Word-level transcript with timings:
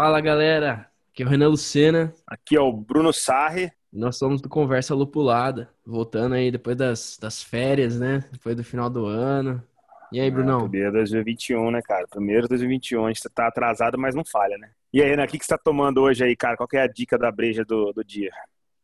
Fala 0.00 0.20
galera, 0.20 0.88
aqui 1.10 1.24
é 1.24 1.26
o 1.26 1.28
Renan 1.28 1.48
Lucena. 1.48 2.14
Aqui 2.24 2.54
é 2.54 2.60
o 2.60 2.72
Bruno 2.72 3.12
Sarri. 3.12 3.68
Nós 3.92 4.16
somos 4.16 4.40
do 4.40 4.48
Conversa 4.48 4.94
Lupulada, 4.94 5.70
voltando 5.84 6.36
aí 6.36 6.52
depois 6.52 6.76
das, 6.76 7.18
das 7.20 7.42
férias, 7.42 7.98
né? 7.98 8.22
Depois 8.30 8.54
do 8.54 8.62
final 8.62 8.88
do 8.88 9.06
ano. 9.06 9.60
E 10.12 10.20
aí, 10.20 10.30
Brunão? 10.30 10.58
É, 10.58 10.68
primeiro 10.68 10.92
2021, 10.92 11.70
né, 11.72 11.82
cara? 11.82 12.06
Primeiro 12.06 12.46
2021. 12.46 13.06
A 13.06 13.08
gente 13.08 13.28
tá 13.34 13.48
atrasado, 13.48 13.98
mas 13.98 14.14
não 14.14 14.24
falha, 14.24 14.56
né? 14.56 14.70
E 14.92 15.02
aí, 15.02 15.10
Renan, 15.10 15.24
o 15.24 15.26
que, 15.26 15.36
que 15.36 15.44
você 15.44 15.48
tá 15.48 15.58
tomando 15.58 16.00
hoje 16.00 16.22
aí, 16.22 16.36
cara? 16.36 16.56
Qual 16.56 16.68
que 16.68 16.76
é 16.76 16.82
a 16.82 16.86
dica 16.86 17.18
da 17.18 17.32
breja 17.32 17.64
do, 17.64 17.92
do 17.92 18.04
dia? 18.04 18.30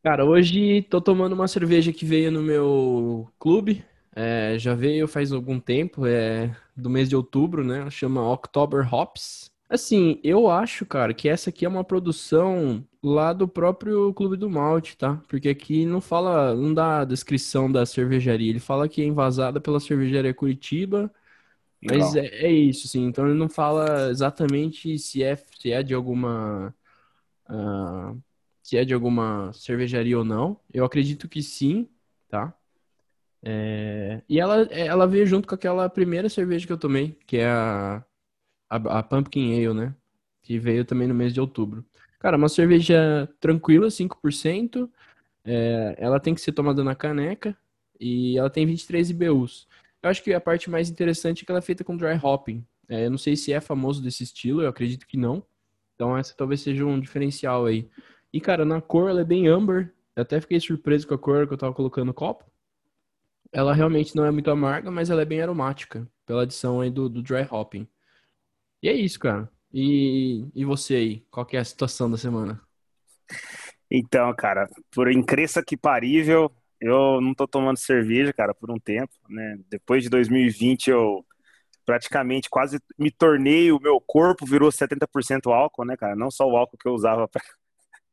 Cara, 0.02 0.24
hoje 0.24 0.82
tô 0.90 1.00
tomando 1.00 1.34
uma 1.34 1.46
cerveja 1.46 1.92
que 1.92 2.04
veio 2.04 2.32
no 2.32 2.42
meu 2.42 3.30
clube. 3.38 3.84
É, 4.16 4.56
já 4.58 4.74
veio 4.74 5.06
faz 5.06 5.30
algum 5.30 5.60
tempo, 5.60 6.06
é 6.06 6.50
do 6.76 6.90
mês 6.90 7.08
de 7.08 7.14
outubro, 7.14 7.64
né? 7.64 7.88
Chama 7.88 8.28
October 8.32 8.92
Hops. 8.92 9.53
Assim, 9.68 10.20
eu 10.22 10.48
acho, 10.50 10.84
cara, 10.86 11.14
que 11.14 11.28
essa 11.28 11.50
aqui 11.50 11.64
é 11.64 11.68
uma 11.68 11.82
produção 11.82 12.86
lá 13.02 13.32
do 13.32 13.48
próprio 13.48 14.12
Clube 14.14 14.36
do 14.36 14.48
Malte, 14.48 14.96
tá? 14.96 15.16
Porque 15.28 15.48
aqui 15.48 15.86
não 15.86 16.00
fala, 16.00 16.54
não 16.54 16.72
dá 16.72 17.00
a 17.00 17.04
descrição 17.04 17.70
da 17.70 17.86
cervejaria. 17.86 18.50
Ele 18.50 18.60
fala 18.60 18.88
que 18.88 19.02
é 19.02 19.04
envasada 19.04 19.60
pela 19.60 19.80
cervejaria 19.80 20.34
Curitiba, 20.34 21.12
mas 21.82 22.16
é, 22.16 22.26
é, 22.46 22.50
isso, 22.50 22.88
sim. 22.88 23.04
Então 23.06 23.26
ele 23.26 23.38
não 23.38 23.48
fala 23.48 24.10
exatamente 24.10 24.98
se 24.98 25.22
é, 25.22 25.36
se 25.36 25.72
é 25.72 25.82
de 25.82 25.94
alguma. 25.94 26.74
Uh, 27.48 28.20
se 28.62 28.76
é 28.78 28.84
de 28.84 28.94
alguma 28.94 29.52
cervejaria 29.52 30.18
ou 30.18 30.24
não. 30.24 30.58
Eu 30.72 30.84
acredito 30.84 31.28
que 31.28 31.42
sim, 31.42 31.88
tá? 32.28 32.54
É, 33.42 34.22
e 34.28 34.40
ela, 34.40 34.62
ela 34.72 35.06
veio 35.06 35.26
junto 35.26 35.46
com 35.46 35.54
aquela 35.54 35.88
primeira 35.90 36.30
cerveja 36.30 36.66
que 36.66 36.72
eu 36.72 36.78
tomei, 36.78 37.18
que 37.26 37.36
é 37.38 37.46
a 37.50 38.02
a, 38.68 38.76
a 38.98 39.02
Pumpkin 39.02 39.54
Ale, 39.54 39.74
né? 39.74 39.94
Que 40.42 40.58
veio 40.58 40.84
também 40.84 41.08
no 41.08 41.14
mês 41.14 41.32
de 41.32 41.40
outubro. 41.40 41.84
Cara, 42.18 42.36
uma 42.36 42.48
cerveja 42.48 43.28
tranquila, 43.40 43.88
5%. 43.88 44.90
É, 45.44 45.94
ela 45.98 46.18
tem 46.18 46.34
que 46.34 46.40
ser 46.40 46.52
tomada 46.52 46.82
na 46.82 46.94
caneca 46.94 47.56
e 48.00 48.38
ela 48.38 48.48
tem 48.48 48.66
23 48.66 49.10
IBUs. 49.10 49.68
Eu 50.02 50.10
acho 50.10 50.22
que 50.22 50.32
a 50.32 50.40
parte 50.40 50.70
mais 50.70 50.88
interessante 50.90 51.42
é 51.42 51.46
que 51.46 51.52
ela 51.52 51.58
é 51.58 51.62
feita 51.62 51.84
com 51.84 51.96
dry 51.96 52.18
hopping. 52.22 52.64
É, 52.88 53.06
eu 53.06 53.10
não 53.10 53.18
sei 53.18 53.36
se 53.36 53.52
é 53.52 53.60
famoso 53.60 54.02
desse 54.02 54.22
estilo, 54.22 54.62
eu 54.62 54.68
acredito 54.68 55.06
que 55.06 55.16
não. 55.16 55.42
Então 55.94 56.16
essa 56.16 56.34
talvez 56.36 56.60
seja 56.60 56.84
um 56.84 57.00
diferencial 57.00 57.66
aí. 57.66 57.88
E 58.32 58.40
cara, 58.40 58.64
na 58.64 58.80
cor 58.80 59.08
ela 59.08 59.20
é 59.20 59.24
bem 59.24 59.46
amber. 59.46 59.92
Eu 60.16 60.22
até 60.22 60.40
fiquei 60.40 60.60
surpreso 60.60 61.06
com 61.06 61.14
a 61.14 61.18
cor 61.18 61.46
que 61.46 61.52
eu 61.54 61.58
tava 61.58 61.74
colocando 61.74 62.06
no 62.06 62.14
copo. 62.14 62.44
Ela 63.52 63.72
realmente 63.72 64.16
não 64.16 64.24
é 64.24 64.30
muito 64.30 64.50
amarga, 64.50 64.90
mas 64.90 65.10
ela 65.10 65.22
é 65.22 65.24
bem 65.24 65.40
aromática, 65.40 66.08
pela 66.26 66.42
adição 66.42 66.80
aí 66.80 66.90
do, 66.90 67.08
do 67.08 67.22
dry 67.22 67.46
hopping. 67.50 67.86
E 68.84 68.88
é 68.90 68.92
isso, 68.92 69.18
cara. 69.18 69.50
E, 69.72 70.46
e 70.54 70.62
você 70.62 70.94
aí? 70.96 71.20
Qual 71.30 71.46
que 71.46 71.56
é 71.56 71.60
a 71.60 71.64
situação 71.64 72.10
da 72.10 72.18
semana? 72.18 72.60
Então, 73.90 74.34
cara, 74.36 74.68
por 74.92 75.10
incrível 75.10 75.64
que 75.64 75.74
parível, 75.74 76.54
eu 76.78 77.18
não 77.18 77.32
tô 77.32 77.48
tomando 77.48 77.78
cerveja, 77.78 78.30
cara, 78.30 78.54
por 78.54 78.70
um 78.70 78.78
tempo, 78.78 79.14
né? 79.26 79.58
Depois 79.70 80.02
de 80.02 80.10
2020 80.10 80.90
eu 80.90 81.24
praticamente 81.86 82.50
quase 82.50 82.78
me 82.98 83.10
tornei, 83.10 83.72
o 83.72 83.80
meu 83.80 83.98
corpo 84.02 84.44
virou 84.44 84.70
70% 84.70 85.50
álcool, 85.50 85.86
né, 85.86 85.96
cara? 85.96 86.14
Não 86.14 86.30
só 86.30 86.46
o 86.46 86.54
álcool 86.54 86.76
que 86.76 86.86
eu 86.86 86.92
usava 86.92 87.26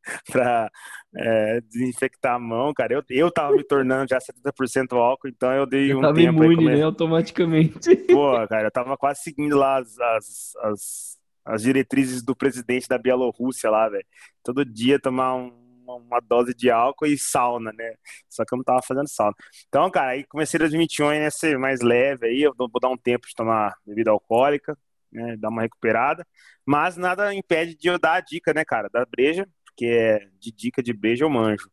pra, 0.02 0.12
pra 0.32 0.72
é, 1.16 1.62
desinfectar 1.62 2.36
a 2.36 2.40
mão, 2.40 2.74
cara. 2.74 2.94
Eu, 2.94 3.04
eu 3.10 3.32
tava 3.32 3.56
me 3.56 3.64
tornando 3.64 4.10
já 4.10 4.20
70% 4.20 4.98
álcool, 4.98 5.28
então 5.28 5.52
eu 5.52 5.66
dei 5.66 5.92
eu 5.92 6.00
um 6.00 6.02
tava 6.02 6.16
tempo 6.16 6.44
imune, 6.44 6.70
aí, 6.70 6.78
né, 6.78 6.84
automaticamente. 6.84 7.96
Pô, 8.08 8.48
cara, 8.48 8.68
eu 8.68 8.72
tava 8.72 8.98
quase 8.98 9.22
seguindo 9.22 9.58
lá 9.58 9.80
as, 9.80 10.00
as, 10.00 10.56
as, 10.64 11.20
as 11.46 11.62
diretrizes 11.64 12.22
do 12.22 12.36
presidente 12.36 12.88
da 12.88 12.98
Bielorrússia 12.98 13.70
lá, 13.70 13.90
velho. 13.90 14.06
Todo 14.44 14.66
dia 14.66 15.00
tomar 15.00 15.36
um, 15.36 15.52
uma 15.86 16.20
dose 16.20 16.54
de 16.54 16.70
álcool 16.70 17.06
e 17.06 17.18
sauna, 17.18 17.72
né? 17.74 17.96
Só 18.30 18.46
que 18.46 18.54
eu 18.54 18.58
não 18.58 18.64
tava 18.64 18.82
fazendo 18.82 19.10
sauna. 19.10 19.36
Então, 19.68 19.90
cara, 19.90 20.12
aí 20.12 20.24
comecei 20.26 20.58
2021 20.60 21.26
a 21.26 21.32
ser 21.32 21.58
mais 21.58 21.82
leve 21.82 22.28
aí, 22.28 22.42
eu 22.42 22.54
vou 22.58 22.70
dar 22.82 22.90
um 22.90 22.98
tempo 22.98 23.28
de 23.28 23.36
tomar 23.36 23.76
bebida 23.86 24.12
alcoólica, 24.12 24.78
né, 25.12 25.36
dar 25.38 25.50
uma 25.50 25.62
recuperada, 25.62 26.26
mas 26.66 26.96
nada 26.96 27.34
impede 27.34 27.76
de 27.76 27.88
eu 27.90 28.00
dar 28.00 28.14
a 28.14 28.22
dica, 28.22 28.54
né, 28.54 28.64
cara, 28.64 28.90
da 28.92 29.06
breja, 29.06 29.48
porque 29.72 29.86
é 29.86 30.20
de 30.40 30.52
dica 30.52 30.84
de 30.84 30.94
breja 30.94 31.26
eu 31.26 31.30
manjo. 31.30 31.70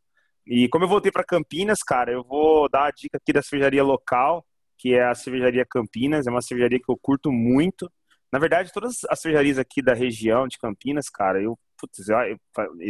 E 0.46 0.68
como 0.68 0.84
eu 0.84 0.88
voltei 0.88 1.12
para 1.12 1.24
Campinas, 1.24 1.82
cara, 1.82 2.10
eu 2.10 2.24
vou 2.24 2.68
dar 2.70 2.86
a 2.86 2.90
dica 2.90 3.18
aqui 3.18 3.32
da 3.32 3.42
cervejaria 3.42 3.84
local, 3.84 4.44
que 4.78 4.94
é 4.94 5.04
a 5.04 5.14
cervejaria 5.14 5.66
Campinas, 5.68 6.26
é 6.26 6.30
uma 6.30 6.40
cervejaria 6.40 6.78
que 6.78 6.90
eu 6.90 6.96
curto 6.96 7.30
muito. 7.30 7.90
Na 8.32 8.38
verdade, 8.38 8.72
todas 8.72 9.00
as 9.10 9.20
cervejarias 9.20 9.58
aqui 9.58 9.82
da 9.82 9.92
região 9.92 10.46
de 10.48 10.56
Campinas, 10.58 11.10
cara, 11.10 11.42
eu, 11.42 11.58
putz, 11.78 12.06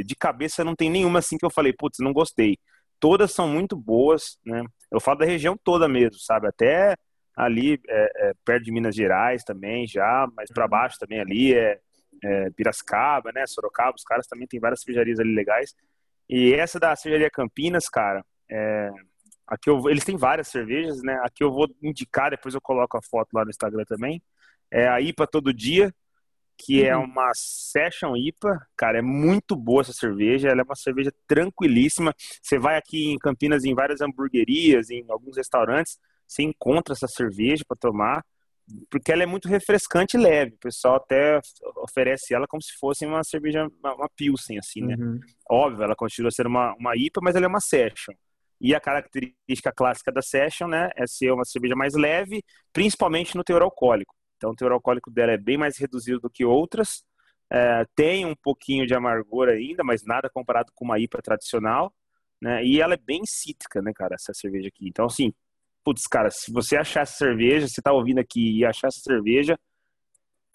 de 0.04 0.14
cabeça 0.14 0.62
não 0.62 0.76
tem 0.76 0.88
nenhuma 0.88 1.18
assim 1.18 1.36
que 1.36 1.44
eu 1.44 1.50
falei, 1.50 1.72
putz, 1.72 1.98
não 2.00 2.12
gostei. 2.12 2.56
Todas 3.00 3.32
são 3.32 3.48
muito 3.48 3.76
boas, 3.76 4.38
né? 4.44 4.62
Eu 4.90 5.00
falo 5.00 5.18
da 5.18 5.26
região 5.26 5.56
toda 5.62 5.88
mesmo, 5.88 6.18
sabe? 6.18 6.48
Até 6.48 6.94
ali 7.36 7.80
é, 7.88 8.28
é, 8.28 8.32
perto 8.44 8.64
de 8.64 8.72
Minas 8.72 8.94
Gerais 8.94 9.44
também, 9.44 9.86
já, 9.86 10.28
mas 10.36 10.50
para 10.50 10.64
uhum. 10.64 10.70
baixo 10.70 10.98
também 10.98 11.20
ali 11.20 11.54
é 11.54 11.80
é, 12.22 12.50
Piracicaba, 12.50 13.32
né, 13.32 13.46
Sorocaba, 13.46 13.94
os 13.96 14.04
caras 14.04 14.26
também 14.26 14.46
tem 14.46 14.60
várias 14.60 14.80
cervejarias 14.80 15.20
ali 15.20 15.34
legais. 15.34 15.74
E 16.28 16.54
essa 16.54 16.78
da 16.78 16.94
cervejaria 16.94 17.30
Campinas, 17.30 17.88
cara, 17.88 18.24
é, 18.50 18.90
aqui 19.46 19.70
eu, 19.70 19.88
eles 19.88 20.04
têm 20.04 20.16
várias 20.16 20.48
cervejas, 20.48 21.02
né? 21.02 21.18
Aqui 21.22 21.42
eu 21.42 21.50
vou 21.50 21.68
indicar, 21.82 22.30
depois 22.30 22.54
eu 22.54 22.60
coloco 22.60 22.96
a 22.96 23.02
foto 23.02 23.32
lá 23.32 23.44
no 23.44 23.50
Instagram 23.50 23.84
também. 23.84 24.22
É 24.70 24.86
a 24.88 25.00
IPA 25.00 25.26
Todo 25.26 25.54
Dia, 25.54 25.94
que 26.58 26.84
é 26.84 26.94
uhum. 26.94 27.02
é 27.02 27.06
uma 27.06 27.30
Session 27.34 28.14
IPA. 28.16 28.66
Cara, 28.76 28.98
é 28.98 29.02
muito 29.02 29.56
boa 29.56 29.80
essa 29.80 29.92
cerveja. 29.92 30.48
Ela 30.48 30.60
é 30.60 30.64
uma 30.64 30.76
cerveja 30.76 31.12
tranquilíssima. 31.26 32.14
Você 32.42 32.58
vai 32.58 32.76
aqui 32.76 33.12
em 33.12 33.18
Campinas 33.18 33.64
em 33.64 33.74
várias 33.74 34.00
hamburguerias, 34.00 34.90
em 34.90 35.04
alguns 35.08 35.36
restaurantes, 35.36 35.98
você 36.28 36.42
encontra 36.42 36.92
essa 36.92 37.08
cerveja 37.08 37.64
para 37.66 37.76
tomar 37.76 38.24
porque 38.90 39.12
ela 39.12 39.22
é 39.22 39.26
muito 39.26 39.48
refrescante 39.48 40.16
e 40.16 40.20
leve. 40.20 40.54
O 40.54 40.58
pessoal 40.58 40.96
até 40.96 41.40
oferece 41.76 42.34
ela 42.34 42.46
como 42.46 42.62
se 42.62 42.72
fosse 42.78 43.06
uma 43.06 43.22
cerveja, 43.24 43.68
uma, 43.82 43.94
uma 43.94 44.08
Pilsen, 44.16 44.58
assim, 44.58 44.82
né? 44.82 44.96
Uhum. 44.98 45.20
Óbvio, 45.50 45.84
ela 45.84 45.96
continua 45.96 46.30
sendo 46.30 46.48
uma, 46.48 46.74
uma 46.74 46.96
IPA, 46.96 47.20
mas 47.22 47.36
ela 47.36 47.46
é 47.46 47.48
uma 47.48 47.60
Session. 47.60 48.14
E 48.60 48.74
a 48.74 48.80
característica 48.80 49.72
clássica 49.72 50.10
da 50.10 50.20
Session, 50.20 50.66
né, 50.66 50.90
é 50.96 51.06
ser 51.06 51.30
uma 51.32 51.44
cerveja 51.44 51.76
mais 51.76 51.94
leve, 51.94 52.42
principalmente 52.72 53.36
no 53.36 53.44
teor 53.44 53.62
alcoólico. 53.62 54.14
Então, 54.36 54.50
o 54.50 54.54
teor 54.54 54.72
alcoólico 54.72 55.10
dela 55.10 55.32
é 55.32 55.36
bem 55.36 55.56
mais 55.56 55.78
reduzido 55.78 56.20
do 56.20 56.30
que 56.30 56.44
outras. 56.44 57.04
É, 57.50 57.84
tem 57.94 58.26
um 58.26 58.34
pouquinho 58.34 58.86
de 58.86 58.94
amargor 58.94 59.48
ainda, 59.48 59.82
mas 59.84 60.04
nada 60.04 60.28
comparado 60.28 60.70
com 60.74 60.84
uma 60.84 60.98
IPA 60.98 61.22
tradicional. 61.22 61.92
Né? 62.40 62.64
E 62.64 62.80
ela 62.80 62.94
é 62.94 62.98
bem 62.98 63.22
cítrica, 63.24 63.80
né, 63.80 63.92
cara, 63.94 64.14
essa 64.14 64.32
cerveja 64.34 64.68
aqui. 64.68 64.88
Então, 64.88 65.06
assim, 65.06 65.32
putz, 65.84 66.06
cara, 66.06 66.30
se 66.30 66.52
você 66.52 66.76
achar 66.76 67.02
essa 67.02 67.16
cerveja, 67.16 67.68
você 67.68 67.80
tá 67.80 67.92
ouvindo 67.92 68.18
aqui 68.18 68.58
e 68.58 68.64
achar 68.64 68.88
essa 68.88 69.00
cerveja, 69.00 69.58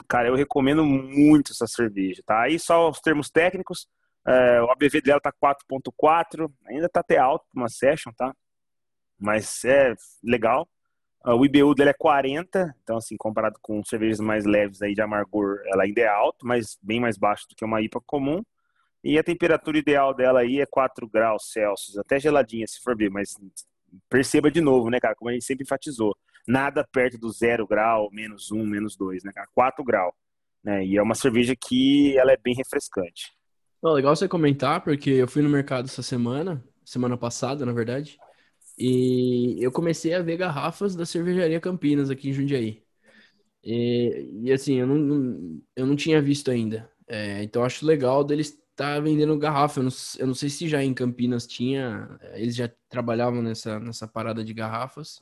cara, 0.08 0.28
eu 0.28 0.36
recomendo 0.36 0.86
muito 0.86 1.52
essa 1.52 1.68
cerveja, 1.68 2.22
tá? 2.26 2.44
Aí 2.44 2.60
só 2.60 2.90
os 2.90 3.00
termos 3.00 3.30
técnicos, 3.30 3.88
é, 4.28 4.62
o 4.62 4.72
ABV 4.72 5.02
dela 5.02 5.20
tá 5.20 5.32
4.4, 5.32 6.52
ainda 6.68 6.90
tá 6.90 7.00
até 7.02 7.18
alto 7.18 7.46
uma 7.54 7.70
session, 7.70 8.12
tá? 8.16 8.34
Mas 9.20 9.64
é 9.66 9.94
legal. 10.24 10.68
O 11.26 11.46
IBU 11.46 11.74
dela 11.74 11.92
é 11.92 11.94
40, 11.94 12.76
então 12.84 12.98
assim, 12.98 13.16
comparado 13.16 13.58
com 13.62 13.82
cervejas 13.86 14.20
mais 14.20 14.44
leves 14.46 14.82
aí 14.82 14.94
de 14.94 15.02
amargor, 15.02 15.62
ela 15.68 15.84
ainda 15.84 16.02
é 16.02 16.08
alto, 16.08 16.46
mas 16.46 16.78
bem 16.82 17.00
mais 17.00 17.18
baixo 17.18 17.48
do 17.50 17.56
que 17.56 17.64
uma 17.64 17.82
IPA 17.82 18.02
comum. 18.06 18.44
E 19.02 19.18
a 19.18 19.24
temperatura 19.24 19.78
ideal 19.78 20.14
dela 20.14 20.42
aí 20.42 20.60
é 20.60 20.66
4 20.66 21.08
graus 21.08 21.52
Celsius, 21.52 21.98
até 21.98 22.20
geladinha 22.20 22.68
se 22.68 22.82
for 22.82 22.96
ver, 22.96 23.10
mas 23.10 23.38
perceba 24.10 24.52
de 24.52 24.62
novo, 24.62 24.90
né, 24.90 25.00
cara, 25.00 25.16
como 25.16 25.30
a 25.30 25.34
gente 25.34 25.46
sempre 25.46 25.64
enfatizou, 25.64 26.16
nada 26.48 26.88
perto 26.92 27.18
do 27.18 27.32
zero 27.32 27.68
grau, 27.68 28.10
menos 28.12 28.52
um, 28.52 28.66
menos 28.66 28.96
dois, 28.96 29.24
né, 29.24 29.32
cara, 29.34 29.48
quatro 29.54 29.84
grau, 29.84 30.14
né, 30.64 30.86
e 30.86 30.98
é 30.98 31.02
uma 31.02 31.16
cerveja 31.16 31.56
que 31.56 32.18
ela 32.18 32.32
é 32.32 32.38
bem 32.38 32.56
refrescante. 32.56 33.32
Oh, 33.82 33.92
legal 33.92 34.16
você 34.16 34.28
comentar, 34.28 34.82
porque 34.84 35.10
eu 35.10 35.28
fui 35.28 35.42
no 35.42 35.50
mercado 35.50 35.86
essa 35.86 36.02
semana, 36.02 36.64
semana 36.86 37.18
passada, 37.18 37.66
na 37.66 37.74
verdade, 37.74 38.18
e 38.78 39.58
eu 39.62 39.72
comecei 39.72 40.14
a 40.14 40.22
ver 40.22 40.38
garrafas 40.38 40.96
da 40.96 41.06
cervejaria 41.06 41.60
Campinas 41.60 42.10
aqui 42.10 42.30
em 42.30 42.34
Jundiaí. 42.34 42.84
E, 43.64 44.30
e 44.44 44.52
assim, 44.52 44.76
eu 44.76 44.88
não, 44.88 44.96
não, 44.96 45.62
eu 45.76 45.86
não 45.86 45.96
tinha 45.96 46.22
visto 46.22 46.50
ainda. 46.50 46.90
É, 47.08 47.44
então 47.44 47.64
acho 47.64 47.86
legal 47.86 48.24
deles 48.24 48.58
tá 48.84 49.00
vendendo 49.00 49.38
garrafa. 49.38 49.80
Eu 49.80 49.84
não, 49.84 49.92
eu 50.20 50.28
não, 50.28 50.34
sei 50.36 50.50
se 50.50 50.68
já 50.68 50.84
em 50.84 50.94
Campinas 50.94 51.48
tinha, 51.48 52.20
eles 52.34 52.56
já 52.56 52.70
trabalhavam 52.90 53.42
nessa, 53.42 53.80
nessa 53.80 54.08
parada 54.08 54.44
de 54.44 54.54
garrafas, 54.54 55.22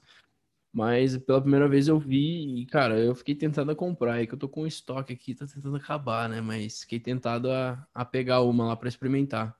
mas 0.73 1.17
pela 1.17 1.41
primeira 1.41 1.67
vez 1.69 1.87
eu 1.87 1.99
vi 1.99 2.61
e, 2.61 2.65
cara, 2.67 2.99
eu 2.99 3.15
fiquei 3.15 3.35
tentado 3.35 3.71
a 3.71 3.75
comprar. 3.75 4.21
É 4.21 4.25
que 4.25 4.33
eu 4.33 4.39
tô 4.39 4.49
com 4.49 4.63
um 4.63 4.67
estoque 4.67 5.13
aqui, 5.13 5.35
tá 5.35 5.45
tentando 5.47 5.75
acabar, 5.77 6.29
né? 6.29 6.41
Mas 6.41 6.81
fiquei 6.81 6.99
tentado 6.99 7.51
a, 7.51 7.87
a 7.93 8.05
pegar 8.05 8.41
uma 8.41 8.67
lá 8.67 8.75
para 8.75 8.89
experimentar. 8.89 9.55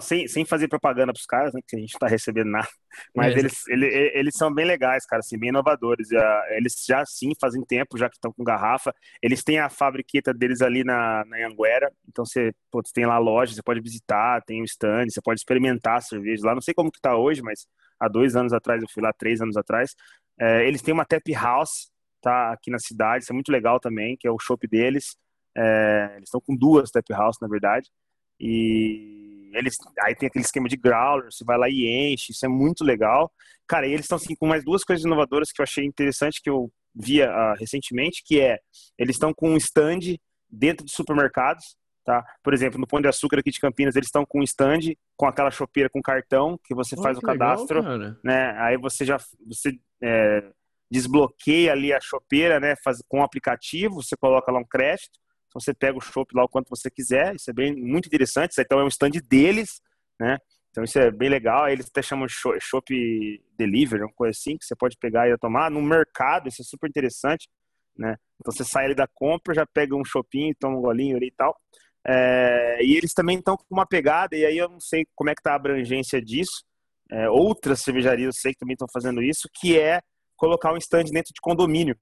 Sem, 0.00 0.28
sem 0.28 0.44
fazer 0.44 0.68
propaganda 0.68 1.12
pros 1.12 1.26
caras, 1.26 1.52
né? 1.54 1.60
Que 1.66 1.76
a 1.76 1.78
gente 1.78 1.94
não 1.94 2.00
tá 2.00 2.06
recebendo 2.06 2.50
nada. 2.50 2.68
Mas 3.14 3.34
é, 3.34 3.38
eles, 3.38 3.68
ele, 3.68 3.86
eles 4.14 4.34
são 4.36 4.52
bem 4.52 4.64
legais, 4.64 5.04
cara, 5.06 5.20
assim, 5.20 5.38
bem 5.38 5.50
inovadores. 5.50 6.08
Eles 6.50 6.84
já 6.86 7.04
sim 7.04 7.32
fazem 7.40 7.62
tempo, 7.64 7.98
já 7.98 8.08
que 8.08 8.16
estão 8.16 8.32
com 8.32 8.44
garrafa. 8.44 8.94
Eles 9.22 9.42
têm 9.42 9.58
a 9.58 9.68
fabriqueta 9.68 10.32
deles 10.32 10.60
ali 10.60 10.84
na, 10.84 11.24
na 11.26 11.46
Anguera. 11.46 11.90
Então 12.08 12.24
você 12.24 12.52
putz, 12.70 12.92
tem 12.92 13.06
lá 13.06 13.18
loja, 13.18 13.54
você 13.54 13.62
pode 13.62 13.80
visitar, 13.80 14.42
tem 14.42 14.60
o 14.62 14.64
stand, 14.64 15.08
você 15.08 15.20
pode 15.22 15.40
experimentar 15.40 15.98
a 15.98 16.00
cerveja 16.00 16.46
lá. 16.46 16.54
Não 16.54 16.62
sei 16.62 16.74
como 16.74 16.90
que 16.90 17.00
tá 17.00 17.16
hoje, 17.16 17.42
mas 17.42 17.66
há 17.98 18.08
dois 18.08 18.36
anos 18.36 18.52
atrás, 18.52 18.82
eu 18.82 18.88
fui 18.92 19.02
lá, 19.02 19.12
três 19.12 19.40
anos 19.40 19.56
atrás. 19.56 19.94
É, 20.38 20.66
eles 20.66 20.82
têm 20.82 20.92
uma 20.92 21.04
tap 21.04 21.26
house, 21.32 21.90
tá? 22.20 22.52
Aqui 22.52 22.70
na 22.70 22.78
cidade, 22.78 23.24
isso 23.24 23.32
é 23.32 23.34
muito 23.34 23.50
legal 23.50 23.80
também, 23.80 24.16
que 24.18 24.28
é 24.28 24.30
o 24.30 24.38
shop 24.38 24.66
deles. 24.68 25.16
É, 25.56 26.12
eles 26.16 26.28
estão 26.28 26.40
com 26.40 26.54
duas 26.54 26.90
tap 26.90 27.08
house, 27.10 27.38
na 27.40 27.48
verdade. 27.48 27.90
E 28.38 29.26
eles 29.52 29.76
aí 30.00 30.14
tem 30.14 30.28
aquele 30.28 30.44
esquema 30.44 30.68
de 30.68 30.76
growler, 30.76 31.30
você 31.30 31.44
vai 31.44 31.58
lá 31.58 31.68
e 31.68 32.12
enche, 32.12 32.32
isso 32.32 32.44
é 32.44 32.48
muito 32.48 32.84
legal. 32.84 33.30
Cara, 33.66 33.86
e 33.86 33.92
eles 33.92 34.04
estão 34.04 34.16
assim 34.16 34.34
com 34.34 34.46
mais 34.46 34.64
duas 34.64 34.84
coisas 34.84 35.04
inovadoras 35.04 35.50
que 35.52 35.60
eu 35.60 35.64
achei 35.64 35.84
interessante 35.84 36.40
que 36.42 36.50
eu 36.50 36.70
via 36.94 37.30
uh, 37.30 37.54
recentemente, 37.58 38.22
que 38.24 38.40
é 38.40 38.58
eles 38.98 39.16
estão 39.16 39.32
com 39.34 39.50
um 39.50 39.56
stand 39.56 40.16
dentro 40.48 40.84
de 40.84 40.92
supermercados, 40.92 41.76
tá? 42.04 42.24
Por 42.42 42.54
exemplo, 42.54 42.78
no 42.78 42.86
Pão 42.86 43.00
de 43.00 43.08
Açúcar 43.08 43.40
aqui 43.40 43.50
de 43.50 43.60
Campinas, 43.60 43.96
eles 43.96 44.08
estão 44.08 44.24
com 44.24 44.40
um 44.40 44.44
stand 44.44 44.94
com 45.16 45.26
aquela 45.26 45.50
chopeira 45.50 45.90
com 45.90 46.00
cartão 46.00 46.58
que 46.64 46.74
você 46.74 46.94
oh, 46.96 47.02
faz 47.02 47.18
que 47.18 47.24
o 47.24 47.26
cadastro, 47.26 47.82
legal, 47.82 48.16
né? 48.24 48.54
Aí 48.58 48.76
você 48.78 49.04
já 49.04 49.18
você 49.46 49.72
é, 50.02 50.48
desbloqueia 50.90 51.72
ali 51.72 51.92
a 51.92 52.00
chopeira, 52.00 52.60
né? 52.60 52.74
Faz 52.82 52.98
com 53.08 53.20
o 53.20 53.24
aplicativo, 53.24 54.02
você 54.02 54.16
coloca 54.16 54.50
lá 54.50 54.58
um 54.58 54.66
crédito 54.66 55.18
você 55.60 55.74
pega 55.74 55.96
o 55.96 56.00
chopp 56.00 56.34
lá 56.34 56.44
o 56.44 56.48
quanto 56.48 56.68
você 56.68 56.90
quiser, 56.90 57.34
isso 57.34 57.50
é 57.50 57.52
bem 57.52 57.74
muito 57.74 58.06
interessante. 58.06 58.52
Isso 58.52 58.60
então 58.60 58.80
é 58.80 58.84
um 58.84 58.88
stand 58.88 59.12
deles, 59.28 59.80
né? 60.18 60.38
Então 60.70 60.84
isso 60.84 60.98
é 60.98 61.10
bem 61.10 61.28
legal. 61.28 61.68
Eles 61.68 61.86
até 61.86 62.02
chamam 62.02 62.26
de 62.26 62.34
chopp 62.60 63.42
delivery, 63.56 64.02
uma 64.02 64.12
coisa 64.12 64.36
assim, 64.38 64.56
que 64.58 64.64
você 64.64 64.76
pode 64.76 64.96
pegar 64.98 65.28
e 65.28 65.38
tomar 65.38 65.70
no 65.70 65.80
mercado, 65.80 66.48
isso 66.48 66.62
é 66.62 66.64
super 66.64 66.88
interessante, 66.88 67.48
né? 67.96 68.16
Então 68.40 68.52
você 68.52 68.64
sai 68.64 68.84
ali 68.84 68.94
da 68.94 69.06
compra, 69.06 69.54
já 69.54 69.66
pega 69.66 69.96
um 69.96 70.04
shopping, 70.04 70.52
toma 70.60 70.76
um 70.76 70.82
golinho 70.82 71.16
ali 71.16 71.28
e 71.28 71.32
tal. 71.32 71.58
É, 72.06 72.78
e 72.82 72.96
eles 72.96 73.12
também 73.12 73.38
estão 73.38 73.56
com 73.56 73.64
uma 73.70 73.86
pegada, 73.86 74.36
e 74.36 74.44
aí 74.44 74.58
eu 74.58 74.68
não 74.68 74.78
sei 74.78 75.06
como 75.14 75.30
é 75.30 75.34
que 75.34 75.42
tá 75.42 75.52
a 75.52 75.56
abrangência 75.56 76.20
disso. 76.22 76.64
É, 77.10 77.28
outras 77.30 77.80
cervejarias 77.80 78.26
eu 78.26 78.32
sei 78.32 78.52
que 78.52 78.58
também 78.58 78.74
estão 78.74 78.88
fazendo 78.92 79.22
isso, 79.22 79.48
que 79.54 79.78
é 79.78 80.00
colocar 80.36 80.72
um 80.72 80.76
stand 80.76 81.04
dentro 81.04 81.32
de 81.32 81.40
condomínio. 81.40 81.96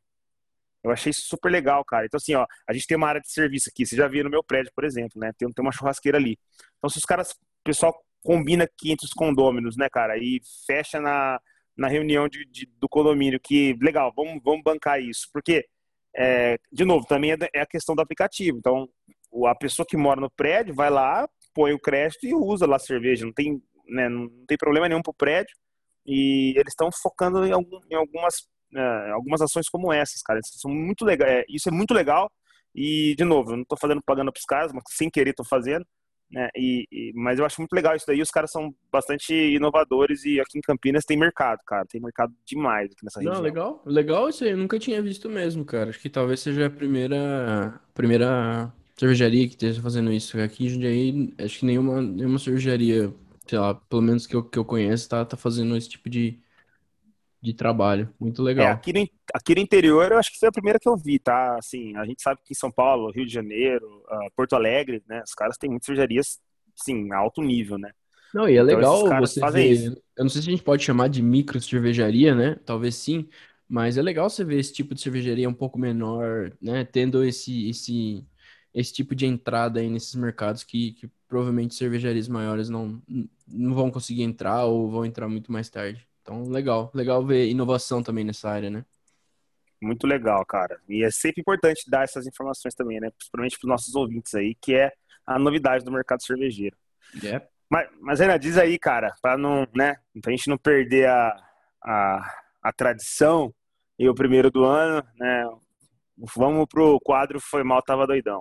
Eu 0.85 0.91
achei 0.91 1.13
super 1.15 1.51
legal, 1.51 1.83
cara. 1.83 2.05
Então, 2.05 2.19
assim, 2.19 2.35
ó, 2.35 2.47
a 2.69 2.73
gente 2.75 2.87
tem 2.87 2.97
uma 2.97 3.09
área 3.09 3.21
de 3.21 3.33
serviço 3.33 3.71
aqui. 3.71 3.87
Você 3.87 3.97
já 3.97 4.07
viu 4.07 4.23
no 4.23 4.29
meu 4.29 4.45
prédio, 4.45 4.71
por 4.75 4.85
exemplo, 4.85 5.19
né? 5.19 5.33
Tem, 5.39 5.51
tem 5.51 5.65
uma 5.65 5.73
churrasqueira 5.73 6.19
ali. 6.19 6.39
Então, 6.77 6.91
se 6.91 6.99
os 6.99 7.05
caras, 7.05 7.31
o 7.31 7.37
pessoal 7.65 7.95
combina 8.23 8.65
aqui 8.65 8.93
entre 8.93 9.07
os 9.07 9.13
condôminos, 9.13 9.77
né, 9.77 9.89
cara, 9.91 10.17
e 10.17 10.41
fecha 10.67 11.01
na, 11.01 11.39
na 11.77 11.89
reunião 11.89 12.29
de, 12.29 12.45
de 12.47 12.67
do 12.79 12.89
condomínio 12.89 13.41
que, 13.41 13.75
legal, 13.81 14.13
vamos, 14.15 14.43
vamos 14.43 14.63
bancar 14.63 15.01
isso. 15.01 15.29
Porque, 15.33 15.67
é, 16.15 16.59
de 16.71 16.85
novo, 16.85 17.07
também 17.07 17.33
é, 17.33 17.37
é 17.55 17.61
a 17.63 17.67
questão 17.67 17.95
do 17.95 18.03
aplicativo. 18.03 18.59
Então, 18.59 18.87
a 19.47 19.55
pessoa 19.55 19.87
que 19.89 19.97
mora 19.97 20.21
no 20.21 20.31
prédio 20.31 20.75
vai 20.75 20.91
lá, 20.91 21.27
põe 21.55 21.73
o 21.73 21.81
crédito 21.81 22.27
e 22.27 22.35
usa 22.35 22.67
lá 22.67 22.77
a 22.77 22.81
cerveja. 22.81 23.25
Não 23.25 23.33
tem, 23.33 23.63
né, 23.89 24.09
não 24.09 24.29
tem 24.47 24.59
problema 24.59 24.87
nenhum 24.87 25.03
pro 25.03 25.15
prédio. 25.15 25.57
E 26.07 26.53
eles 26.57 26.73
estão 26.73 26.91
focando 26.93 27.47
em, 27.47 27.53
algum, 27.53 27.81
em 27.91 27.95
algumas 27.95 28.47
é, 28.75 29.11
algumas 29.11 29.41
ações 29.41 29.69
como 29.69 29.93
essas, 29.93 30.23
cara. 30.23 30.41
Isso, 30.41 30.59
são 30.59 30.71
muito 30.71 31.05
legal, 31.05 31.29
é, 31.29 31.45
isso 31.49 31.69
é 31.69 31.73
muito 31.73 31.95
legal. 31.95 32.31
E, 32.75 33.15
de 33.17 33.25
novo, 33.25 33.53
eu 33.53 33.57
não 33.57 33.63
estou 33.63 33.79
fazendo 33.79 34.03
propaganda 34.03 34.33
para 34.33 34.41
os 34.41 34.45
caras, 34.45 34.73
mas 34.73 34.83
sem 34.89 35.09
querer 35.09 35.31
estou 35.31 35.47
fazendo. 35.47 35.87
Né? 36.31 36.49
E, 36.57 36.87
e, 36.91 37.13
mas 37.15 37.39
eu 37.39 37.47
acho 37.47 37.61
muito 37.61 37.73
legal 37.73 37.95
isso 37.95 38.07
daí. 38.07 38.21
Os 38.21 38.31
caras 38.31 38.51
são 38.51 38.75
bastante 38.91 39.33
inovadores 39.33 40.25
e 40.25 40.41
aqui 40.41 40.59
em 40.59 40.61
Campinas 40.61 41.05
tem 41.05 41.17
mercado, 41.17 41.61
cara. 41.65 41.87
Tem 41.87 42.01
mercado 42.01 42.35
demais 42.45 42.91
aqui 42.91 43.05
nessa 43.05 43.21
região. 43.21 43.37
Não, 43.37 43.43
legal. 43.43 43.83
Legal 43.87 44.29
isso 44.29 44.43
aí. 44.43 44.51
Eu 44.51 44.57
nunca 44.57 44.79
tinha 44.79 45.01
visto 45.01 45.31
mesmo, 45.31 45.65
cara. 45.65 45.91
Acho 45.91 46.01
que 46.01 46.11
talvez 46.11 46.41
seja 46.41 46.67
a 46.67 46.71
primeira, 46.71 47.81
primeira 47.95 48.73
cervejaria 48.97 49.47
que 49.47 49.55
esteja 49.55 49.81
fazendo 49.81 50.13
isso. 50.13 50.41
Aqui 50.41 50.67
em 50.67 50.69
Jundiaí, 50.69 51.35
acho 51.39 51.61
que 51.61 51.67
nenhuma, 51.67 52.03
nenhuma 52.03 52.39
cervejaria, 52.39 53.15
sei 53.47 53.59
lá, 53.59 53.75
pelo 53.75 54.03
menos 54.03 54.27
que 54.27 54.35
eu, 54.35 54.43
que 54.43 54.59
eu 54.59 54.65
conheço, 54.65 55.09
tá, 55.09 55.25
tá 55.25 55.37
fazendo 55.37 55.77
esse 55.77 55.89
tipo 55.89 56.11
de, 56.11 56.41
de 57.45 57.53
trabalho. 57.53 58.09
Muito 58.19 58.41
é, 58.41 58.45
legal. 58.45 58.67
É, 58.67 58.71
aqui, 58.71 58.93
no, 58.93 59.09
aqui 59.35 59.55
no 59.55 59.61
interior, 59.61 60.11
eu 60.11 60.19
acho 60.19 60.33
que 60.33 60.39
foi 60.39 60.49
a 60.49 60.53
primeira 60.53 60.79
que 60.79 60.89
eu 60.89 60.97
vi, 60.97 61.19
tá? 61.19 61.59
Assim, 61.59 61.95
a 61.97 62.05
gente 62.07 62.23
sabe 62.23 62.41
que 62.43 62.53
em 62.53 62.57
São 62.57 62.71
Paulo, 62.71 63.13
Rio 63.13 63.27
de 63.27 63.33
Janeiro, 63.33 63.87
uh, 63.87 64.31
Porto 64.35 64.55
Alegre, 64.55 65.03
né? 65.07 65.23
Os 65.25 65.35
caras 65.35 65.59
têm 65.59 65.69
muitas 65.69 65.85
cervejarias, 65.85 66.41
sim, 66.75 67.13
alto 67.13 67.43
nível, 67.43 67.77
né? 67.77 67.91
Não, 68.33 68.49
e 68.49 68.57
é 68.57 68.63
então, 68.63 68.67
legal 68.67 69.21
você 69.21 69.41
ver, 69.51 69.71
isso. 69.71 70.03
Eu 70.17 70.25
não 70.25 70.31
sei 70.31 70.41
se 70.41 70.49
a 70.49 70.51
gente 70.51 70.63
pode 70.63 70.83
chamar 70.83 71.09
de 71.09 71.23
micro 71.23 71.61
cervejaria, 71.61 72.35
né? 72.35 72.57
Talvez 72.65 72.95
sim, 72.95 73.29
mas 73.69 73.99
é 73.99 74.03
legal 74.03 74.31
você 74.31 74.43
ver 74.43 74.59
esse 74.59 74.73
tipo 74.73 74.95
de 74.95 75.03
cervejaria 75.03 75.49
um 75.49 75.55
pouco 75.55 75.79
menor, 75.79 76.51
né? 76.61 76.85
Tendo 76.85 77.23
esse, 77.23 77.69
esse, 77.69 78.27
esse 78.73 78.93
tipo 78.93 79.15
de 79.15 79.27
entrada 79.27 79.81
aí 79.81 79.91
nesses 79.91 80.15
mercados 80.15 80.65
que, 80.65 80.93
que 80.93 81.11
provavelmente 81.29 81.75
cervejarias 81.75 82.27
maiores 82.27 82.71
não, 82.71 83.03
não 83.47 83.75
vão 83.75 83.91
conseguir 83.91 84.23
entrar 84.23 84.65
ou 84.65 84.91
vão 84.91 85.05
entrar 85.05 85.29
muito 85.29 85.53
mais 85.53 85.69
tarde. 85.69 86.09
Então, 86.25 86.43
legal. 86.49 86.91
Legal 86.95 87.25
ver 87.25 87.51
inovação 87.51 88.03
também 88.03 88.25
nessa 88.25 88.49
área, 88.49 88.71
né? 88.71 88.85
Muito 89.81 90.07
legal, 90.07 90.45
cara. 90.47 90.81
E 90.89 91.05
é 91.05 91.11
sempre 91.11 91.43
importante 91.43 91.85
dar 91.87 92.03
essas 92.03 92.27
informações 92.27 92.75
também, 92.75 92.99
né? 92.99 93.11
Principalmente 93.11 93.59
para 93.59 93.67
os 93.67 93.69
nossos 93.69 93.95
ouvintes 93.95 94.35
aí, 94.35 94.55
que 94.55 94.75
é 94.75 94.91
a 95.27 95.39
novidade 95.39 95.85
do 95.85 95.93
mercado 95.93 96.25
cervejeiro. 96.25 96.75
Yeah. 97.23 97.47
Mas, 97.69 97.91
mas 98.01 98.21
ainda 98.23 98.39
diz 98.39 98.57
aí, 98.57 98.79
cara, 98.79 99.15
para 99.21 99.37
não, 99.37 99.69
né? 99.77 99.97
Pra 100.23 100.31
gente 100.31 100.49
não 100.49 100.57
perder 100.57 101.09
a, 101.09 101.37
a, 101.83 102.35
a 102.63 102.73
tradição 102.73 103.55
e 103.99 104.09
o 104.09 104.15
primeiro 104.15 104.51
do 104.51 104.65
ano, 104.65 105.07
né? 105.19 105.45
Vamos 106.35 106.67
pro 106.67 106.99
quadro 107.01 107.39
Foi 107.39 107.63
Mal, 107.63 107.83
Tava 107.83 108.07
Doidão. 108.07 108.41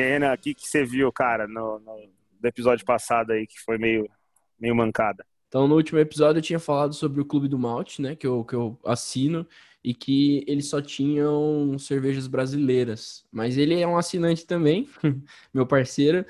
E 0.00 0.34
o 0.34 0.38
que, 0.38 0.54
que 0.54 0.68
você 0.68 0.84
viu, 0.84 1.10
cara, 1.10 1.48
no, 1.48 1.80
no, 1.80 2.08
episódio 2.44 2.86
passado 2.86 3.32
aí, 3.32 3.48
que 3.48 3.58
foi 3.60 3.78
meio, 3.78 4.08
meio 4.56 4.74
mancada? 4.74 5.26
Então, 5.48 5.66
no 5.66 5.74
último 5.74 5.98
episódio 5.98 6.38
eu 6.38 6.42
tinha 6.42 6.60
falado 6.60 6.94
sobre 6.94 7.20
o 7.20 7.24
Clube 7.24 7.48
do 7.48 7.58
Malte, 7.58 8.00
né, 8.00 8.14
que 8.14 8.26
eu, 8.26 8.44
que 8.44 8.54
eu 8.54 8.78
assino, 8.84 9.44
e 9.82 9.92
que 9.92 10.44
eles 10.46 10.68
só 10.68 10.80
tinham 10.80 11.76
cervejas 11.80 12.28
brasileiras. 12.28 13.24
Mas 13.32 13.58
ele 13.58 13.80
é 13.80 13.88
um 13.88 13.98
assinante 13.98 14.46
também, 14.46 14.88
meu 15.52 15.66
parceiro. 15.66 16.24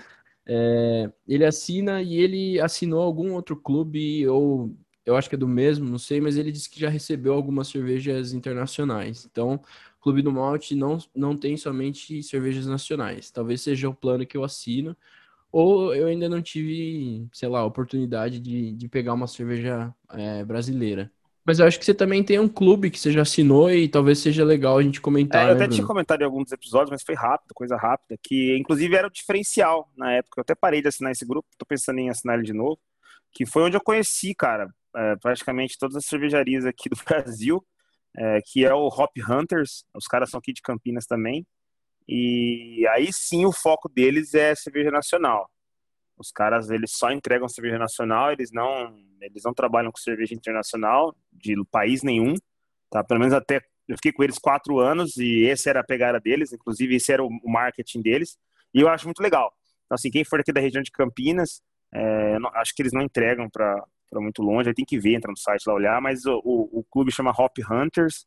É, 0.47 1.13
ele 1.27 1.45
assina 1.45 2.01
e 2.01 2.15
ele 2.15 2.59
assinou 2.59 3.03
algum 3.03 3.35
outro 3.35 3.55
clube, 3.55 4.27
ou 4.27 4.75
eu 5.05 5.15
acho 5.15 5.29
que 5.29 5.35
é 5.35 5.39
do 5.39 5.49
mesmo, 5.49 5.89
não 5.91 5.99
sei, 5.99 6.23
mas 6.23 6.39
ele 6.39 6.53
disse 6.53 6.71
que 6.71 6.81
já 6.81 6.89
recebeu 6.89 7.35
algumas 7.35 7.69
cervejas 7.69 8.33
internacionais. 8.33 9.27
Então, 9.31 9.61
Clube 10.01 10.23
do 10.23 10.33
Malte 10.33 10.75
não, 10.75 10.99
não 11.15 11.37
tem 11.37 11.57
somente 11.57 12.23
cervejas 12.23 12.67
nacionais. 12.67 13.31
Talvez 13.31 13.61
seja 13.63 13.89
o 13.89 13.95
plano 13.95 14.27
que 14.27 14.37
eu 14.37 14.45
assino, 14.45 14.97
ou 15.51 15.95
eu 15.95 16.07
ainda 16.07 16.29
não 16.29 16.43
tive, 16.43 17.27
sei 17.33 17.49
lá, 17.49 17.65
oportunidade 17.65 18.39
de, 18.39 18.73
de 18.73 18.89
pegar 18.89 19.15
uma 19.15 19.27
cerveja 19.27 19.95
é, 20.11 20.45
brasileira. 20.45 21.11
Mas 21.45 21.59
eu 21.59 21.67
acho 21.67 21.79
que 21.79 21.85
você 21.85 21.95
também 21.95 22.23
tem 22.23 22.39
um 22.39 22.49
clube 22.49 22.91
que 22.91 22.99
você 22.99 23.11
já 23.11 23.23
assinou 23.23 23.71
e 23.71 23.89
talvez 23.89 24.19
seja 24.19 24.45
legal 24.45 24.77
a 24.77 24.83
gente 24.83 25.01
comentar. 25.01 25.41
É, 25.41 25.45
eu 25.45 25.49
né, 25.49 25.53
até 25.55 25.65
Bruno? 25.65 25.75
tinha 25.75 25.87
comentado 25.87 26.21
em 26.21 26.25
alguns 26.25 26.53
episódios, 26.53 26.91
mas 26.91 27.03
foi 27.03 27.15
rápido, 27.15 27.55
coisa 27.55 27.75
rápida, 27.75 28.19
que 28.23 28.55
inclusive 28.59 28.95
era 28.95 29.07
o 29.07 29.11
diferencial 29.11 29.91
na 29.97 30.13
época. 30.13 30.39
Eu 30.39 30.43
até 30.43 30.55
parei 30.55 30.83
de 30.83 30.89
assinar 30.89 31.11
esse 31.11 31.25
grupo, 31.25 31.49
tô 31.57 31.65
pensando 31.65 31.99
em 32.01 32.11
assinar 32.11 32.37
ele 32.37 32.45
de 32.45 32.53
novo, 32.53 32.79
que 33.33 33.47
foi 33.47 33.63
onde 33.63 33.79
eu 33.79 33.81
conheci, 33.81 34.35
cara, 34.35 34.69
é, 34.95 35.17
praticamente 35.17 35.79
todas 35.79 35.97
as 35.97 36.05
cervejarias 36.05 36.67
aqui 36.67 36.91
do 36.91 36.97
Brasil 37.03 37.65
é, 38.19 38.41
que 38.45 38.65
é 38.65 38.75
o 38.75 38.89
Hop 38.89 39.17
Hunters. 39.29 39.85
Os 39.95 40.07
caras 40.07 40.31
são 40.31 40.39
aqui 40.39 40.53
de 40.53 40.61
Campinas 40.61 41.07
também. 41.07 41.47
E 42.09 42.85
aí 42.91 43.13
sim 43.13 43.47
o 43.47 43.53
foco 43.53 43.89
deles 43.89 44.35
é 44.35 44.55
cerveja 44.55 44.91
nacional. 44.91 45.49
Os 46.17 46.33
caras 46.33 46.69
eles 46.69 46.91
só 46.93 47.13
entregam 47.13 47.49
cerveja 47.49 47.79
nacional, 47.79 48.33
eles 48.33 48.51
não 48.51 48.97
eles 49.21 49.43
não 49.45 49.55
trabalham 49.55 49.93
com 49.93 49.99
cerveja 49.99 50.35
internacional 50.35 51.15
de 51.33 51.55
país 51.71 52.03
nenhum, 52.03 52.35
tá? 52.91 53.05
Pelo 53.05 53.21
menos 53.21 53.35
até 53.35 53.61
eu 53.87 53.97
fiquei 53.97 54.13
com 54.13 54.25
eles 54.25 54.39
quatro 54.39 54.79
anos 54.81 55.17
e 55.17 55.43
esse 55.43 55.69
era 55.69 55.81
a 55.81 55.85
pegada 55.85 56.19
deles, 56.19 56.53
inclusive 56.53 56.97
esse 56.97 57.13
era 57.13 57.23
o 57.23 57.31
marketing 57.45 58.03
deles 58.03 58.39
e 58.75 58.81
eu 58.81 58.89
acho 58.89 59.07
muito 59.07 59.23
legal. 59.23 59.53
Então 59.85 59.95
assim 59.95 60.11
quem 60.11 60.25
for 60.25 60.41
aqui 60.41 60.53
da 60.53 60.61
região 60.61 60.83
de 60.83 60.91
Campinas, 60.91 61.63
é, 61.95 62.37
acho 62.55 62.75
que 62.75 62.83
eles 62.83 62.93
não 62.93 63.03
entregam 63.03 63.49
para 63.49 63.85
para 64.11 64.21
muito 64.21 64.43
longe, 64.43 64.69
aí 64.69 64.75
tem 64.75 64.85
que 64.85 64.99
ver, 64.99 65.15
entrar 65.15 65.31
no 65.31 65.37
site 65.37 65.67
lá 65.67 65.75
olhar, 65.75 66.01
mas 66.01 66.25
o, 66.25 66.41
o, 66.45 66.81
o 66.81 66.85
clube 66.91 67.13
chama 67.13 67.31
Hop 67.31 67.57
Hunters 67.71 68.27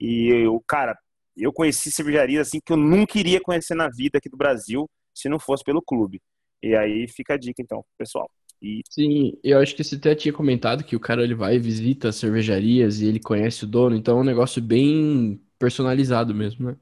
e 0.00 0.46
o 0.46 0.60
cara, 0.60 0.96
eu 1.36 1.52
conheci 1.52 1.90
cervejarias 1.90 2.48
assim 2.48 2.60
que 2.64 2.72
eu 2.72 2.76
não 2.76 3.06
queria 3.06 3.40
conhecer 3.40 3.74
na 3.74 3.88
vida 3.88 4.18
aqui 4.18 4.28
do 4.28 4.36
Brasil 4.36 4.88
se 5.14 5.28
não 5.28 5.38
fosse 5.38 5.62
pelo 5.62 5.82
clube. 5.82 6.20
E 6.62 6.74
aí 6.74 7.06
fica 7.08 7.34
a 7.34 7.36
dica 7.36 7.62
então, 7.62 7.84
pessoal. 7.98 8.30
E... 8.62 8.82
Sim, 8.90 9.38
eu 9.42 9.58
acho 9.58 9.74
que 9.74 9.82
você 9.82 9.96
até 9.96 10.14
tinha 10.14 10.32
comentado 10.32 10.84
que 10.84 10.94
o 10.94 11.00
cara 11.00 11.22
ele 11.22 11.34
vai 11.34 11.58
visita 11.58 12.12
cervejarias 12.12 13.00
e 13.00 13.06
ele 13.06 13.18
conhece 13.18 13.64
o 13.64 13.66
dono, 13.66 13.96
então 13.96 14.18
é 14.18 14.20
um 14.20 14.24
negócio 14.24 14.60
bem 14.60 15.40
personalizado 15.58 16.34
mesmo, 16.34 16.70
né? 16.70 16.76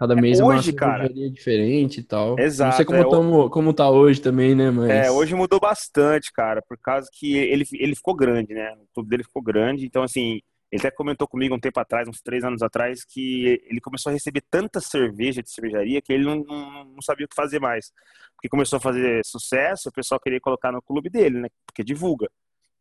Cada 0.00 0.16
mês 0.16 0.40
é, 0.40 0.44
hoje, 0.44 0.70
é 0.70 0.72
uma 0.72 0.78
cara, 0.78 1.08
diferente 1.10 2.00
e 2.00 2.02
tal. 2.02 2.38
Exato. 2.38 2.70
Não 2.70 2.76
sei 2.78 2.86
como, 2.86 2.98
é, 2.98 3.10
tamo, 3.10 3.50
como 3.50 3.74
tá 3.74 3.90
hoje 3.90 4.18
também, 4.18 4.54
né, 4.54 4.70
mas... 4.70 4.88
É, 4.88 5.10
hoje 5.10 5.34
mudou 5.34 5.60
bastante, 5.60 6.32
cara, 6.32 6.62
por 6.66 6.78
causa 6.78 7.06
que 7.12 7.36
ele, 7.36 7.66
ele 7.74 7.94
ficou 7.94 8.14
grande, 8.16 8.54
né? 8.54 8.72
O 8.80 8.86
clube 8.94 9.10
dele 9.10 9.24
ficou 9.24 9.42
grande, 9.42 9.84
então 9.84 10.02
assim, 10.02 10.40
ele 10.72 10.80
até 10.80 10.90
comentou 10.90 11.28
comigo 11.28 11.54
um 11.54 11.60
tempo 11.60 11.78
atrás, 11.78 12.08
uns 12.08 12.22
três 12.22 12.42
anos 12.42 12.62
atrás, 12.62 13.04
que 13.04 13.60
ele 13.68 13.78
começou 13.78 14.08
a 14.08 14.14
receber 14.14 14.42
tanta 14.50 14.80
cerveja 14.80 15.42
de 15.42 15.50
cervejaria 15.50 16.00
que 16.00 16.14
ele 16.14 16.24
não, 16.24 16.36
não, 16.36 16.84
não 16.84 17.02
sabia 17.02 17.26
o 17.26 17.28
que 17.28 17.36
fazer 17.36 17.60
mais. 17.60 17.92
Porque 18.36 18.48
começou 18.48 18.78
a 18.78 18.80
fazer 18.80 19.20
sucesso, 19.22 19.90
o 19.90 19.92
pessoal 19.92 20.18
queria 20.18 20.40
colocar 20.40 20.72
no 20.72 20.80
clube 20.80 21.10
dele, 21.10 21.40
né? 21.40 21.48
Porque 21.66 21.84
divulga. 21.84 22.26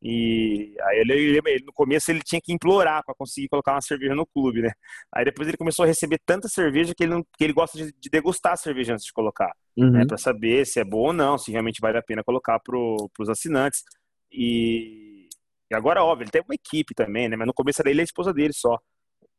E 0.01 0.75
aí 0.81 0.99
ele, 0.99 1.13
ele, 1.13 1.41
ele, 1.45 1.65
no 1.65 1.73
começo 1.73 2.09
ele 2.09 2.21
tinha 2.21 2.39
que 2.41 2.53
implorar 2.53 3.03
para 3.03 3.13
conseguir 3.15 3.49
colocar 3.49 3.73
uma 3.73 3.81
cerveja 3.81 4.15
no 4.15 4.25
clube, 4.25 4.61
né? 4.61 4.71
Aí 5.13 5.25
depois 5.25 5.47
ele 5.47 5.57
começou 5.57 5.83
a 5.83 5.87
receber 5.87 6.19
tanta 6.25 6.47
cerveja 6.47 6.93
que 6.95 7.03
ele, 7.03 7.15
não, 7.15 7.23
que 7.37 7.43
ele 7.43 7.51
gosta 7.51 7.77
de, 7.77 7.91
de 7.91 8.09
degustar 8.09 8.53
a 8.53 8.57
cerveja 8.57 8.93
antes 8.93 9.05
de 9.05 9.11
colocar, 9.11 9.53
né? 9.77 9.85
uhum. 9.85 9.91
né? 9.91 10.05
Para 10.05 10.17
saber 10.17 10.65
se 10.65 10.79
é 10.79 10.85
bom 10.85 11.07
ou 11.07 11.13
não, 11.13 11.37
se 11.37 11.51
realmente 11.51 11.81
vale 11.81 11.97
a 11.97 12.01
pena 12.01 12.23
colocar 12.23 12.59
para 12.59 12.77
os 12.77 13.29
assinantes. 13.29 13.83
E, 14.31 15.27
e, 15.69 15.75
agora, 15.75 16.03
óbvio, 16.03 16.23
ele 16.23 16.31
tem 16.31 16.41
uma 16.41 16.55
equipe 16.55 16.93
também, 16.95 17.27
né? 17.27 17.35
Mas 17.35 17.47
no 17.47 17.53
começo 17.53 17.81
era 17.81 17.89
ele 17.89 17.99
e 17.99 18.03
a 18.03 18.05
esposa 18.05 18.33
dele 18.33 18.53
só. 18.53 18.77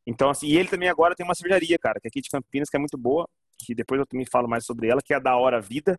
Então, 0.07 0.29
assim, 0.29 0.47
e 0.49 0.59
ele 0.59 0.69
também 0.69 0.91
agora 0.91 1.15
tem 1.15 1.25
uma 1.25 1.35
cervejaria, 1.35 1.79
cara, 1.79 1.99
que 2.01 2.07
é 2.07 2.09
aqui 2.09 2.21
de 2.21 2.29
Campinas, 2.29 2.69
que 2.69 2.77
é 2.77 2.81
muito 2.81 2.99
boa, 2.99 3.27
que 3.59 3.75
depois 3.75 3.99
eu 3.99 4.07
também 4.07 4.27
falo 4.31 4.49
mais 4.49 4.67
sobre 4.67 4.89
ela, 4.89 5.01
que 5.03 5.15
é 5.15 5.17
a 5.17 5.21
da 5.21 5.37
Hora 5.37 5.61
Vida. 5.61 5.97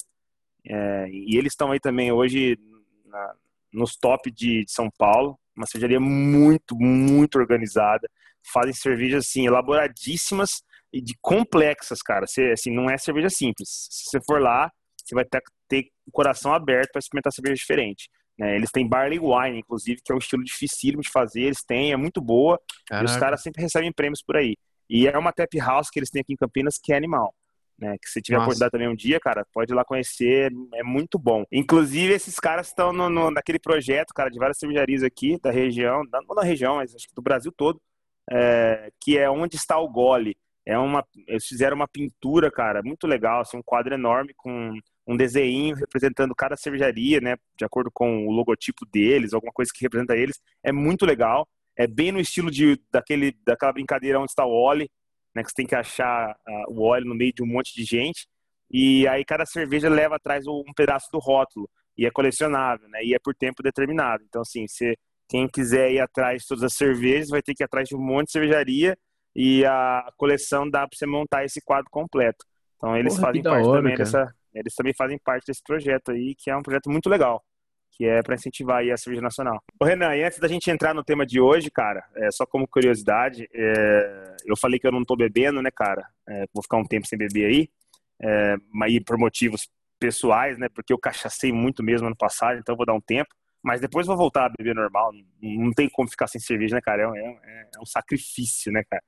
É, 0.63 1.08
e 1.10 1.36
eles 1.36 1.53
estão 1.53 1.72
aí 1.72 1.80
também 1.80 2.12
hoje 2.12 2.60
na, 3.06 3.34
nos 3.73 3.95
top 3.95 4.31
de, 4.31 4.65
de 4.65 4.71
São 4.71 4.89
Paulo, 4.97 5.39
uma 5.55 5.65
cervejaria 5.65 5.99
muito, 5.99 6.75
muito 6.75 7.37
organizada, 7.37 8.09
fazem 8.53 8.73
cervejas 8.73 9.25
assim 9.25 9.45
elaboradíssimas 9.45 10.63
e 10.91 11.01
de 11.01 11.13
complexas, 11.21 12.01
cara. 12.01 12.25
Você, 12.27 12.51
assim, 12.51 12.71
não 12.71 12.89
é 12.89 12.97
cerveja 12.97 13.29
simples. 13.29 13.87
Se 13.89 14.09
você 14.09 14.19
for 14.25 14.41
lá, 14.41 14.71
você 14.97 15.15
vai 15.15 15.25
ter, 15.25 15.41
ter 15.67 15.87
o 16.05 16.11
coração 16.11 16.53
aberto 16.53 16.91
para 16.91 16.99
experimentar 16.99 17.31
cerveja 17.31 17.55
diferente. 17.55 18.09
Né? 18.37 18.55
Eles 18.55 18.71
têm 18.71 18.87
barley 18.87 19.19
wine, 19.19 19.59
inclusive, 19.59 20.01
que 20.03 20.11
é 20.11 20.15
um 20.15 20.19
estilo 20.19 20.43
dificílimo 20.43 21.01
de 21.01 21.09
fazer. 21.09 21.43
Eles 21.43 21.63
têm, 21.63 21.91
é 21.91 21.97
muito 21.97 22.21
boa. 22.21 22.59
Caraca. 22.87 23.09
E 23.09 23.13
os 23.13 23.19
caras 23.19 23.41
sempre 23.41 23.61
recebem 23.61 23.91
prêmios 23.93 24.21
por 24.21 24.35
aí. 24.35 24.55
E 24.89 25.07
é 25.07 25.17
uma 25.17 25.31
tap 25.31 25.53
house 25.55 25.89
que 25.89 25.99
eles 25.99 26.09
têm 26.09 26.21
aqui 26.21 26.33
em 26.33 26.37
Campinas 26.37 26.77
que 26.81 26.91
é 26.91 26.97
animal 26.97 27.33
né? 27.81 27.97
Que 27.97 28.07
se 28.09 28.21
tiver 28.21 28.38
Nossa. 28.38 28.50
oportunidade 28.50 28.71
também 28.71 28.88
um 28.88 28.95
dia, 28.95 29.19
cara, 29.19 29.45
pode 29.51 29.73
ir 29.73 29.75
lá 29.75 29.83
conhecer, 29.83 30.51
é 30.75 30.83
muito 30.83 31.17
bom. 31.17 31.43
Inclusive, 31.51 32.13
esses 32.13 32.39
caras 32.39 32.67
estão 32.67 32.93
no, 32.93 33.09
no, 33.09 33.31
naquele 33.31 33.57
projeto, 33.59 34.13
cara, 34.13 34.29
de 34.29 34.38
várias 34.38 34.59
cervejarias 34.59 35.01
aqui 35.03 35.39
da 35.41 35.50
região, 35.50 36.03
não 36.11 36.35
da 36.35 36.43
região, 36.43 36.75
mas 36.75 36.95
acho 36.95 37.07
que 37.07 37.15
do 37.15 37.21
Brasil 37.21 37.51
todo, 37.51 37.81
é, 38.29 38.91
que 39.01 39.17
é 39.17 39.29
Onde 39.29 39.55
Está 39.55 39.79
o 39.79 39.89
Gole. 39.89 40.38
É 40.63 40.77
uma, 40.77 41.03
eles 41.27 41.45
fizeram 41.45 41.75
uma 41.75 41.88
pintura, 41.88 42.51
cara, 42.51 42.83
muito 42.83 43.07
legal, 43.07 43.41
assim, 43.41 43.57
um 43.57 43.63
quadro 43.63 43.95
enorme 43.95 44.31
com 44.38 44.71
um 45.07 45.17
desenho 45.17 45.75
representando 45.75 46.35
cada 46.35 46.55
cervejaria, 46.55 47.19
né, 47.19 47.35
de 47.57 47.65
acordo 47.65 47.89
com 47.91 48.27
o 48.27 48.31
logotipo 48.31 48.85
deles, 48.85 49.33
alguma 49.33 49.51
coisa 49.51 49.71
que 49.73 49.83
representa 49.83 50.15
eles. 50.15 50.39
É 50.63 50.71
muito 50.71 51.03
legal. 51.03 51.47
É 51.75 51.88
bem 51.88 52.11
no 52.11 52.19
estilo 52.19 52.51
de, 52.51 52.79
daquele, 52.91 53.35
daquela 53.43 53.73
brincadeira 53.73 54.19
onde 54.19 54.29
está 54.29 54.45
o 54.45 54.51
Oli, 54.51 54.88
né? 55.35 55.43
Que 55.43 55.50
você 55.50 55.55
tem 55.55 55.67
que 55.67 55.75
achar 55.75 56.31
uh, 56.31 56.73
o 56.73 56.83
óleo 56.83 57.05
no 57.05 57.15
meio 57.15 57.33
de 57.33 57.43
um 57.43 57.47
monte 57.47 57.73
de 57.73 57.83
gente. 57.83 58.27
E 58.69 59.07
aí 59.07 59.25
cada 59.25 59.45
cerveja 59.45 59.89
leva 59.89 60.15
atrás 60.15 60.45
um 60.47 60.63
pedaço 60.75 61.07
do 61.11 61.19
rótulo. 61.19 61.69
E 61.97 62.05
é 62.05 62.11
colecionável, 62.11 62.88
né? 62.89 63.03
E 63.03 63.13
é 63.13 63.19
por 63.19 63.35
tempo 63.35 63.61
determinado. 63.61 64.23
Então, 64.27 64.41
assim, 64.41 64.67
se 64.67 64.97
quem 65.29 65.47
quiser 65.47 65.91
ir 65.91 66.00
atrás 66.00 66.41
de 66.41 66.47
todas 66.47 66.63
as 66.63 66.73
cervejas, 66.73 67.29
vai 67.29 67.41
ter 67.41 67.53
que 67.53 67.63
ir 67.63 67.65
atrás 67.65 67.88
de 67.88 67.95
um 67.95 68.01
monte 68.01 68.27
de 68.27 68.31
cervejaria 68.33 68.97
e 69.35 69.63
a 69.65 70.09
coleção 70.17 70.69
dá 70.69 70.88
para 70.88 70.97
você 70.97 71.05
montar 71.05 71.45
esse 71.45 71.61
quadro 71.61 71.89
completo. 71.89 72.45
Então, 72.77 72.97
eles 72.97 73.15
Porra, 73.15 73.27
fazem 73.27 73.43
parte 73.43 73.67
hora, 73.67 73.77
também 73.77 73.93
cara. 73.95 74.03
dessa... 74.03 74.35
Eles 74.53 74.75
também 74.75 74.93
fazem 74.93 75.17
parte 75.23 75.45
desse 75.47 75.63
projeto 75.63 76.11
aí, 76.11 76.35
que 76.38 76.50
é 76.50 76.57
um 76.57 76.61
projeto 76.61 76.89
muito 76.89 77.09
legal 77.09 77.41
que 77.91 78.05
é 78.05 78.21
para 78.21 78.36
incentivar 78.36 78.83
a 78.83 78.98
cerveja 78.98 79.21
nacional. 79.21 79.62
Ô 79.79 79.86
Renan, 79.86 80.15
e 80.15 80.24
antes 80.24 80.39
da 80.39 80.48
gente 80.48 80.71
entrar 80.71 80.93
no 80.93 81.03
tema 81.03 81.25
de 81.25 81.39
hoje, 81.39 81.69
cara, 81.69 82.03
é, 82.15 82.31
só 82.31 82.45
como 82.45 82.67
curiosidade, 82.67 83.48
é, 83.53 84.36
eu 84.45 84.55
falei 84.57 84.79
que 84.79 84.88
eu 84.88 84.91
não 84.91 85.03
tô 85.03 85.15
bebendo, 85.15 85.62
né, 85.62 85.69
cara? 85.69 86.05
É, 86.27 86.45
vou 86.53 86.63
ficar 86.63 86.77
um 86.77 86.86
tempo 86.86 87.07
sem 87.07 87.17
beber 87.17 87.45
aí, 87.45 87.69
é, 88.21 88.55
mas 88.74 88.98
por 89.03 89.17
motivos 89.17 89.69
pessoais, 90.00 90.57
né? 90.57 90.67
Porque 90.74 90.91
eu 90.91 90.98
cachacei 90.98 91.51
muito 91.51 91.83
mesmo 91.83 92.07
ano 92.07 92.15
passado, 92.17 92.57
então 92.57 92.75
vou 92.75 92.86
dar 92.86 92.93
um 92.93 93.01
tempo. 93.01 93.29
Mas 93.63 93.79
depois 93.79 94.07
vou 94.07 94.17
voltar 94.17 94.45
a 94.45 94.50
beber 94.50 94.74
normal. 94.74 95.12
Não, 95.39 95.71
tem 95.71 95.88
como 95.88 96.10
ficar 96.10 96.27
sem 96.27 96.41
cerveja, 96.41 96.75
né, 96.75 96.81
cara? 96.81 97.03
É, 97.03 97.19
é, 97.19 97.69
é 97.75 97.79
um 97.79 97.86
sacrifício, 97.86 98.71
né, 98.71 98.83
cara? 98.89 99.03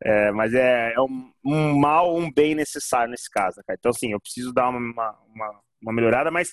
É, 0.00 0.30
mas 0.30 0.54
é, 0.54 0.92
é 0.94 1.00
um, 1.00 1.32
um, 1.44 1.76
mal, 1.76 2.16
um 2.16 2.32
bem 2.32 2.54
necessário 2.54 3.10
nesse 3.10 3.28
caso, 3.28 3.56
né, 3.56 3.64
cara? 3.66 3.76
Então, 3.76 3.90
assim, 3.90 4.12
eu 4.12 4.20
preciso 4.20 4.52
dar 4.52 4.68
uma, 4.68 4.78
uma, 4.78 5.18
uma 5.34 5.60
melhorada, 5.92 6.30
mas 6.30 6.50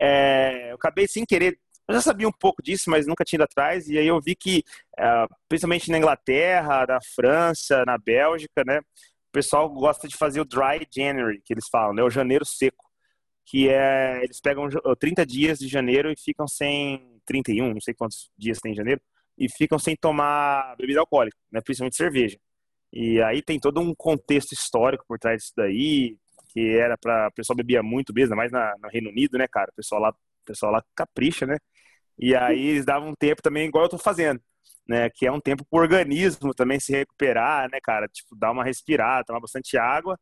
é, 0.00 0.70
eu 0.70 0.76
acabei 0.76 1.06
sem 1.06 1.24
querer. 1.24 1.58
Eu 1.88 1.94
já 1.94 2.00
sabia 2.00 2.28
um 2.28 2.32
pouco 2.32 2.62
disso, 2.62 2.88
mas 2.88 3.06
nunca 3.06 3.24
tinha 3.24 3.36
ido 3.36 3.44
atrás. 3.44 3.88
E 3.88 3.98
aí 3.98 4.06
eu 4.06 4.20
vi 4.20 4.34
que, 4.34 4.62
é, 4.98 5.26
principalmente 5.48 5.90
na 5.90 5.98
Inglaterra, 5.98 6.86
na 6.86 6.98
França, 7.14 7.84
na 7.84 7.98
Bélgica, 7.98 8.62
né? 8.66 8.78
O 8.78 9.32
pessoal 9.32 9.68
gosta 9.68 10.08
de 10.08 10.16
fazer 10.16 10.40
o 10.40 10.44
dry 10.44 10.86
January, 10.94 11.42
que 11.44 11.52
eles 11.52 11.66
falam, 11.70 11.94
né? 11.94 12.02
O 12.02 12.10
janeiro 12.10 12.44
seco. 12.44 12.84
Que 13.46 13.68
é. 13.68 14.22
Eles 14.24 14.40
pegam 14.40 14.68
30 14.98 15.26
dias 15.26 15.58
de 15.58 15.68
janeiro 15.68 16.10
e 16.10 16.14
ficam 16.18 16.46
sem. 16.48 17.12
31, 17.26 17.72
não 17.72 17.80
sei 17.80 17.94
quantos 17.94 18.30
dias 18.36 18.58
tem 18.60 18.72
em 18.72 18.76
janeiro. 18.76 19.00
E 19.36 19.48
ficam 19.50 19.78
sem 19.78 19.96
tomar 19.96 20.76
bebida 20.76 21.00
alcoólica, 21.00 21.36
né? 21.52 21.60
Principalmente 21.60 21.96
cerveja. 21.96 22.38
E 22.92 23.20
aí 23.22 23.42
tem 23.42 23.58
todo 23.58 23.80
um 23.80 23.94
contexto 23.94 24.52
histórico 24.52 25.04
por 25.08 25.18
trás 25.18 25.42
disso 25.42 25.52
daí 25.56 26.16
que 26.54 26.78
era 26.78 26.96
para 26.96 27.28
o 27.28 27.32
pessoal 27.32 27.56
bebia 27.56 27.82
muito 27.82 28.14
mesmo, 28.14 28.36
mais 28.36 28.52
na, 28.52 28.74
no 28.80 28.88
Reino 28.88 29.10
Unido, 29.10 29.36
né, 29.36 29.48
cara? 29.48 29.70
O 29.72 29.74
pessoal 29.74 30.00
lá, 30.00 30.10
o 30.10 30.44
pessoal 30.46 30.70
lá 30.70 30.82
capricha, 30.94 31.44
né? 31.44 31.58
E 32.16 32.34
aí 32.36 32.68
eles 32.68 32.84
davam 32.84 33.08
um 33.10 33.14
tempo 33.14 33.42
também 33.42 33.66
igual 33.66 33.84
eu 33.84 33.88
tô 33.90 33.98
fazendo, 33.98 34.40
né? 34.88 35.10
Que 35.10 35.26
é 35.26 35.32
um 35.32 35.40
tempo 35.40 35.64
pro 35.68 35.80
organismo 35.80 36.54
também 36.54 36.78
se 36.78 36.92
recuperar, 36.92 37.68
né, 37.70 37.80
cara? 37.82 38.06
Tipo, 38.08 38.36
dar 38.36 38.52
uma 38.52 38.62
respirada, 38.64 39.24
tomar 39.24 39.40
bastante 39.40 39.76
água. 39.76 40.16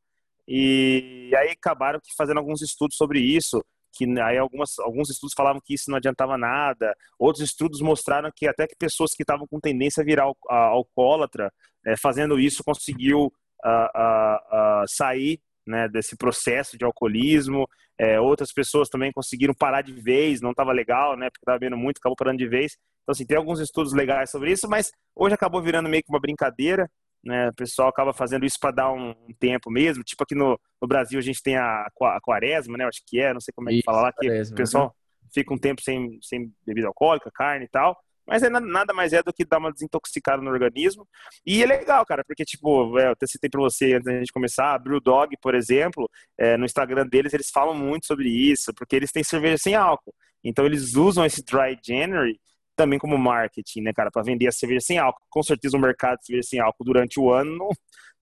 E 0.49 1.31
aí 1.37 1.51
acabaram 1.51 2.01
fazendo 2.17 2.39
alguns 2.39 2.63
estudos 2.63 2.97
sobre 2.97 3.21
isso, 3.21 3.63
que 3.93 4.07
aí 4.21 4.39
algumas, 4.39 4.79
alguns 4.79 5.11
estudos 5.11 5.35
falavam 5.37 5.61
que 5.63 5.75
isso 5.75 5.91
não 5.91 5.99
adiantava 5.99 6.39
nada, 6.39 6.97
outros 7.19 7.45
estudos 7.45 7.81
mostraram 7.83 8.31
que 8.35 8.49
até 8.49 8.67
que 8.67 8.75
pessoas 8.77 9.13
que 9.15 9.23
estavam 9.23 9.47
com 9.47 9.61
tendência 9.61 10.01
a 10.01 10.05
virar 10.05 10.25
alcoólatra, 10.49 11.53
é, 11.87 11.97
fazendo 11.97 12.41
isso, 12.41 12.65
conseguiu 12.65 13.27
uh, 13.27 13.69
uh, 13.69 14.83
uh, 14.83 14.89
sair 14.89 15.39
né, 15.67 15.89
desse 15.89 16.17
processo 16.17 16.77
de 16.77 16.85
alcoolismo. 16.85 17.67
É, 17.99 18.21
outras 18.21 18.53
pessoas 18.53 18.89
também 18.89 19.13
conseguiram 19.13 19.55
parar 19.55 19.83
de 19.83 19.93
vez, 19.93 20.41
não 20.41 20.51
estava 20.51 20.73
legal, 20.73 21.17
né, 21.17 21.29
porque 21.31 21.43
estava 21.43 21.59
vendo 21.59 21.77
muito, 21.77 21.99
acabou 21.99 22.17
parando 22.17 22.39
de 22.39 22.49
vez. 22.49 22.77
Então, 23.03 23.13
assim, 23.13 23.27
tem 23.27 23.37
alguns 23.37 23.61
estudos 23.61 23.93
legais 23.93 24.31
sobre 24.31 24.53
isso, 24.53 24.69
mas 24.69 24.91
hoje 25.15 25.35
acabou 25.35 25.63
virando 25.63 25.89
meio 25.89 26.03
que 26.03 26.11
uma 26.11 26.21
brincadeira, 26.21 26.89
né, 27.25 27.49
o 27.49 27.55
pessoal 27.55 27.89
acaba 27.89 28.13
fazendo 28.13 28.45
isso 28.45 28.59
para 28.61 28.73
dar 28.73 28.93
um, 28.93 29.11
um, 29.11 29.35
tempo 29.39 29.71
mesmo, 29.71 30.03
tipo 30.03 30.25
aqui 30.25 30.35
no, 30.35 30.59
no, 30.81 30.89
Brasil 30.89 31.19
a 31.19 31.23
gente 31.23 31.41
tem 31.41 31.57
a, 31.57 31.87
a 31.87 32.21
quaresma, 32.21 32.77
né, 32.77 32.85
acho 32.85 33.01
que 33.07 33.21
é, 33.21 33.33
não 33.33 33.41
sei 33.41 33.53
como 33.55 33.69
é 33.69 33.73
que 33.73 33.79
isso, 33.79 33.85
fala 33.85 34.03
lá, 34.03 34.13
que 34.13 34.27
quaresma, 34.27 34.55
o 34.55 34.57
pessoal 34.57 34.97
fica 35.33 35.55
um 35.55 35.59
tempo 35.59 35.81
sem, 35.83 36.19
sem 36.21 36.53
bebida 36.67 36.89
alcoólica, 36.89 37.31
carne 37.33 37.65
e 37.67 37.69
tal, 37.69 37.97
mas 38.27 38.43
é 38.43 38.49
nada 38.49 38.93
mais 38.93 39.13
é 39.13 39.23
do 39.23 39.33
que 39.33 39.45
dar 39.45 39.59
uma 39.59 39.73
desintoxicada 39.73 40.41
no 40.43 40.51
organismo. 40.51 41.07
E 41.45 41.63
é 41.63 41.67
legal, 41.67 42.05
cara, 42.07 42.25
porque, 42.25 42.45
tipo, 42.45 42.99
é, 42.99 43.07
eu 43.07 43.13
até 43.13 43.27
citei 43.27 43.51
pra 43.51 43.61
você 43.61 43.95
antes 43.95 44.05
da 44.05 44.13
gente 44.13 44.33
começar, 44.33 44.75
a 44.75 44.79
Brewdog, 44.79 45.37
por 45.41 45.55
exemplo, 45.55 46.09
é, 46.39 46.57
no 46.57 46.65
Instagram 46.65 47.07
deles, 47.07 47.33
eles 47.33 47.51
falam 47.51 47.75
muito 47.75 48.07
sobre 48.07 48.29
isso, 48.29 48.73
porque 48.75 48.97
eles 48.97 49.11
têm 49.11 49.25
cerveja 49.25 49.59
sem 49.59 49.75
álcool. 49.75 50.15
Então, 50.45 50.65
eles 50.65 50.95
usam 50.95 51.25
esse 51.25 51.43
Dry 51.45 51.79
January 51.85 52.41
também 52.75 52.99
como 52.99 53.19
marketing, 53.19 53.83
né, 53.83 53.93
cara, 53.93 54.11
para 54.11 54.23
vender 54.23 54.47
a 54.47 54.53
cerveja 54.53 54.81
sem 54.81 54.99
álcool. 54.99 55.23
Com 55.29 55.43
certeza 55.43 55.77
o 55.77 55.81
mercado 55.81 56.19
de 56.19 56.27
cerveja 56.27 56.49
sem 56.49 56.61
álcool 56.61 56.85
durante 56.85 57.21
o 57.21 57.31
ano 57.31 57.57
não, 57.57 57.69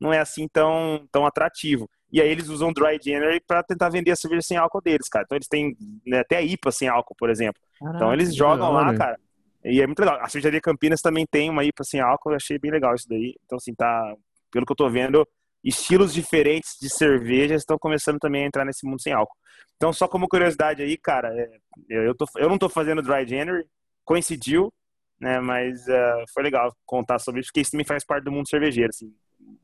não 0.01 0.13
é 0.13 0.19
assim 0.19 0.49
tão, 0.53 1.07
tão 1.13 1.25
atrativo. 1.25 1.89
E 2.13 2.21
aí 2.21 2.29
eles 2.29 2.49
usam 2.49 2.73
Dry 2.73 2.99
January 3.01 3.41
para 3.47 3.63
tentar 3.63 3.89
vender 3.91 4.11
a 4.11 4.17
cerveja 4.17 4.43
sem 4.43 4.57
álcool 4.57 4.81
deles, 4.81 5.09
cara. 5.09 5.25
Então 5.25 5.37
eles 5.37 5.47
têm 5.47 5.77
né, 6.05 6.19
até 6.19 6.39
a 6.39 6.43
IPA 6.43 6.73
sem 6.73 6.89
álcool, 6.89 7.15
por 7.17 7.31
exemplo. 7.31 7.63
Caraca, 7.79 7.97
então 7.97 8.13
eles 8.13 8.35
jogam 8.35 8.73
lá, 8.73 8.93
cara 8.97 9.17
e 9.65 9.81
é 9.81 9.87
muito 9.87 10.01
legal. 10.01 10.19
A 10.21 10.29
cervejaria 10.29 10.61
Campinas 10.61 11.01
também 11.01 11.27
tem 11.31 11.51
uma 11.51 11.65
IPA 11.65 11.85
sem 11.85 12.01
álcool, 12.01 12.31
eu 12.31 12.37
achei 12.37 12.59
bem 12.59 12.71
legal 12.71 12.95
isso 12.95 13.09
daí. 13.09 13.35
Então, 13.45 13.57
assim, 13.57 13.75
tá. 13.75 14.15
Pelo 14.51 14.67
que 14.67 14.73
eu 14.73 14.77
tô 14.77 14.91
vendo, 14.91 15.27
estilos 15.63 16.13
diferentes 16.13 16.77
de 16.81 16.89
cerveja 16.89 17.55
estão 17.55 17.79
começando 17.79 18.19
também 18.19 18.45
a 18.45 18.47
entrar 18.47 18.65
nesse 18.65 18.85
mundo 18.87 19.01
sem 19.01 19.13
álcool. 19.13 19.37
Então, 19.77 19.93
só 19.93 20.09
como 20.09 20.29
curiosidade 20.29 20.83
aí, 20.83 20.97
cara, 20.97 21.29
é, 21.39 21.49
eu, 21.89 22.15
tô, 22.15 22.27
eu 22.37 22.49
não 22.49 22.59
tô 22.59 22.69
fazendo 22.69 23.03
Dry 23.03 23.27
January, 23.27 23.65
coincidiu, 24.05 24.73
né? 25.21 25.41
Mas 25.41 25.87
uh, 25.87 26.25
foi 26.33 26.43
legal 26.43 26.75
contar 26.85 27.19
sobre 27.19 27.41
isso, 27.41 27.49
porque 27.49 27.61
isso 27.61 27.71
também 27.71 27.87
faz 27.87 28.05
parte 28.05 28.25
do 28.25 28.33
mundo 28.33 28.49
cervejeiro, 28.49 28.91
assim. 28.91 29.15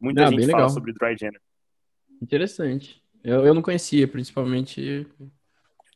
Muita 0.00 0.24
ah, 0.24 0.26
gente 0.30 0.42
fala 0.42 0.52
legal. 0.52 0.70
sobre 0.70 0.92
Dry 0.92 1.16
January. 1.18 1.42
Interessante. 2.22 3.02
Eu, 3.24 3.44
eu 3.44 3.54
não 3.54 3.62
conhecia, 3.62 4.06
principalmente 4.06 5.06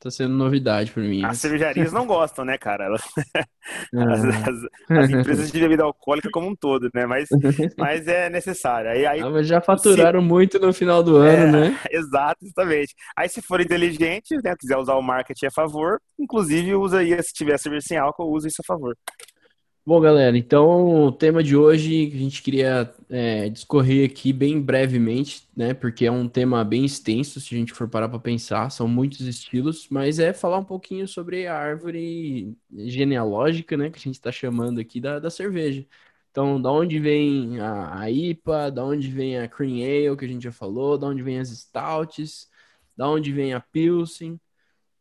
Tá 0.00 0.10
sendo 0.10 0.34
novidade 0.34 0.90
para 0.92 1.02
mim. 1.02 1.22
As 1.22 1.38
cervejarias 1.38 1.92
não 1.92 2.06
gostam, 2.06 2.42
né, 2.42 2.56
cara? 2.56 2.86
Elas... 2.86 3.02
As, 3.92 4.24
as, 4.24 4.98
as, 4.98 5.10
empresas 5.10 5.52
de 5.52 5.60
bebida 5.60 5.84
alcoólica 5.84 6.30
como 6.32 6.48
um 6.48 6.56
todo, 6.56 6.88
né? 6.94 7.06
Mas, 7.06 7.28
mas 7.76 8.08
é 8.08 8.30
necessário. 8.30 8.90
Aí, 8.90 9.06
aí, 9.06 9.20
ah, 9.20 9.28
mas 9.28 9.46
já 9.46 9.60
faturaram 9.60 10.20
se... 10.20 10.26
muito 10.26 10.58
no 10.58 10.72
final 10.72 11.02
do 11.02 11.16
ano, 11.16 11.58
é, 11.58 11.70
né? 11.70 11.78
Exato, 11.90 12.38
exatamente. 12.42 12.94
Aí 13.16 13.28
se 13.28 13.42
for 13.42 13.60
inteligente, 13.60 14.36
né, 14.42 14.54
quiser 14.58 14.78
usar 14.78 14.94
o 14.94 15.02
marketing 15.02 15.46
a 15.46 15.50
favor, 15.50 16.00
inclusive 16.18 16.74
usa 16.74 17.00
aí, 17.00 17.22
se 17.22 17.32
tiver 17.34 17.58
cerveja 17.58 17.86
sem 17.86 17.98
álcool, 17.98 18.32
usa 18.34 18.48
isso 18.48 18.62
a 18.62 18.66
favor. 18.66 18.96
Bom, 19.84 20.00
galera, 20.00 20.36
então 20.38 21.06
o 21.06 21.10
tema 21.12 21.42
de 21.42 21.56
hoje 21.56 22.12
a 22.14 22.16
gente 22.18 22.42
queria 22.42 22.94
é, 23.08 23.48
discorrer 23.48 24.08
aqui 24.08 24.32
bem 24.32 24.60
brevemente, 24.60 25.48
né? 25.56 25.74
Porque 25.74 26.04
é 26.06 26.12
um 26.12 26.28
tema 26.28 26.62
bem 26.64 26.84
extenso, 26.84 27.40
se 27.40 27.54
a 27.54 27.58
gente 27.58 27.72
for 27.72 27.88
parar 27.88 28.08
para 28.08 28.18
pensar, 28.20 28.70
são 28.70 28.86
muitos 28.86 29.20
estilos, 29.22 29.88
mas 29.90 30.18
é 30.18 30.32
falar 30.32 30.58
um 30.58 30.64
pouquinho 30.64 31.08
sobre 31.08 31.46
a 31.46 31.56
árvore 31.58 32.56
genealógica, 32.70 33.76
né? 33.76 33.90
Que 33.90 33.96
a 33.98 34.00
gente 34.02 34.14
está 34.14 34.30
chamando 34.30 34.78
aqui 34.80 35.00
da, 35.00 35.18
da 35.18 35.30
cerveja. 35.30 35.84
Então, 36.30 36.60
da 36.60 36.70
onde 36.70 36.98
vem 37.00 37.58
a, 37.58 38.00
a 38.00 38.10
IPA, 38.10 38.70
da 38.70 38.84
onde 38.84 39.08
vem 39.10 39.38
a 39.38 39.48
Cream 39.48 39.78
Ale, 39.82 40.16
que 40.16 40.24
a 40.24 40.28
gente 40.28 40.44
já 40.44 40.52
falou, 40.52 40.96
da 40.98 41.08
onde 41.08 41.22
vem 41.22 41.38
as 41.40 41.48
Stouts, 41.48 42.48
da 42.96 43.08
onde 43.08 43.32
vem 43.32 43.54
a 43.54 43.60
Pilsen. 43.60 44.38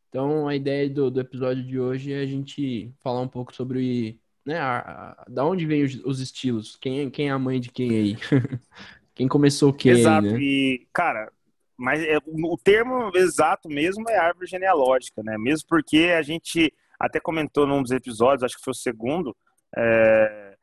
Então, 0.10 0.48
a 0.48 0.56
ideia 0.56 0.90
do, 0.90 1.12
do 1.12 1.20
episódio 1.20 1.64
de 1.64 1.80
hoje 1.80 2.14
é 2.14 2.22
a 2.22 2.26
gente 2.26 2.92
falar 3.00 3.22
um 3.22 3.28
pouco 3.28 3.56
sobre 3.56 4.20
né? 4.50 4.60
A, 4.60 4.80
a, 4.80 5.26
da 5.28 5.46
onde 5.46 5.66
vem 5.66 5.84
os, 5.84 5.96
os, 6.04 6.20
estilos? 6.20 6.76
Quem, 6.76 7.02
é, 7.02 7.10
quem 7.12 7.30
é 7.30 7.32
a 7.32 7.38
mãe 7.38 7.60
de 7.60 7.70
quem 7.70 7.92
aí? 7.92 8.18
quem 9.14 9.28
começou 9.28 9.72
quem? 9.72 9.92
Exato, 9.92 10.26
aí, 10.26 10.34
né? 10.34 10.40
e, 10.42 10.88
cara, 10.92 11.32
mas 11.78 12.02
é, 12.02 12.18
o 12.26 12.58
termo 12.58 13.12
exato 13.16 13.70
mesmo 13.70 14.10
é 14.10 14.18
árvore 14.18 14.48
genealógica, 14.48 15.22
né? 15.24 15.38
Mesmo 15.38 15.68
porque 15.70 16.14
a 16.18 16.24
gente 16.24 16.74
até 17.00 17.20
comentou 17.20 17.68
num 17.68 17.84
dos 17.84 17.92
episódios, 17.92 18.44
acho 18.44 18.58
que 18.58 18.64
foi 18.64 18.72
o 18.72 18.76
segundo, 18.76 19.38
é, 19.78 20.58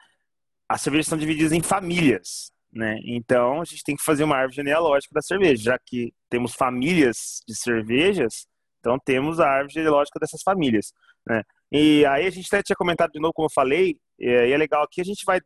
as 0.68 0.82
cervejas 0.82 1.06
são 1.06 1.16
divididas 1.16 1.52
em 1.52 1.62
famílias, 1.62 2.52
né? 2.72 2.98
Então 3.04 3.60
a 3.60 3.64
gente 3.64 3.84
tem 3.84 3.94
que 3.94 4.02
fazer 4.02 4.24
uma 4.24 4.36
árvore 4.36 4.56
genealógica 4.56 5.14
da 5.14 5.22
cerveja, 5.22 5.62
já 5.62 5.78
que 5.78 6.12
temos 6.28 6.54
famílias 6.54 7.40
de 7.46 7.54
cervejas, 7.54 8.48
então 8.80 8.98
temos 8.98 9.38
a 9.38 9.48
árvore 9.48 9.74
genealógica 9.74 10.18
dessas 10.18 10.42
famílias, 10.42 10.92
né? 11.24 11.44
E 11.70 12.06
aí 12.06 12.26
a 12.26 12.30
gente 12.30 12.46
até 12.46 12.62
tinha 12.62 12.76
comentado 12.76 13.10
de 13.10 13.20
novo, 13.20 13.32
como 13.34 13.46
eu 13.46 13.52
falei, 13.52 13.96
e 14.18 14.28
é 14.28 14.56
legal 14.56 14.82
aqui, 14.82 15.00
a 15.00 15.04
gente 15.04 15.24
vai 15.24 15.40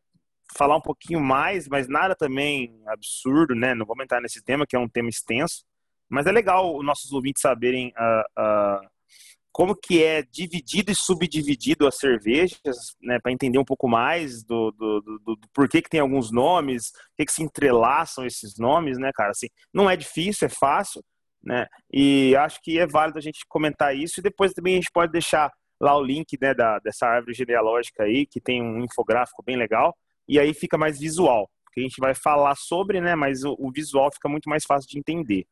falar 0.56 0.76
um 0.76 0.80
pouquinho 0.80 1.20
mais, 1.20 1.68
mas 1.68 1.88
nada 1.88 2.14
também 2.14 2.80
absurdo, 2.86 3.54
né? 3.54 3.74
Não 3.74 3.86
vou 3.86 3.96
entrar 4.02 4.20
nesse 4.20 4.42
tema, 4.42 4.66
que 4.66 4.76
é 4.76 4.78
um 4.78 4.88
tema 4.88 5.08
extenso, 5.08 5.64
mas 6.08 6.26
é 6.26 6.32
legal 6.32 6.76
os 6.76 6.84
nossos 6.84 7.12
ouvintes 7.12 7.40
saberem 7.40 7.88
uh, 7.88 8.42
uh, 8.42 8.88
como 9.52 9.74
que 9.74 10.02
é 10.02 10.22
dividido 10.22 10.92
e 10.92 10.94
subdividido 10.94 11.86
as 11.86 11.96
cervejas, 11.96 12.94
né? 13.00 13.18
Para 13.20 13.32
entender 13.32 13.58
um 13.58 13.64
pouco 13.64 13.88
mais 13.88 14.44
do, 14.44 14.70
do, 14.72 15.00
do, 15.00 15.36
do, 15.36 15.48
porquê 15.54 15.80
que 15.82 15.90
tem 15.90 16.00
alguns 16.00 16.30
nomes, 16.30 16.88
o 16.88 17.16
que, 17.16 17.24
que 17.26 17.32
se 17.32 17.42
entrelaçam 17.42 18.26
esses 18.26 18.58
nomes, 18.58 18.98
né, 18.98 19.10
cara? 19.14 19.30
Assim, 19.30 19.48
não 19.72 19.88
é 19.88 19.96
difícil, 19.96 20.46
é 20.46 20.50
fácil, 20.50 21.02
né? 21.42 21.66
E 21.92 22.34
acho 22.36 22.60
que 22.62 22.78
é 22.78 22.86
válido 22.86 23.18
a 23.18 23.22
gente 23.22 23.40
comentar 23.48 23.96
isso 23.96 24.20
e 24.20 24.22
depois 24.22 24.52
também 24.52 24.74
a 24.74 24.76
gente 24.76 24.90
pode 24.92 25.12
deixar 25.12 25.50
lá 25.80 25.96
o 25.96 26.02
link 26.02 26.36
né, 26.40 26.52
da, 26.52 26.78
dessa 26.78 27.06
árvore 27.06 27.32
genealógica 27.32 28.04
aí, 28.04 28.26
que 28.26 28.40
tem 28.40 28.62
um 28.62 28.84
infográfico 28.84 29.42
bem 29.42 29.56
legal, 29.56 29.96
e 30.28 30.38
aí 30.38 30.52
fica 30.52 30.76
mais 30.76 30.98
visual, 30.98 31.50
porque 31.64 31.80
a 31.80 31.82
gente 31.82 31.98
vai 31.98 32.14
falar 32.14 32.54
sobre, 32.56 33.00
né, 33.00 33.14
mas 33.14 33.42
o, 33.42 33.56
o 33.58 33.72
visual 33.72 34.10
fica 34.12 34.28
muito 34.28 34.48
mais 34.48 34.64
fácil 34.64 34.88
de 34.88 34.98
entender. 34.98 35.46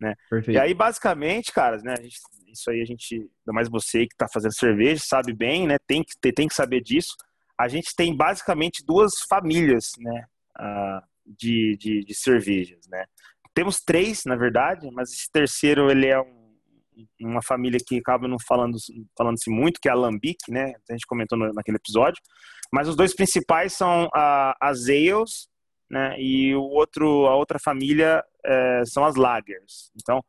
Né? 0.00 0.14
Perfeito. 0.30 0.56
E 0.56 0.60
aí, 0.60 0.72
basicamente, 0.72 1.52
caras, 1.52 1.82
né, 1.82 1.96
gente, 1.96 2.18
isso 2.48 2.70
aí 2.70 2.80
a 2.80 2.84
gente, 2.84 3.14
ainda 3.16 3.52
mais 3.52 3.68
você 3.68 4.06
que 4.06 4.14
está 4.14 4.26
fazendo 4.32 4.54
cerveja, 4.54 5.02
sabe 5.04 5.32
bem, 5.32 5.66
né, 5.66 5.76
tem 5.86 6.02
que, 6.04 6.32
tem 6.32 6.46
que 6.46 6.54
saber 6.54 6.80
disso. 6.80 7.14
A 7.58 7.68
gente 7.68 7.94
tem 7.96 8.16
basicamente 8.16 8.84
duas 8.86 9.12
famílias, 9.28 9.84
né, 9.98 10.24
uh, 10.58 11.02
de, 11.26 11.76
de, 11.76 12.04
de 12.04 12.14
cervejas, 12.14 12.86
né. 12.88 13.04
Temos 13.54 13.80
três, 13.80 14.22
na 14.24 14.34
verdade, 14.34 14.88
mas 14.92 15.10
esse 15.10 15.30
terceiro, 15.30 15.90
ele 15.90 16.06
é 16.06 16.18
um 16.18 16.41
uma 17.20 17.42
família 17.42 17.80
que 17.84 17.98
acaba 17.98 18.28
não 18.28 18.36
falando 18.46 18.76
falando-se 19.16 19.50
muito, 19.50 19.80
que 19.80 19.88
é 19.88 19.92
a 19.92 19.94
Lambic, 19.94 20.50
né? 20.50 20.72
A 20.88 20.92
gente 20.92 21.06
comentou 21.06 21.38
no, 21.38 21.52
naquele 21.52 21.76
episódio. 21.76 22.20
Mas 22.72 22.88
os 22.88 22.96
dois 22.96 23.14
principais 23.14 23.74
são 23.74 24.08
a, 24.14 24.56
as 24.60 24.88
ales, 24.88 25.48
né? 25.90 26.16
E 26.18 26.54
o 26.54 26.62
outro, 26.62 27.26
a 27.26 27.36
outra 27.36 27.58
família 27.58 28.24
é, 28.44 28.82
são 28.86 29.04
as 29.04 29.16
lagers. 29.16 29.90
Então, 30.00 30.24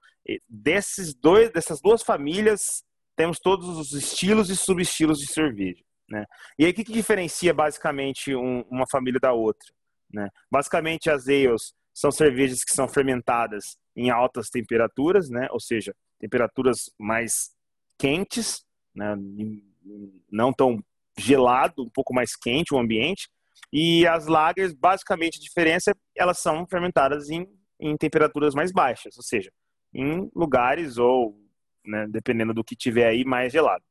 desses 0.48 1.14
dois, 1.14 1.52
dessas 1.52 1.82
duas 1.82 2.04
famílias, 2.04 2.84
temos 3.16 3.40
todos 3.40 3.78
os 3.78 3.94
estilos 3.94 4.50
e 4.50 4.56
subestilos 4.56 5.20
de 5.20 5.28
cerveja, 5.28 5.84
né? 6.10 6.26
E 6.58 6.66
aí, 6.66 6.72
o 6.72 6.74
que, 6.74 6.84
que 6.84 6.92
diferencia 6.92 7.54
basicamente 7.54 8.36
um, 8.36 8.62
uma 8.70 8.86
família 8.90 9.20
da 9.20 9.34
outra? 9.34 9.68
Né? 10.12 10.30
Basicamente, 10.52 11.10
as 11.10 11.28
ales 11.28 11.74
são 11.94 12.12
cervejas 12.12 12.64
que 12.64 12.74
são 12.74 12.88
fermentadas 12.88 13.78
em 13.96 14.10
altas 14.10 14.50
temperaturas, 14.50 15.30
né? 15.30 15.48
Ou 15.52 15.60
seja, 15.60 15.96
temperaturas 16.24 16.90
mais 16.98 17.50
quentes, 18.00 18.64
né? 18.96 19.14
não 20.32 20.54
tão 20.54 20.82
gelado, 21.20 21.84
um 21.84 21.90
pouco 21.90 22.14
mais 22.14 22.34
quente 22.34 22.74
o 22.74 22.80
ambiente. 22.80 23.28
E 23.74 24.08
as 24.08 24.26
lagers, 24.26 24.74
basicamente, 24.74 25.38
a 25.38 25.42
diferença 25.42 25.94
elas 26.16 26.40
são 26.40 26.66
fermentadas 26.66 27.30
em, 27.30 27.46
em 27.78 27.98
temperaturas 27.98 28.56
mais 28.56 28.72
baixas, 28.72 29.18
ou 29.18 29.24
seja, 29.24 29.52
em 29.94 30.30
lugares 30.34 30.98
ou, 30.98 31.36
né, 31.86 32.08
dependendo 32.10 32.54
do 32.54 32.64
que 32.64 32.76
tiver 32.76 33.08
aí, 33.08 33.26
mais 33.26 33.52
gelado. 33.52 33.84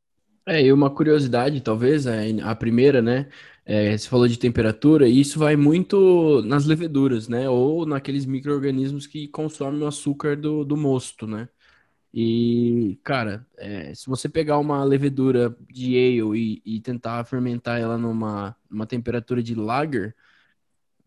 É, 0.47 0.63
e 0.63 0.73
uma 0.73 0.91
curiosidade, 0.91 1.61
talvez, 1.61 2.07
é, 2.07 2.31
a 2.43 2.55
primeira, 2.55 3.03
né? 3.03 3.29
É, 3.65 3.97
você 3.97 4.09
falou 4.09 4.27
de 4.27 4.39
temperatura, 4.39 5.07
e 5.07 5.21
isso 5.21 5.39
vai 5.39 5.55
muito 5.55 6.43
nas 6.43 6.65
leveduras, 6.65 7.29
né? 7.29 7.49
Ou 7.49 7.87
naqueles 7.87 8.25
micro-organismos 8.25 9.07
que 9.07 9.29
consomem 9.29 9.83
o 9.83 9.87
açúcar 9.87 10.37
do, 10.37 10.65
do 10.65 10.77
mosto, 10.77 11.27
né? 11.27 11.49
E, 12.15 12.99
cara, 13.03 13.47
é, 13.57 13.95
se 13.95 14.07
você 14.07 14.29
pegar 14.29 14.59
uma 14.59 14.85
levedura 14.85 15.57
de 15.71 15.97
ale 15.97 16.39
e, 16.39 16.77
e, 16.77 16.81
tentar 16.81 17.25
fermentar 17.25 17.81
ela 17.81 17.97
numa, 17.97 18.55
numa 18.71 18.87
temperatura 18.87 19.43
de 19.43 19.55
lager, 19.55 20.15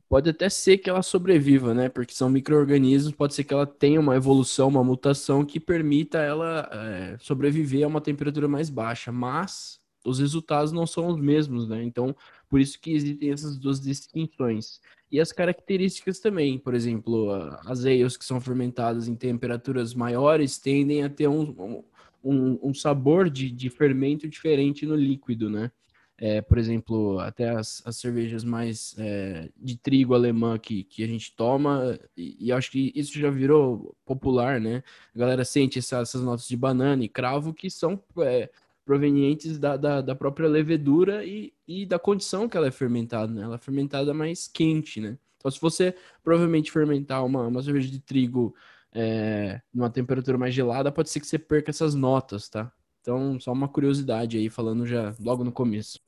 pode 0.10 0.30
até 0.30 0.50
ser 0.50 0.78
que 0.80 0.90
ela 0.90 1.04
sobreviva, 1.04 1.74
né? 1.74 1.90
Porque 1.90 2.14
são 2.14 2.30
micro-organismos, 2.30 3.14
pode 3.14 3.36
ser 3.36 3.44
que 3.44 3.54
ela 3.54 3.68
tenha 3.68 4.00
uma 4.00 4.16
evolução, 4.16 4.68
uma 4.68 4.84
mutação 4.84 5.46
que 5.46 5.60
permita 5.60 6.18
ela 6.20 6.70
é, 6.72 7.18
sobreviver 7.20 7.84
a 7.86 7.88
uma 7.88 8.02
temperatura 8.02 8.48
mais 8.48 8.70
baixa, 8.70 9.12
mas 9.12 9.80
os 10.06 10.20
resultados 10.20 10.72
não 10.72 10.88
são 10.88 11.08
os 11.08 11.20
mesmos, 11.20 11.68
né? 11.68 11.84
Então, 11.84 12.16
por 12.50 12.60
isso 12.60 12.80
que 12.80 12.94
existem 12.94 13.32
essas 13.32 13.58
duas 13.58 13.80
distinções. 13.80 14.80
E 15.12 15.20
as 15.20 15.32
características 15.32 16.20
também, 16.20 16.58
por 16.58 16.74
exemplo, 16.74 17.32
as 17.66 17.86
ales 17.86 18.18
que 18.18 18.26
são 18.26 18.42
fermentadas 18.42 19.08
em 19.08 19.16
temperaturas 19.16 19.94
maiores 19.94 20.58
tendem 20.58 21.04
a 21.04 21.10
ter 21.10 21.28
um, 21.28 21.84
um, 22.24 22.60
um 22.62 22.74
sabor 22.74 23.30
de, 23.30 23.52
de 23.52 23.70
fermento 23.70 24.28
diferente 24.28 24.86
no 24.86 24.96
líquido, 24.96 25.50
né? 25.50 25.72
É, 26.18 26.42
por 26.42 26.58
exemplo, 26.58 27.20
até 27.20 27.50
as, 27.50 27.82
as 27.86 27.98
cervejas 27.98 28.44
mais 28.44 28.96
é, 28.98 29.50
de 29.58 29.78
trigo 29.78 30.14
alemã 30.14 30.58
que, 30.58 30.86
que 30.86 31.04
a 31.04 31.08
gente 31.08 31.36
toma, 31.36 32.00
e, 32.16 32.38
e, 32.48 32.52
acho 32.54 32.72
que 32.72 32.92
isso 32.96 33.20
já 33.20 33.30
virou 33.30 33.94
popular, 34.06 34.62
né? 34.62 34.82
A 35.14 35.20
galera 35.20 35.44
sente 35.44 35.78
essa, 35.78 36.00
essas 36.00 36.22
notas 36.22 36.48
de 36.48 36.56
banana 36.56 37.04
e 37.04 37.10
cravo 37.10 37.54
que 37.54 37.70
são 37.70 38.02
é, 38.20 38.50
provenientes 38.86 39.58
da, 39.58 39.76
da, 39.76 40.00
da, 40.00 40.16
própria 40.16 40.48
levedura 40.48 41.26
e, 41.26 41.52
e 41.68 41.86
da 41.86 41.98
condição 41.98 42.48
que 42.48 42.56
ela 42.56 42.68
é 42.68 42.72
fermentada, 42.72 43.34
né? 43.34 43.42
Ela 43.42 43.56
é 43.56 43.58
fermentada 43.58 44.14
mais 44.14 44.48
quente, 44.48 45.02
né? 45.02 45.18
Então, 45.38 45.50
se 45.50 45.60
você 45.60 45.96
provavelmente 46.24 46.72
fermentar 46.72 47.26
uma, 47.26 47.48
uma 47.48 47.64
cerveja 47.64 47.90
de 47.90 48.00
trigo 48.00 48.56
é, 48.94 49.60
numa 49.74 49.90
temperatura 49.90 50.38
mais 50.38 50.54
gelada, 50.54 50.92
pode 50.92 51.10
ser 51.10 51.20
que 51.20 51.28
você 51.28 51.38
perca 51.40 51.72
essas 51.72 51.96
notas, 51.96 52.48
tá? 52.48 52.72
Então, 53.02 53.40
só 53.40 53.52
uma 53.52 53.68
curiosidade 53.68 54.38
aí, 54.38 54.50
falando 54.50 54.86
já 54.86 55.14
logo 55.20 55.44
no 55.44 55.52
começo. 55.52 56.00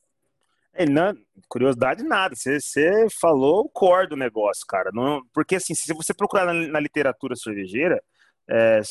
É, 0.73 0.85
não, 0.85 1.15
curiosidade 1.47 2.03
nada, 2.03 2.35
você, 2.35 3.07
falou 3.19 3.61
o 3.61 3.69
core 3.69 4.09
do 4.09 4.15
negócio, 4.15 4.65
cara. 4.67 4.91
Não, 4.93 5.23
porque, 5.33 5.55
assim, 5.55 5.73
se 5.73 5.91
você 5.93 6.13
procurar 6.13 6.45
na, 6.45 6.53
na 6.53 6.79
literatura 6.79 7.35
cervejeira, 7.35 8.01
é, 8.47 8.81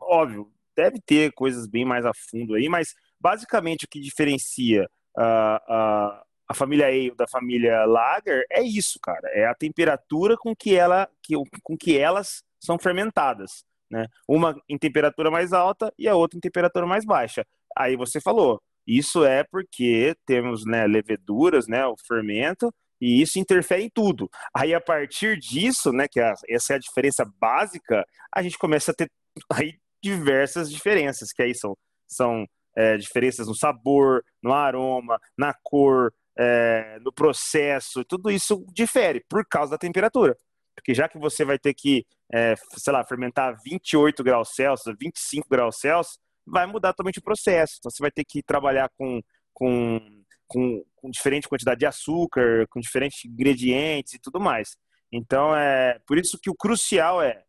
óbvio, 0.00 0.50
deve 0.76 1.00
ter 1.00 1.32
coisas 1.32 1.66
bem 1.66 1.84
mais 1.84 2.04
a 2.04 2.12
fundo 2.12 2.54
aí, 2.54 2.68
mas 2.68 2.94
basicamente 3.24 3.86
o 3.86 3.88
que 3.88 3.98
diferencia 3.98 4.86
a, 5.16 5.56
a, 5.66 6.24
a 6.46 6.54
família 6.54 6.88
Ale 6.88 7.10
da 7.16 7.26
família 7.26 7.86
Lager 7.86 8.44
é 8.50 8.62
isso, 8.62 8.98
cara. 9.02 9.26
É 9.32 9.46
a 9.46 9.54
temperatura 9.54 10.36
com 10.36 10.54
que, 10.54 10.74
ela, 10.76 11.08
que, 11.22 11.34
com 11.62 11.74
que 11.74 11.98
elas 11.98 12.42
são 12.60 12.78
fermentadas. 12.78 13.64
Né? 13.90 14.06
Uma 14.28 14.60
em 14.68 14.76
temperatura 14.76 15.30
mais 15.30 15.54
alta 15.54 15.90
e 15.98 16.06
a 16.06 16.14
outra 16.14 16.36
em 16.36 16.40
temperatura 16.40 16.86
mais 16.86 17.06
baixa. 17.06 17.46
Aí 17.74 17.96
você 17.96 18.20
falou, 18.20 18.60
isso 18.86 19.24
é 19.24 19.42
porque 19.42 20.14
temos 20.26 20.66
né, 20.66 20.86
leveduras, 20.86 21.66
né, 21.66 21.86
o 21.86 21.96
fermento, 22.06 22.70
e 23.00 23.22
isso 23.22 23.38
interfere 23.38 23.84
em 23.84 23.90
tudo. 23.90 24.28
Aí 24.54 24.74
a 24.74 24.80
partir 24.80 25.38
disso, 25.38 25.92
né, 25.92 26.06
que 26.06 26.20
é 26.20 26.34
essa 26.50 26.74
é 26.74 26.76
a 26.76 26.78
diferença 26.78 27.24
básica, 27.40 28.04
a 28.34 28.42
gente 28.42 28.58
começa 28.58 28.90
a 28.90 28.94
ter 28.94 29.10
aí 29.50 29.78
diversas 30.02 30.70
diferenças, 30.70 31.32
que 31.32 31.42
aí 31.42 31.54
são, 31.54 31.74
são 32.06 32.46
é, 32.76 32.96
diferenças 32.96 33.46
no 33.46 33.54
sabor, 33.54 34.24
no 34.42 34.52
aroma, 34.52 35.20
na 35.36 35.54
cor, 35.62 36.12
é, 36.36 36.98
no 37.00 37.12
processo, 37.12 38.04
tudo 38.04 38.30
isso 38.30 38.64
difere 38.72 39.24
por 39.28 39.46
causa 39.46 39.72
da 39.72 39.78
temperatura. 39.78 40.36
Porque 40.74 40.92
já 40.92 41.08
que 41.08 41.18
você 41.18 41.44
vai 41.44 41.58
ter 41.58 41.72
que, 41.72 42.04
é, 42.32 42.54
sei 42.76 42.92
lá, 42.92 43.04
fermentar 43.04 43.56
28 43.64 44.24
graus 44.24 44.54
Celsius, 44.54 44.96
25 45.00 45.48
graus 45.48 45.78
Celsius, 45.78 46.18
vai 46.44 46.66
mudar 46.66 46.92
totalmente 46.92 47.20
o 47.20 47.22
processo. 47.22 47.76
Então 47.78 47.90
você 47.90 48.02
vai 48.02 48.10
ter 48.10 48.24
que 48.24 48.42
trabalhar 48.42 48.90
com, 48.96 49.20
com, 49.52 50.00
com, 50.48 50.84
com 50.96 51.10
diferente 51.10 51.48
quantidade 51.48 51.80
de 51.80 51.86
açúcar, 51.86 52.66
com 52.68 52.80
diferentes 52.80 53.24
ingredientes 53.24 54.14
e 54.14 54.18
tudo 54.18 54.40
mais. 54.40 54.76
Então 55.12 55.56
é 55.56 55.98
por 56.06 56.18
isso 56.18 56.38
que 56.42 56.50
o 56.50 56.54
crucial 56.54 57.22
é 57.22 57.44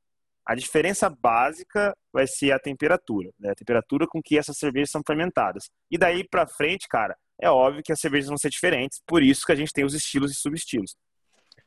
a 0.46 0.56
diferença 0.56 1.10
básica 1.10 1.96
vai 2.14 2.28
ser 2.28 2.52
a 2.52 2.60
temperatura, 2.60 3.32
né? 3.40 3.52
a 3.52 3.56
temperatura 3.56 4.06
com 4.08 4.22
que 4.22 4.38
essas 4.38 4.58
cervejas 4.58 4.92
são 4.92 5.02
fermentadas. 5.06 5.70
E 5.90 5.98
daí 5.98 6.28
para 6.28 6.48
frente, 6.48 6.88
cara, 6.88 7.16
é 7.42 7.50
óbvio 7.50 7.84
que 7.84 7.92
as 7.92 8.00
cervejas 8.00 8.28
vão 8.28 8.38
ser 8.38 8.50
diferentes, 8.50 9.02
por 9.06 9.24
isso 9.24 9.46
que 9.46 9.52
a 9.52 9.56
gente 9.56 9.74
tem 9.74 9.84
os 9.84 9.94
estilos 9.94 10.32
e 10.32 10.36
subestilos. 10.36 10.96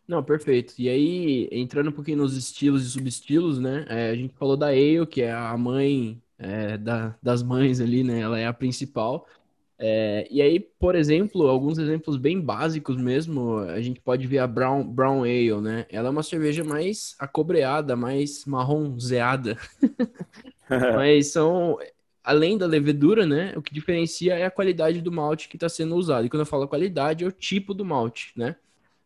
Não, 0.07 0.23
perfeito. 0.25 0.75
E 0.79 0.89
aí, 0.89 1.49
entrando 1.53 1.91
um 1.91 1.93
pouquinho 1.93 2.17
nos 2.17 2.35
estilos 2.35 2.87
e 2.87 2.91
subestilos, 2.91 3.59
né? 3.59 3.85
É, 3.91 4.09
a 4.09 4.15
gente 4.15 4.35
falou 4.35 4.57
da 4.57 4.69
Ale, 4.69 5.07
que 5.07 5.21
é 5.21 5.31
a 5.31 5.55
mãe 5.59 6.23
é, 6.39 6.79
da, 6.79 7.15
das 7.23 7.43
mães 7.43 7.79
ali, 7.79 8.03
né? 8.03 8.21
Ela 8.21 8.39
é 8.39 8.47
a 8.47 8.53
principal. 8.55 9.27
É, 9.81 10.27
e 10.29 10.43
aí, 10.43 10.59
por 10.59 10.97
exemplo, 10.97 11.47
alguns 11.47 11.79
exemplos 11.79 12.17
bem 12.17 12.41
básicos 12.41 12.97
mesmo, 12.97 13.59
a 13.59 13.81
gente 13.81 14.01
pode 14.01 14.27
ver 14.27 14.39
a 14.39 14.47
Brown, 14.47 14.85
Brown 14.85 15.23
Ale, 15.23 15.61
né? 15.61 15.87
Ela 15.89 16.09
é 16.09 16.11
uma 16.11 16.23
cerveja 16.25 16.65
mais 16.65 17.15
acobreada, 17.19 17.95
mais 17.95 18.45
marronzeada. 18.45 19.57
Mas 20.91 21.29
são, 21.33 21.79
além 22.23 22.59
da 22.59 22.67
levedura, 22.67 23.27
né? 23.27 23.53
O 23.57 23.63
que 23.63 23.73
diferencia 23.75 24.35
é 24.35 24.45
a 24.45 24.51
qualidade 24.51 25.01
do 25.01 25.13
malte 25.13 25.49
que 25.49 25.57
está 25.57 25.69
sendo 25.69 25.97
usado. 25.97 26.27
E 26.27 26.31
quando 26.31 26.41
eu 26.41 26.47
falo 26.47 26.69
qualidade, 26.69 27.25
é 27.25 27.27
o 27.27 27.33
tipo 27.33 27.75
do 27.75 27.85
malte, 27.85 28.33
né? 28.37 28.57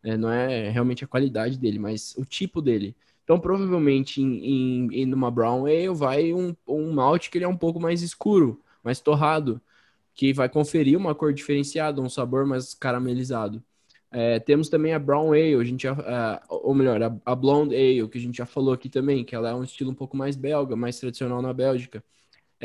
É, 0.03 0.17
não 0.17 0.29
é 0.31 0.69
realmente 0.69 1.03
a 1.03 1.07
qualidade 1.07 1.57
dele, 1.57 1.79
mas 1.79 2.15
o 2.17 2.25
tipo 2.25 2.61
dele. 2.61 2.95
Então, 3.23 3.39
provavelmente, 3.39 4.21
em, 4.21 4.87
em, 4.87 5.03
em 5.03 5.13
uma 5.13 5.31
Brown 5.31 5.65
Ale, 5.65 5.89
vai 5.89 6.33
um, 6.33 6.55
um 6.67 6.91
malte 6.91 7.29
que 7.29 7.37
ele 7.37 7.45
é 7.45 7.47
um 7.47 7.57
pouco 7.57 7.79
mais 7.79 8.01
escuro, 8.01 8.61
mais 8.83 8.99
torrado 8.99 9.61
que 10.13 10.33
vai 10.33 10.49
conferir 10.49 10.97
uma 10.97 11.15
cor 11.15 11.33
diferenciada, 11.33 12.01
um 12.01 12.09
sabor 12.09 12.45
mais 12.45 12.73
caramelizado. 12.73 13.63
É, 14.11 14.39
temos 14.39 14.69
também 14.69 14.93
a 14.93 14.99
Brown 14.99 15.33
Ale, 15.33 15.55
a 15.55 15.63
gente 15.63 15.83
já, 15.83 16.43
ou 16.47 16.75
melhor, 16.75 17.01
a, 17.01 17.15
a, 17.25 17.35
Blonde 17.35 17.75
Ale, 17.75 18.07
que 18.07 18.19
a 18.19 18.21
gente 18.21 18.37
já 18.37 18.45
falou 18.45 18.73
aqui 18.73 18.87
também, 18.87 19.25
que 19.25 19.35
ela 19.35 19.49
é 19.49 19.55
um 19.55 19.63
estilo 19.63 19.89
um 19.89 19.95
pouco 19.95 20.15
mais 20.15 20.35
belga, 20.35 20.75
mais 20.75 20.99
tradicional 20.99 21.41
na 21.41 21.51
Bélgica. 21.51 22.03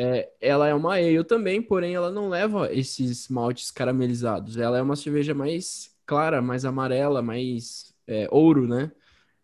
É, 0.01 0.31
ela 0.41 0.69
é 0.69 0.75
uma 0.75 0.95
ale 0.95 1.25
também, 1.25 1.61
porém 1.61 1.95
ela 1.95 2.13
não 2.13 2.29
leva 2.29 2.73
esses 2.73 3.29
maltes 3.29 3.71
caramelizados. 3.73 4.57
Ela 4.57 4.79
é 4.79 4.83
uma 4.83 4.95
cerveja 4.95 5.35
mais 5.35 5.91
clara, 6.07 6.41
mais 6.41 6.65
amarela, 6.65 7.21
mais 7.21 7.93
é, 8.07 8.29
ouro, 8.31 8.69
né? 8.69 8.93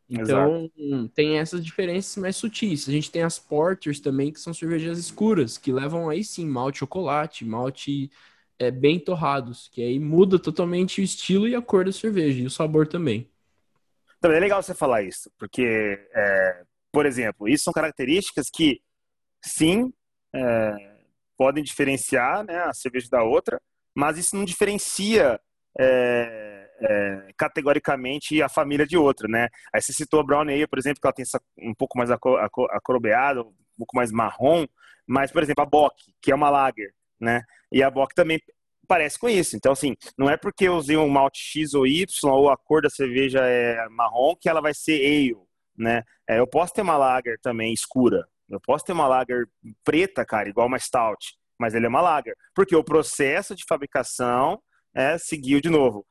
Então, 0.09 0.71
Exato. 0.77 1.11
tem 1.15 1.39
essas 1.39 1.65
diferenças 1.65 2.17
mais 2.17 2.37
sutis. 2.37 2.89
A 2.89 2.93
gente 2.93 3.11
tem 3.11 3.23
as 3.23 3.39
porters 3.39 4.01
também, 4.01 4.33
que 4.33 4.41
são 4.41 4.53
cervejas 4.53 4.99
escuras, 4.99 5.57
que 5.57 5.73
levam 5.73 6.09
aí 6.11 6.23
sim 6.23 6.47
malte 6.47 6.81
chocolate, 6.81 7.45
malte 7.45 8.11
é, 8.59 8.71
bem 8.71 8.99
torrados, 8.99 9.69
que 9.69 9.83
aí 9.83 9.99
muda 9.99 10.39
totalmente 10.39 11.01
o 11.01 11.05
estilo 11.05 11.49
e 11.49 11.55
a 11.55 11.63
cor 11.63 11.85
da 11.85 11.93
cerveja, 11.93 12.43
e 12.43 12.47
o 12.47 12.51
sabor 12.51 12.87
também. 12.87 13.31
Também 14.21 14.39
é 14.39 14.41
legal 14.41 14.63
você 14.63 14.75
falar 14.75 15.03
isso, 15.03 15.31
porque, 15.39 15.63
é, 16.15 16.63
por 16.93 17.07
exemplo, 17.07 17.49
isso 17.49 17.65
são 17.65 17.73
características 17.73 18.49
que, 18.53 18.81
sim, 19.45 19.93
é, 20.35 20.95
podem 21.37 21.63
diferenciar 21.65 22.45
né, 22.45 22.59
a 22.61 22.73
cerveja 22.73 23.09
da 23.11 23.23
outra, 23.23 23.61
mas 23.95 24.19
isso 24.19 24.37
não 24.37 24.45
diferencia 24.45 25.41
é, 25.79 26.64
é, 26.81 27.33
categoricamente 27.37 28.43
a 28.43 28.49
família 28.49 28.87
de 28.87 28.97
outra, 28.97 29.29
né? 29.29 29.49
Aí 29.73 29.81
você 29.81 29.93
citou 29.93 30.21
a 30.21 30.23
Brown 30.23 30.45
por 30.69 30.79
exemplo, 30.79 31.01
que 31.01 31.07
ela 31.07 31.15
tem 31.15 31.23
essa, 31.23 31.41
um 31.59 31.75
pouco 31.75 31.99
mais 31.99 32.11
acrobeada, 32.11 33.43
um 33.43 33.53
pouco 33.79 33.97
mais 33.97 34.11
marrom, 34.11 34.67
mas, 35.07 35.31
por 35.31 35.43
exemplo, 35.43 35.63
a 35.63 35.67
Bock, 35.67 35.95
que 36.21 36.33
é 36.33 36.35
uma 36.35 36.51
lager, 36.51 36.93
né? 37.21 37.43
E 37.71 37.83
a 37.83 37.91
Bock 37.91 38.15
também 38.15 38.41
parece 38.87 39.19
com 39.19 39.29
isso. 39.29 39.57
Então, 39.57 39.73
assim, 39.73 39.95
não 40.17 40.29
é 40.29 40.37
porque 40.37 40.69
eu 40.69 40.75
usei 40.75 40.97
um 40.97 41.09
malte 41.09 41.41
X 41.41 41.75
ou 41.75 41.87
Y 41.87 42.07
ou 42.31 42.51
a 42.51 42.57
cor 42.57 42.83
da 42.83 42.91
cerveja 42.91 43.41
é 43.41 43.89
marrom 43.89 44.35
que 44.37 44.49
ela 44.49 44.61
vai 44.61 44.75
ser 44.75 45.01
ale, 45.05 45.37
né? 45.77 46.03
É, 46.29 46.39
eu 46.39 46.47
posso 46.47 46.73
ter 46.73 46.83
uma 46.83 46.97
lager 46.97 47.39
também 47.41 47.73
escura. 47.73 48.27
Eu 48.49 48.61
posso 48.61 48.85
ter 48.85 48.93
uma 48.93 49.09
lager 49.09 49.49
preta, 49.83 50.25
cara, 50.25 50.49
igual 50.49 50.67
uma 50.67 50.79
stout, 50.79 51.35
mas 51.59 51.75
ele 51.75 51.87
é 51.87 51.89
uma 51.89 52.03
lager, 52.03 52.37
porque 52.55 52.77
o 52.77 52.85
processo 52.85 53.55
de 53.55 53.65
fabricação 53.67 54.61
é, 54.95 55.17
seguiu 55.19 55.61
de 55.61 55.71
novo 55.71 56.07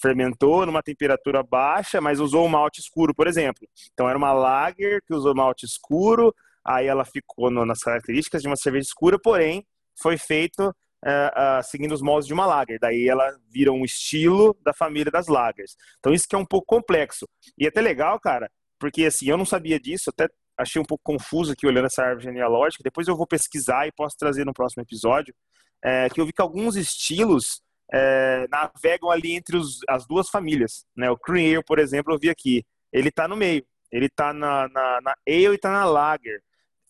fermentou 0.00 0.66
numa 0.66 0.82
temperatura 0.82 1.42
baixa, 1.42 2.00
mas 2.00 2.20
usou 2.20 2.46
um 2.46 2.48
malte 2.48 2.80
escuro, 2.80 3.14
por 3.14 3.26
exemplo. 3.26 3.66
Então 3.92 4.08
era 4.08 4.18
uma 4.18 4.32
lager 4.32 5.02
que 5.06 5.14
usou 5.14 5.34
malte 5.34 5.64
escuro, 5.64 6.34
aí 6.64 6.86
ela 6.86 7.04
ficou 7.04 7.50
no, 7.50 7.64
nas 7.64 7.80
características 7.80 8.42
de 8.42 8.48
uma 8.48 8.56
cerveja 8.56 8.86
escura, 8.86 9.18
porém 9.18 9.64
foi 10.00 10.16
feito 10.16 10.60
uh, 10.68 11.60
uh, 11.60 11.62
seguindo 11.62 11.92
os 11.92 12.02
moldes 12.02 12.26
de 12.26 12.34
uma 12.34 12.46
lager. 12.46 12.78
Daí 12.80 13.08
ela 13.08 13.36
vira 13.48 13.72
um 13.72 13.84
estilo 13.84 14.56
da 14.62 14.72
família 14.72 15.10
das 15.10 15.26
lagers. 15.28 15.76
Então 15.98 16.12
isso 16.12 16.26
que 16.28 16.34
é 16.34 16.38
um 16.38 16.46
pouco 16.46 16.66
complexo. 16.66 17.26
E 17.58 17.64
é 17.64 17.68
até 17.68 17.80
legal, 17.80 18.18
cara, 18.20 18.50
porque 18.78 19.04
assim, 19.04 19.28
eu 19.28 19.36
não 19.36 19.46
sabia 19.46 19.78
disso, 19.78 20.10
até 20.10 20.28
achei 20.58 20.80
um 20.80 20.84
pouco 20.84 21.02
confuso 21.02 21.52
aqui 21.52 21.66
olhando 21.66 21.86
essa 21.86 22.02
árvore 22.02 22.24
genealógica. 22.24 22.82
Depois 22.84 23.08
eu 23.08 23.16
vou 23.16 23.26
pesquisar 23.26 23.86
e 23.86 23.92
posso 23.92 24.16
trazer 24.18 24.44
no 24.44 24.52
próximo 24.52 24.82
episódio, 24.82 25.34
é, 25.82 26.08
que 26.10 26.20
eu 26.20 26.26
vi 26.26 26.32
que 26.32 26.42
alguns 26.42 26.76
estilos 26.76 27.62
é, 27.92 28.46
navegam 28.48 29.10
ali 29.10 29.32
entre 29.32 29.56
os, 29.56 29.78
as 29.88 30.06
duas 30.06 30.28
famílias. 30.28 30.84
Né? 30.96 31.10
O 31.10 31.16
Cream 31.16 31.62
por 31.66 31.78
exemplo, 31.78 32.14
eu 32.14 32.18
vi 32.18 32.30
aqui. 32.30 32.64
Ele 32.92 33.08
está 33.08 33.26
no 33.26 33.36
meio. 33.36 33.64
Ele 33.90 34.06
está 34.06 34.32
na, 34.32 34.68
na, 34.68 35.00
na 35.00 35.14
Ale 35.26 35.52
e 35.52 35.54
está 35.54 35.70
na 35.70 35.84
Lager. 35.84 36.40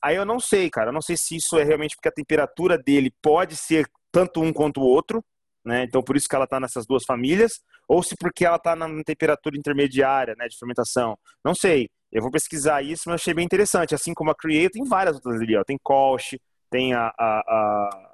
Aí 0.03 0.17
eu 0.17 0.25
não 0.25 0.39
sei, 0.39 0.71
cara. 0.71 0.89
Eu 0.89 0.93
não 0.93 1.03
sei 1.03 1.17
se 1.17 1.37
isso 1.37 1.59
é 1.59 1.65
realmente 1.65 1.95
porque 1.97 2.09
a 2.09 2.13
temperatura 2.13 2.79
dele 2.79 3.13
pode 3.23 3.57
ser 3.57 3.87
tanto 4.13 4.43
um 4.43 4.53
quanto 4.53 4.81
o 4.81 4.85
outro. 4.85 5.25
Né? 5.65 5.85
Então, 5.85 6.03
por 6.03 6.17
isso 6.17 6.29
que 6.29 6.35
ela 6.35 6.45
está 6.45 6.59
nessas 6.59 6.87
duas 6.87 7.05
famílias. 7.05 7.53
Ou 7.89 8.03
se 8.03 8.15
porque 8.17 8.45
ela 8.45 8.57
está 8.57 8.77
na 8.77 8.87
temperatura 9.03 9.57
intermediária 9.57 10.35
né, 10.39 10.47
de 10.49 10.59
fermentação. 10.59 11.19
Não 11.45 11.55
sei. 11.55 11.89
Eu 12.13 12.23
vou 12.23 12.31
pesquisar 12.31 12.83
isso, 12.83 13.05
mas 13.07 13.21
achei 13.21 13.35
bem 13.35 13.45
interessante. 13.45 13.95
Assim 13.95 14.13
como 14.15 14.31
a 14.31 14.35
Create, 14.35 14.73
tem 14.73 14.85
várias 14.85 15.17
outras 15.17 15.41
ali. 15.41 15.57
Ó. 15.57 15.63
Tem 15.65 15.79
Kolsch, 15.83 16.37
tem 16.71 16.93
a, 16.93 17.13
a 17.19 18.10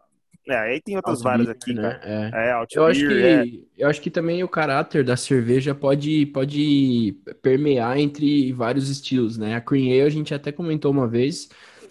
é, 0.49 0.57
aí 0.57 0.81
tem 0.81 0.97
outras 0.97 1.23
várias 1.23 1.49
aqui, 1.49 1.75
né? 1.75 2.01
É. 2.03 2.31
é 2.33 2.65
eu 2.73 2.87
acho 2.87 3.01
que 3.01 3.23
é. 3.23 3.45
eu 3.77 3.89
acho 3.89 4.01
que 4.01 4.11
também 4.11 4.45
o 4.45 4.49
caráter 4.49 5.05
da 5.05 5.17
cerveja 5.17 5.75
pode 5.75 6.27
pode 6.27 7.17
permear 7.43 7.99
entre 7.99 8.53
vários 8.53 8.89
estilos, 8.89 9.37
né? 9.37 9.57
A 9.57 9.61
Cream 9.61 9.91
Ale 9.91 10.03
a 10.03 10.09
gente 10.09 10.33
até 10.33 10.53
comentou 10.53 10.93
uma 10.93 11.09
vez, 11.09 11.49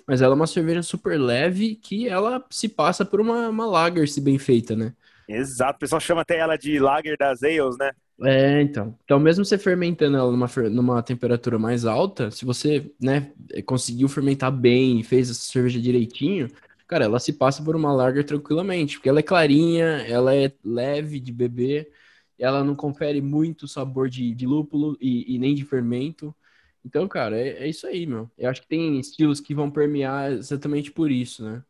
mas 0.08 0.22
ela 0.22 0.34
é 0.34 0.38
uma 0.38 0.48
cerveja 0.48 0.82
super 0.82 1.20
leve 1.20 1.76
que 1.76 2.08
ela 2.08 2.44
se 2.50 2.70
passa 2.70 3.04
por 3.04 3.20
uma, 3.20 3.50
uma 3.50 3.66
lager 3.66 4.08
se 4.08 4.22
bem 4.22 4.38
feita, 4.38 4.76
né? 4.76 4.94
Exato, 5.28 5.76
o 5.76 5.80
pessoal 5.80 6.00
chama 6.00 6.22
até 6.22 6.38
ela 6.38 6.56
de 6.56 6.80
lager 6.80 7.18
das 7.18 7.44
ales, 7.44 7.78
né? 7.78 7.92
É, 8.22 8.62
então. 8.62 8.98
Então, 9.04 9.20
mesmo 9.20 9.44
você 9.44 9.58
fermentando 9.58 10.16
ela 10.16 10.32
numa, 10.32 10.48
numa 10.72 11.04
temperatura 11.04 11.60
mais 11.60 11.86
alta, 11.86 12.32
se 12.32 12.46
você, 12.46 12.90
né, 13.02 13.32
conseguiu 13.66 14.08
fermentar 14.08 14.52
bem 14.52 15.00
e 15.00 15.04
fez 15.04 15.30
essa 15.30 15.42
cerveja 15.42 15.82
direitinho, 15.82 16.48
cara, 16.88 17.06
ela 17.06 17.20
se 17.20 17.34
passa 17.34 17.64
por 17.64 17.76
uma 17.76 17.94
lager 17.94 18.26
tranquilamente, 18.26 18.98
porque 18.98 19.10
ela 19.10 19.20
é 19.20 19.24
clarinha, 19.24 19.86
ela 20.08 20.36
é 20.36 20.52
leve 20.64 21.20
de 21.20 21.32
beber, 21.32 21.92
ela 22.38 22.64
não 22.64 22.76
confere 22.76 23.22
muito 23.22 23.68
sabor 23.68 24.10
de, 24.10 24.34
de 24.36 24.46
lúpulo 24.46 24.98
e, 25.00 25.36
e, 25.36 25.40
nem 25.40 25.56
de 25.56 25.66
fermento. 25.66 26.36
Então, 26.84 27.08
cara, 27.08 27.38
é, 27.40 27.64
é, 27.64 27.68
isso 27.68 27.88
aí, 27.88 28.06
meu. 28.06 28.30
Eu 28.38 28.50
acho 28.50 28.62
que 28.62 28.68
tem 28.68 29.00
estilos 29.00 29.40
que 29.40 29.56
vão 29.56 29.72
permear 29.72 30.32
exatamente 30.32 30.92
por 30.92 31.10
isso, 31.12 31.44
né? 31.44 31.64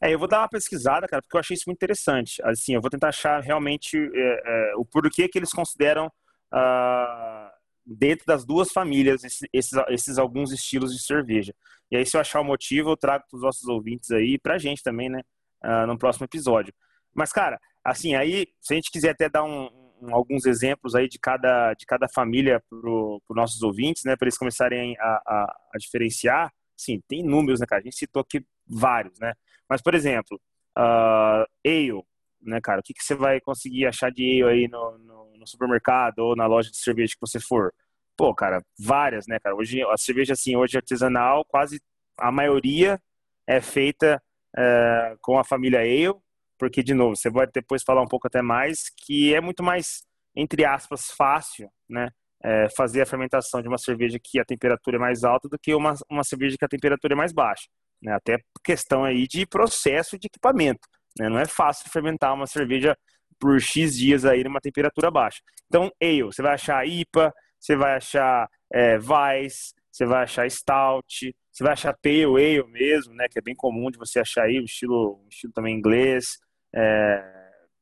É, 0.00 0.12
eu 0.12 0.18
vou 0.18 0.28
dar 0.28 0.40
uma 0.40 0.48
pesquisada, 0.48 1.08
cara, 1.08 1.22
porque 1.22 1.36
eu 1.36 1.40
achei 1.40 1.54
isso 1.54 1.64
muito 1.66 1.78
interessante. 1.78 2.42
Assim, 2.44 2.74
eu 2.74 2.80
vou 2.82 2.90
tentar 2.90 3.08
achar 3.08 3.40
realmente 3.40 3.96
é, 3.96 4.70
é, 4.72 4.76
o 4.76 4.84
porquê 4.84 5.28
que 5.28 5.38
eles 5.38 5.52
consideram 5.52 6.06
uh, 6.52 7.50
dentro 7.84 8.26
das 8.26 8.44
duas 8.44 8.70
famílias 8.70 9.24
esses, 9.24 9.48
esses, 9.52 9.72
esses 9.88 10.18
alguns 10.18 10.52
estilos 10.52 10.92
de 10.92 11.02
cerveja. 11.02 11.54
E 11.90 11.96
aí, 11.96 12.06
se 12.06 12.16
eu 12.16 12.20
achar 12.20 12.40
o 12.40 12.44
motivo, 12.44 12.90
eu 12.90 12.96
trago 12.96 13.24
para 13.28 13.36
os 13.36 13.42
nossos 13.42 13.68
ouvintes 13.68 14.10
aí, 14.10 14.38
para 14.38 14.54
a 14.54 14.58
gente 14.58 14.82
também, 14.82 15.08
né? 15.08 15.20
Uh, 15.64 15.86
no 15.86 15.98
próximo 15.98 16.24
episódio. 16.24 16.72
Mas, 17.14 17.32
cara, 17.32 17.58
assim, 17.84 18.14
aí, 18.14 18.46
se 18.60 18.74
a 18.74 18.76
gente 18.76 18.90
quiser 18.90 19.10
até 19.10 19.28
dar 19.28 19.44
um, 19.44 19.68
um, 20.00 20.14
alguns 20.14 20.44
exemplos 20.44 20.94
aí 20.94 21.08
de 21.08 21.18
cada, 21.18 21.74
de 21.74 21.86
cada 21.86 22.06
família 22.08 22.62
para 22.68 22.78
os 22.78 23.36
nossos 23.36 23.62
ouvintes, 23.62 24.04
né? 24.04 24.16
Para 24.16 24.26
eles 24.26 24.38
começarem 24.38 24.96
a, 24.98 25.22
a, 25.26 25.56
a, 25.74 25.78
diferenciar, 25.78 26.52
sim, 26.76 27.00
tem 27.08 27.22
números, 27.22 27.60
né, 27.60 27.66
cara? 27.66 27.80
A 27.80 27.84
gente 27.84 27.96
citou 27.96 28.20
aqui 28.20 28.44
vários, 28.66 29.18
né? 29.18 29.32
Mas, 29.68 29.80
por 29.80 29.94
exemplo, 29.94 30.40
uh, 30.76 31.46
ale, 31.64 32.02
né, 32.42 32.60
cara? 32.60 32.80
O 32.80 32.82
que, 32.82 32.92
que 32.92 33.02
você 33.02 33.14
vai 33.14 33.40
conseguir 33.40 33.86
achar 33.86 34.10
de 34.10 34.42
ale 34.42 34.52
aí 34.52 34.68
no, 34.68 34.98
no, 34.98 35.36
no 35.38 35.46
supermercado 35.46 36.18
ou 36.18 36.36
na 36.36 36.46
loja 36.46 36.70
de 36.70 36.76
cerveja 36.76 37.14
que 37.14 37.20
você 37.20 37.40
for? 37.40 37.72
Pô, 38.16 38.34
cara, 38.34 38.62
várias, 38.78 39.26
né, 39.26 39.38
cara? 39.38 39.54
Hoje, 39.54 39.82
a 39.82 39.96
cerveja, 39.96 40.32
assim, 40.32 40.56
hoje 40.56 40.76
artesanal, 40.76 41.44
quase 41.44 41.80
a 42.18 42.32
maioria 42.32 43.00
é 43.46 43.60
feita 43.60 44.22
é, 44.56 45.16
com 45.20 45.38
a 45.38 45.44
família 45.44 45.80
Ale, 45.80 46.14
porque, 46.58 46.82
de 46.82 46.94
novo, 46.94 47.14
você 47.14 47.28
vai 47.30 47.46
depois 47.46 47.82
falar 47.82 48.02
um 48.02 48.08
pouco 48.08 48.26
até 48.26 48.40
mais, 48.40 48.90
que 49.04 49.34
é 49.34 49.40
muito 49.40 49.62
mais, 49.62 50.02
entre 50.34 50.64
aspas, 50.64 51.10
fácil, 51.10 51.70
né? 51.88 52.10
É, 52.42 52.68
fazer 52.76 53.02
a 53.02 53.06
fermentação 53.06 53.60
de 53.60 53.68
uma 53.68 53.78
cerveja 53.78 54.18
que 54.22 54.38
a 54.38 54.44
temperatura 54.44 54.96
é 54.96 55.00
mais 55.00 55.24
alta 55.24 55.48
do 55.48 55.58
que 55.58 55.74
uma, 55.74 55.94
uma 56.08 56.22
cerveja 56.22 56.56
que 56.58 56.64
a 56.64 56.68
temperatura 56.68 57.14
é 57.14 57.16
mais 57.16 57.32
baixa. 57.32 57.66
Né? 58.00 58.12
Até 58.12 58.38
questão 58.62 59.04
aí 59.04 59.26
de 59.26 59.46
processo 59.46 60.18
de 60.18 60.26
equipamento. 60.26 60.86
Né? 61.18 61.28
Não 61.28 61.38
é 61.38 61.46
fácil 61.46 61.90
fermentar 61.90 62.34
uma 62.34 62.46
cerveja 62.46 62.96
por 63.40 63.60
X 63.60 63.96
dias 63.96 64.24
aí 64.24 64.44
numa 64.44 64.60
temperatura 64.60 65.10
baixa. 65.10 65.40
Então, 65.66 65.90
ale, 66.00 66.22
você 66.22 66.42
vai 66.42 66.54
achar 66.54 66.86
IPA, 66.86 67.32
você 67.66 67.74
vai 67.74 67.96
achar 67.96 68.48
é, 68.72 68.96
Weiss, 68.96 69.74
você 69.90 70.06
vai 70.06 70.22
achar 70.22 70.48
Stout, 70.48 71.34
você 71.50 71.64
vai 71.64 71.72
achar 71.72 71.96
Pale 72.00 72.24
Ale 72.24 72.70
mesmo, 72.70 73.12
né? 73.14 73.26
Que 73.28 73.40
é 73.40 73.42
bem 73.42 73.56
comum 73.56 73.90
de 73.90 73.98
você 73.98 74.20
achar 74.20 74.44
aí, 74.44 74.60
o 74.60 74.64
estilo, 74.64 75.20
um 75.24 75.28
estilo 75.28 75.52
também 75.52 75.76
inglês, 75.76 76.38
é, 76.72 77.24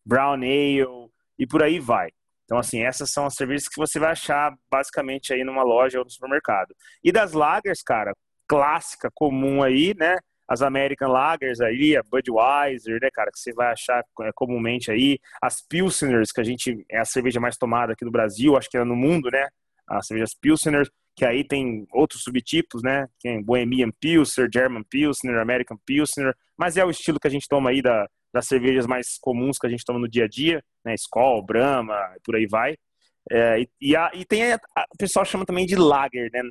Brown 0.04 0.34
Ale 0.34 1.10
e 1.38 1.46
por 1.46 1.62
aí 1.62 1.78
vai. 1.78 2.08
Então, 2.44 2.58
assim, 2.58 2.82
essas 2.82 3.10
são 3.10 3.26
as 3.26 3.34
cervejas 3.34 3.68
que 3.68 3.76
você 3.76 3.98
vai 3.98 4.12
achar 4.12 4.54
basicamente 4.70 5.32
aí 5.34 5.44
numa 5.44 5.62
loja 5.62 5.98
ou 5.98 6.04
no 6.04 6.10
supermercado. 6.10 6.74
E 7.02 7.10
das 7.10 7.32
lagers, 7.32 7.82
cara, 7.82 8.14
clássica, 8.46 9.10
comum 9.14 9.62
aí, 9.62 9.94
né? 9.98 10.16
As 10.46 10.60
American 10.60 11.08
Lagers 11.08 11.60
aí, 11.60 11.96
a 11.96 12.02
Budweiser, 12.02 13.00
né, 13.00 13.08
cara, 13.10 13.30
que 13.30 13.38
você 13.38 13.52
vai 13.54 13.72
achar 13.72 14.04
é, 14.22 14.30
comumente 14.34 14.90
aí. 14.90 15.18
As 15.42 15.62
Pilsners, 15.66 16.30
que 16.32 16.40
a 16.40 16.44
gente 16.44 16.84
é 16.90 16.98
a 16.98 17.04
cerveja 17.04 17.40
mais 17.40 17.56
tomada 17.56 17.94
aqui 17.94 18.04
no 18.04 18.10
Brasil, 18.10 18.56
acho 18.56 18.68
que 18.68 18.76
é 18.76 18.84
no 18.84 18.94
mundo, 18.94 19.30
né? 19.30 19.48
As 19.88 20.06
cervejas 20.06 20.34
Pilsner, 20.34 20.88
que 21.16 21.24
aí 21.24 21.46
tem 21.46 21.86
outros 21.92 22.22
subtipos, 22.22 22.82
né? 22.82 23.06
Tem 23.20 23.42
Bohemian 23.42 23.90
Pilsner, 24.00 24.48
German 24.52 24.82
Pilsner, 24.84 25.38
American 25.38 25.78
Pilsner, 25.86 26.34
mas 26.56 26.76
é 26.76 26.84
o 26.84 26.90
estilo 26.90 27.20
que 27.20 27.28
a 27.28 27.30
gente 27.30 27.48
toma 27.48 27.70
aí 27.70 27.80
da, 27.80 28.08
das 28.32 28.46
cervejas 28.46 28.86
mais 28.86 29.16
comuns 29.20 29.58
que 29.58 29.66
a 29.66 29.70
gente 29.70 29.84
toma 29.84 29.98
no 29.98 30.08
dia 30.08 30.24
a 30.24 30.28
dia, 30.28 30.62
né? 30.84 30.94
Skol, 30.94 31.44
Brahma, 31.44 31.96
por 32.24 32.34
aí 32.34 32.46
vai. 32.46 32.74
É, 33.30 33.60
e, 33.60 33.68
e, 33.80 33.96
a, 33.96 34.10
e 34.12 34.24
tem 34.24 34.52
a, 34.52 34.56
a, 34.76 34.84
o 34.92 34.98
pessoal 34.98 35.24
chama 35.24 35.46
também 35.46 35.66
de 35.66 35.76
lager, 35.76 36.30
né? 36.32 36.42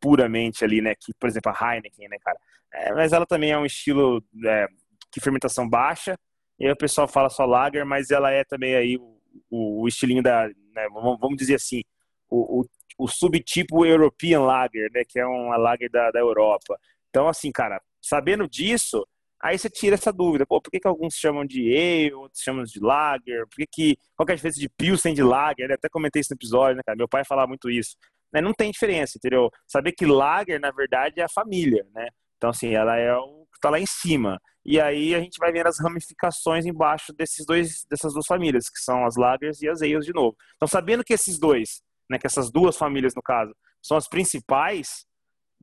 Puramente 0.00 0.64
ali, 0.64 0.80
né? 0.80 0.94
Que, 0.94 1.12
por 1.18 1.28
exemplo, 1.28 1.52
a 1.54 1.74
Heineken, 1.74 2.08
né, 2.08 2.16
cara? 2.20 2.38
É, 2.72 2.94
mas 2.94 3.12
ela 3.12 3.26
também 3.26 3.50
é 3.50 3.58
um 3.58 3.66
estilo 3.66 4.22
é, 4.46 4.66
que 5.12 5.20
fermentação 5.20 5.68
baixa. 5.68 6.16
E 6.58 6.66
aí 6.66 6.72
o 6.72 6.76
pessoal 6.76 7.06
fala 7.06 7.28
só 7.28 7.44
lager, 7.44 7.84
mas 7.84 8.10
ela 8.10 8.30
é 8.30 8.42
também 8.44 8.74
aí 8.74 8.96
o, 8.96 9.20
o, 9.50 9.82
o 9.82 9.88
estilinho 9.88 10.22
da, 10.22 10.48
né, 10.48 10.88
vamos 10.92 11.36
dizer 11.36 11.54
assim, 11.54 11.82
o, 12.28 12.60
o, 12.60 12.64
o, 12.98 13.08
subtipo 13.08 13.84
European 13.84 14.42
Lager, 14.42 14.90
né, 14.92 15.02
que 15.06 15.18
é 15.18 15.26
uma 15.26 15.56
lager 15.56 15.90
da, 15.90 16.10
da 16.10 16.18
Europa. 16.18 16.78
Então, 17.10 17.28
assim, 17.28 17.50
cara, 17.50 17.80
sabendo 18.00 18.48
disso, 18.48 19.06
Aí 19.40 19.56
você 19.56 19.70
tira 19.70 19.94
essa 19.94 20.12
dúvida, 20.12 20.44
pô, 20.44 20.60
por 20.60 20.68
que, 20.68 20.80
que 20.80 20.88
alguns 20.88 21.14
chamam 21.14 21.46
de 21.46 21.72
ale, 21.72 22.12
outros 22.12 22.42
chamam 22.42 22.64
de 22.64 22.80
lager, 22.80 23.46
por 23.46 23.54
que, 23.56 23.66
que 23.66 23.98
qual 24.16 24.26
que 24.26 24.32
é 24.32 24.34
a 24.34 24.36
diferença 24.36 24.58
de 24.58 24.68
pilsen 24.68 25.14
de 25.14 25.22
lager? 25.22 25.70
Eu 25.70 25.74
até 25.74 25.88
comentei 25.88 26.20
isso 26.20 26.32
no 26.32 26.36
episódio, 26.36 26.76
né, 26.76 26.82
cara? 26.84 26.96
Meu 26.96 27.08
pai 27.08 27.24
falava 27.24 27.46
muito 27.46 27.70
isso. 27.70 27.96
Né? 28.32 28.40
Não 28.40 28.52
tem 28.52 28.70
diferença, 28.72 29.16
entendeu? 29.16 29.48
Saber 29.66 29.92
que 29.92 30.04
lager, 30.04 30.60
na 30.60 30.72
verdade, 30.72 31.20
é 31.20 31.24
a 31.24 31.28
família, 31.28 31.86
né? 31.94 32.08
Então, 32.36 32.50
assim, 32.50 32.74
ela 32.74 32.96
é 32.96 33.14
o 33.14 33.46
que 33.52 33.60
tá 33.60 33.70
lá 33.70 33.78
em 33.78 33.86
cima. 33.86 34.40
E 34.64 34.80
aí 34.80 35.14
a 35.14 35.20
gente 35.20 35.38
vai 35.38 35.52
vendo 35.52 35.68
as 35.68 35.78
ramificações 35.78 36.66
embaixo 36.66 37.12
desses 37.12 37.46
dois, 37.46 37.84
dessas 37.88 38.12
duas 38.12 38.26
famílias, 38.26 38.68
que 38.68 38.80
são 38.80 39.06
as 39.06 39.16
lagers 39.16 39.62
e 39.62 39.68
as 39.68 39.82
ales 39.82 40.04
de 40.04 40.12
novo. 40.12 40.36
Então, 40.56 40.66
sabendo 40.66 41.04
que 41.04 41.14
esses 41.14 41.38
dois, 41.38 41.80
né, 42.08 42.18
que 42.18 42.26
essas 42.26 42.50
duas 42.50 42.76
famílias, 42.76 43.14
no 43.14 43.22
caso, 43.22 43.54
são 43.82 43.96
as 43.96 44.08
principais, 44.08 45.06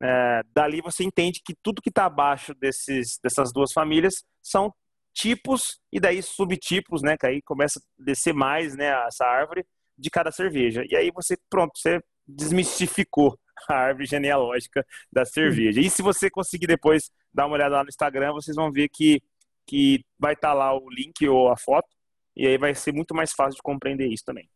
é, 0.02 0.42
dali 0.54 0.80
você 0.80 1.04
entende 1.04 1.40
que 1.44 1.54
tudo 1.62 1.82
que 1.82 1.88
está 1.88 2.04
abaixo 2.04 2.54
desses, 2.54 3.18
dessas 3.22 3.52
duas 3.52 3.72
famílias 3.72 4.24
são 4.42 4.72
tipos 5.16 5.80
e 5.90 5.98
daí 5.98 6.22
subtipos, 6.22 7.02
né? 7.02 7.16
Que 7.16 7.26
aí 7.26 7.42
começa 7.42 7.80
a 7.80 8.04
descer 8.04 8.34
mais, 8.34 8.76
né? 8.76 8.88
Essa 9.06 9.24
árvore 9.24 9.64
de 9.96 10.10
cada 10.10 10.30
cerveja. 10.30 10.84
E 10.88 10.94
aí 10.94 11.10
você, 11.10 11.36
pronto, 11.48 11.72
você 11.78 12.00
desmistificou 12.26 13.38
a 13.68 13.74
árvore 13.74 14.06
genealógica 14.06 14.84
da 15.10 15.24
cerveja. 15.24 15.80
E 15.80 15.88
se 15.88 16.02
você 16.02 16.28
conseguir 16.28 16.66
depois 16.66 17.10
dar 17.32 17.46
uma 17.46 17.54
olhada 17.54 17.76
lá 17.76 17.82
no 17.82 17.88
Instagram, 17.88 18.32
vocês 18.34 18.54
vão 18.54 18.70
ver 18.70 18.90
que, 18.92 19.22
que 19.66 20.04
vai 20.18 20.34
estar 20.34 20.48
tá 20.48 20.54
lá 20.54 20.76
o 20.76 20.90
link 20.90 21.26
ou 21.26 21.50
a 21.50 21.56
foto. 21.56 21.88
E 22.36 22.46
aí 22.46 22.58
vai 22.58 22.74
ser 22.74 22.92
muito 22.92 23.14
mais 23.14 23.32
fácil 23.32 23.56
de 23.56 23.62
compreender 23.62 24.08
isso 24.08 24.24
também. 24.26 24.46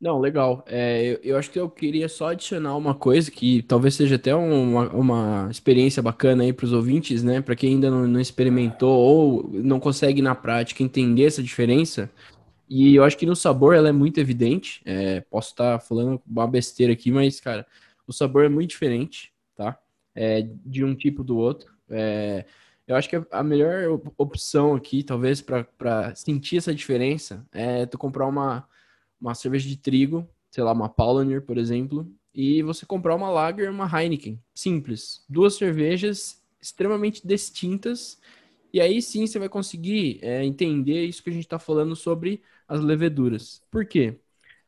Não, 0.00 0.20
legal. 0.20 0.62
É, 0.66 1.12
eu, 1.12 1.20
eu, 1.22 1.38
acho 1.38 1.50
que 1.50 1.58
eu 1.58 1.70
queria 1.70 2.08
só 2.08 2.28
adicionar 2.28 2.76
uma 2.76 2.94
coisa 2.94 3.30
que 3.30 3.62
talvez 3.62 3.94
seja 3.94 4.16
até 4.16 4.34
uma, 4.34 4.90
uma 4.90 5.48
experiência 5.50 6.02
bacana 6.02 6.42
aí 6.42 6.52
para 6.52 6.66
os 6.66 6.72
ouvintes, 6.72 7.22
né? 7.22 7.40
Para 7.40 7.56
quem 7.56 7.74
ainda 7.74 7.90
não, 7.90 8.06
não, 8.06 8.20
experimentou 8.20 8.94
ou 8.94 9.50
não 9.52 9.80
consegue 9.80 10.20
na 10.20 10.34
prática 10.34 10.82
entender 10.82 11.24
essa 11.24 11.42
diferença. 11.42 12.10
E 12.68 12.94
eu 12.94 13.04
acho 13.04 13.16
que 13.16 13.24
no 13.24 13.34
sabor 13.34 13.74
ela 13.74 13.88
é 13.88 13.92
muito 13.92 14.20
evidente. 14.20 14.82
É, 14.84 15.22
posso 15.22 15.50
estar 15.50 15.80
falando 15.80 16.20
uma 16.26 16.46
besteira 16.46 16.92
aqui, 16.92 17.10
mas, 17.10 17.40
cara, 17.40 17.66
o 18.06 18.12
sabor 18.12 18.44
é 18.44 18.48
muito 18.50 18.70
diferente, 18.70 19.32
tá? 19.54 19.78
É, 20.14 20.46
de 20.64 20.84
um 20.84 20.94
tipo 20.94 21.24
do 21.24 21.38
outro. 21.38 21.72
É, 21.88 22.44
eu 22.86 22.96
acho 22.96 23.08
que 23.08 23.20
a 23.30 23.42
melhor 23.42 23.98
opção 24.18 24.74
aqui, 24.74 25.02
talvez, 25.02 25.40
para 25.40 26.14
sentir 26.14 26.58
essa 26.58 26.74
diferença, 26.74 27.46
é 27.52 27.86
tu 27.86 27.96
comprar 27.96 28.26
uma 28.26 28.68
uma 29.20 29.34
cerveja 29.34 29.68
de 29.68 29.76
trigo, 29.76 30.28
sei 30.50 30.64
lá, 30.64 30.72
uma 30.72 30.88
Paulaner, 30.88 31.42
por 31.42 31.58
exemplo, 31.58 32.10
e 32.34 32.62
você 32.62 32.84
comprar 32.84 33.14
uma 33.14 33.30
Lager 33.30 33.66
e 33.66 33.70
uma 33.70 33.88
Heineken. 33.88 34.38
Simples. 34.54 35.24
Duas 35.28 35.54
cervejas 35.54 36.42
extremamente 36.60 37.26
distintas. 37.26 38.20
E 38.72 38.80
aí 38.80 39.00
sim 39.00 39.26
você 39.26 39.38
vai 39.38 39.48
conseguir 39.48 40.18
é, 40.22 40.44
entender 40.44 41.04
isso 41.06 41.22
que 41.22 41.30
a 41.30 41.32
gente 41.32 41.44
está 41.44 41.58
falando 41.58 41.96
sobre 41.96 42.42
as 42.68 42.80
leveduras. 42.80 43.62
Por 43.70 43.86
quê? 43.86 44.18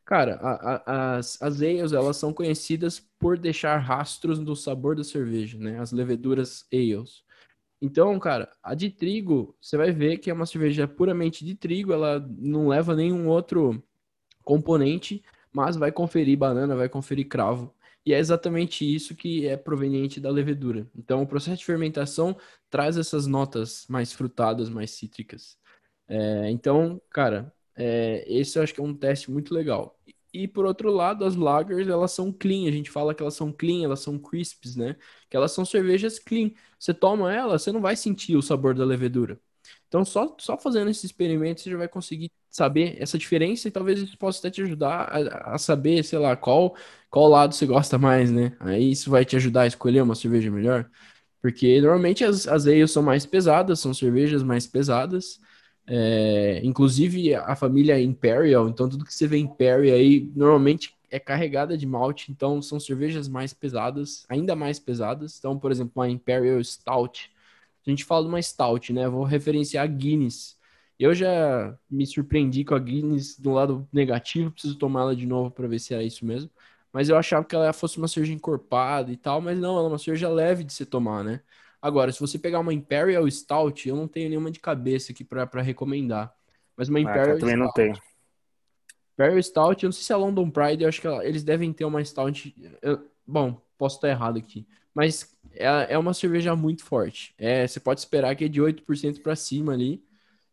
Cara, 0.04 0.36
a, 0.36 1.16
a, 1.16 1.16
as, 1.18 1.40
as 1.42 1.60
ales, 1.60 1.92
elas 1.92 2.16
são 2.16 2.32
conhecidas 2.32 2.98
por 3.18 3.36
deixar 3.38 3.76
rastros 3.76 4.38
no 4.38 4.56
sabor 4.56 4.96
da 4.96 5.04
cerveja, 5.04 5.58
né? 5.58 5.78
As 5.78 5.92
leveduras 5.92 6.66
ales. 6.72 7.22
Então, 7.80 8.18
cara, 8.18 8.50
a 8.62 8.74
de 8.74 8.90
trigo, 8.90 9.54
você 9.60 9.76
vai 9.76 9.92
ver 9.92 10.18
que 10.18 10.30
é 10.30 10.34
uma 10.34 10.46
cerveja 10.46 10.88
puramente 10.88 11.44
de 11.44 11.54
trigo, 11.54 11.92
ela 11.92 12.18
não 12.38 12.68
leva 12.68 12.96
nenhum 12.96 13.28
outro 13.28 13.82
componente, 14.48 15.22
mas 15.52 15.76
vai 15.76 15.92
conferir 15.92 16.38
banana, 16.38 16.74
vai 16.74 16.88
conferir 16.88 17.28
cravo. 17.28 17.74
E 18.04 18.14
é 18.14 18.18
exatamente 18.18 18.82
isso 18.82 19.14
que 19.14 19.46
é 19.46 19.58
proveniente 19.58 20.18
da 20.18 20.30
levedura. 20.30 20.88
Então, 20.96 21.22
o 21.22 21.26
processo 21.26 21.58
de 21.58 21.66
fermentação 21.66 22.34
traz 22.70 22.96
essas 22.96 23.26
notas 23.26 23.84
mais 23.90 24.10
frutadas, 24.10 24.70
mais 24.70 24.92
cítricas. 24.92 25.58
É, 26.08 26.50
então, 26.50 26.98
cara, 27.10 27.52
é, 27.76 28.24
esse 28.26 28.58
eu 28.58 28.62
acho 28.62 28.72
que 28.72 28.80
é 28.80 28.82
um 28.84 28.94
teste 28.94 29.30
muito 29.30 29.52
legal. 29.52 29.98
E 30.32 30.48
por 30.48 30.64
outro 30.64 30.90
lado, 30.90 31.26
as 31.26 31.36
lagers, 31.36 31.86
elas 31.86 32.12
são 32.12 32.32
clean. 32.32 32.68
A 32.68 32.72
gente 32.72 32.90
fala 32.90 33.14
que 33.14 33.22
elas 33.22 33.34
são 33.34 33.52
clean, 33.52 33.84
elas 33.84 34.00
são 34.00 34.18
crisps, 34.18 34.76
né? 34.76 34.96
Que 35.28 35.36
elas 35.36 35.52
são 35.52 35.64
cervejas 35.66 36.18
clean. 36.18 36.52
Você 36.78 36.94
toma 36.94 37.34
ela, 37.34 37.58
você 37.58 37.70
não 37.70 37.82
vai 37.82 37.96
sentir 37.96 38.36
o 38.36 38.42
sabor 38.42 38.74
da 38.74 38.84
levedura. 38.86 39.38
Então, 39.88 40.04
só, 40.04 40.36
só 40.38 40.58
fazendo 40.58 40.90
esse 40.90 41.06
experimento, 41.06 41.60
você 41.62 41.70
já 41.70 41.76
vai 41.78 41.88
conseguir 41.88 42.30
saber 42.50 42.96
essa 43.00 43.16
diferença 43.18 43.68
e 43.68 43.70
talvez 43.70 43.98
isso 44.00 44.18
possa 44.18 44.38
até 44.40 44.50
te 44.50 44.62
ajudar 44.62 45.02
a, 45.10 45.54
a, 45.54 45.58
saber, 45.58 46.04
sei 46.04 46.18
lá, 46.18 46.36
qual, 46.36 46.76
qual 47.10 47.28
lado 47.28 47.54
você 47.54 47.66
gosta 47.66 47.98
mais, 47.98 48.30
né? 48.30 48.56
Aí 48.60 48.90
isso 48.92 49.10
vai 49.10 49.24
te 49.24 49.36
ajudar 49.36 49.62
a 49.62 49.66
escolher 49.66 50.02
uma 50.02 50.14
cerveja 50.14 50.50
melhor. 50.50 50.90
Porque 51.40 51.80
normalmente 51.80 52.24
as, 52.24 52.46
as 52.48 52.66
ales 52.66 52.90
são 52.90 53.02
mais 53.02 53.24
pesadas, 53.26 53.80
são 53.80 53.94
cervejas 53.94 54.42
mais 54.42 54.66
pesadas. 54.66 55.40
É, 55.86 56.60
inclusive 56.64 57.34
a 57.34 57.56
família 57.56 57.98
Imperial, 58.00 58.68
então 58.68 58.88
tudo 58.90 59.04
que 59.06 59.14
você 59.14 59.26
vê 59.26 59.38
Imperial 59.38 59.96
aí 59.96 60.30
normalmente 60.36 60.94
é 61.10 61.18
carregada 61.18 61.78
de 61.78 61.86
malte, 61.86 62.30
então 62.30 62.60
são 62.60 62.78
cervejas 62.78 63.26
mais 63.26 63.54
pesadas, 63.54 64.26
ainda 64.28 64.54
mais 64.54 64.78
pesadas. 64.78 65.38
Então, 65.38 65.58
por 65.58 65.70
exemplo, 65.70 66.02
a 66.02 66.08
Imperial 66.10 66.62
Stout. 66.62 67.30
A 67.88 67.90
gente 67.90 68.04
fala 68.04 68.22
de 68.22 68.28
uma 68.28 68.42
Stout, 68.42 68.92
né? 68.92 69.08
Vou 69.08 69.24
referenciar 69.24 69.82
a 69.82 69.86
Guinness. 69.86 70.58
Eu 70.98 71.14
já 71.14 71.74
me 71.90 72.06
surpreendi 72.06 72.62
com 72.62 72.74
a 72.74 72.78
Guinness 72.78 73.38
do 73.38 73.50
lado 73.52 73.88
negativo, 73.90 74.50
preciso 74.50 74.76
tomá-la 74.76 75.14
de 75.14 75.26
novo 75.26 75.50
para 75.50 75.66
ver 75.66 75.78
se 75.78 75.94
é 75.94 76.02
isso 76.02 76.26
mesmo. 76.26 76.50
Mas 76.92 77.08
eu 77.08 77.16
achava 77.16 77.46
que 77.46 77.54
ela 77.54 77.72
fosse 77.72 77.96
uma 77.96 78.06
cerveja 78.06 78.34
encorpada 78.34 79.10
e 79.10 79.16
tal, 79.16 79.40
mas 79.40 79.58
não, 79.58 79.78
ela 79.78 79.86
é 79.86 79.88
uma 79.88 79.98
cerveja 79.98 80.28
leve 80.28 80.64
de 80.64 80.72
se 80.72 80.84
tomar, 80.84 81.24
né? 81.24 81.40
Agora, 81.80 82.12
se 82.12 82.20
você 82.20 82.38
pegar 82.38 82.60
uma 82.60 82.74
Imperial 82.74 83.30
Stout, 83.30 83.88
eu 83.88 83.96
não 83.96 84.06
tenho 84.06 84.28
nenhuma 84.28 84.50
de 84.50 84.60
cabeça 84.60 85.12
aqui 85.12 85.24
para 85.24 85.62
recomendar. 85.62 86.34
Mas 86.76 86.88
uma 86.88 86.98
ah, 86.98 87.02
Imperial 87.02 87.36
ah, 87.36 87.40
também 87.40 87.54
Stout, 87.54 87.58
não 87.58 87.72
tenho. 87.72 88.02
Imperial 89.14 89.42
Stout, 89.42 89.84
eu 89.84 89.88
não 89.88 89.92
sei 89.92 90.02
se 90.02 90.12
é 90.12 90.16
London 90.16 90.50
Pride, 90.50 90.82
eu 90.82 90.88
acho 90.88 91.00
que 91.00 91.06
ela, 91.06 91.24
eles 91.24 91.42
devem 91.42 91.72
ter 91.72 91.86
uma 91.86 92.04
Stout. 92.04 92.54
Eu, 92.82 93.08
bom, 93.26 93.62
posso 93.78 93.96
estar 93.96 94.08
errado 94.08 94.36
aqui. 94.36 94.66
Mas 94.98 95.32
é, 95.54 95.94
é 95.94 95.96
uma 95.96 96.12
cerveja 96.12 96.56
muito 96.56 96.84
forte. 96.84 97.32
É, 97.38 97.64
você 97.64 97.78
pode 97.78 98.00
esperar 98.00 98.34
que 98.34 98.46
é 98.46 98.48
de 98.48 98.60
8% 98.60 99.22
para 99.22 99.36
cima 99.36 99.72
ali. 99.72 100.02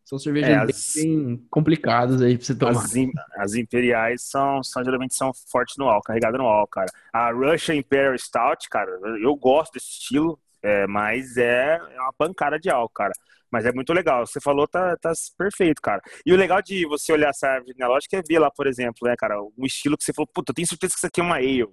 São 0.04 0.20
cervejas 0.20 0.52
é, 0.52 0.56
as, 0.56 0.94
bem 0.96 1.44
complicadas 1.50 2.22
aí 2.22 2.38
pra 2.38 2.46
você 2.46 2.54
tomar. 2.54 2.84
As, 2.84 2.94
as, 3.40 3.56
imperiais 3.56 4.22
são, 4.22 4.64
são 4.64 4.84
geralmente 4.84 5.16
são 5.16 5.32
fortes 5.52 5.78
no 5.78 5.86
álcool, 5.86 6.04
carregadas 6.04 6.40
no 6.40 6.46
álcool, 6.46 6.70
cara. 6.70 6.92
A 7.12 7.32
Russian 7.32 7.74
Imperial 7.74 8.16
Stout, 8.20 8.70
cara, 8.70 8.92
eu 9.20 9.36
gosto 9.36 9.74
desse 9.74 9.88
estilo. 9.88 10.40
É, 10.62 10.86
mas 10.86 11.38
é, 11.38 11.80
é 11.92 12.02
uma 12.02 12.14
pancada 12.14 12.60
de 12.60 12.70
álcool, 12.70 12.94
cara. 12.94 13.14
Mas 13.50 13.66
é 13.66 13.72
muito 13.72 13.94
legal. 13.94 14.28
Você 14.28 14.40
falou, 14.40 14.68
tá, 14.68 14.96
tá 14.98 15.12
perfeito, 15.36 15.82
cara. 15.82 16.04
E 16.24 16.32
o 16.32 16.38
legal 16.38 16.62
de 16.62 16.86
você 16.86 17.12
olhar 17.12 17.30
essa 17.30 17.48
árvore 17.48 17.74
genealógica 17.74 18.18
é 18.18 18.22
ver 18.22 18.38
lá, 18.38 18.52
por 18.52 18.68
exemplo, 18.68 19.08
né, 19.08 19.16
cara, 19.18 19.42
um 19.42 19.66
estilo 19.66 19.98
que 19.98 20.04
você 20.04 20.14
falou, 20.14 20.30
puta, 20.32 20.52
eu 20.52 20.56
tenho 20.56 20.68
certeza 20.68 20.94
que 20.94 21.00
isso 21.00 21.08
aqui 21.08 21.20
é 21.20 21.24
uma 21.24 21.38
ale. 21.38 21.66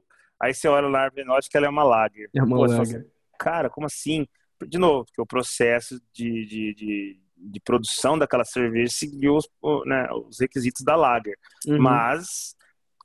Aí 0.42 0.52
você 0.52 0.66
olha 0.68 0.88
na 0.88 1.00
árvore 1.00 1.22
genealógica, 1.22 1.58
ela 1.58 1.66
é 1.66 1.70
uma 1.70 1.84
lager. 1.84 2.28
É 2.34 2.42
uma 2.42 2.56
Pô, 2.56 2.66
lager. 2.66 3.06
cara, 3.38 3.70
como 3.70 3.86
assim? 3.86 4.26
De 4.66 4.78
novo, 4.78 5.04
porque 5.06 5.20
o 5.20 5.26
processo 5.26 6.00
de, 6.12 6.46
de, 6.46 6.74
de, 6.74 7.20
de 7.36 7.60
produção 7.60 8.18
daquela 8.18 8.44
cerveja 8.44 8.92
seguiu 8.92 9.36
os, 9.36 9.48
né, 9.86 10.08
os 10.12 10.40
requisitos 10.40 10.82
da 10.84 10.96
lager. 10.96 11.38
Uhum. 11.66 11.78
Mas 11.78 12.56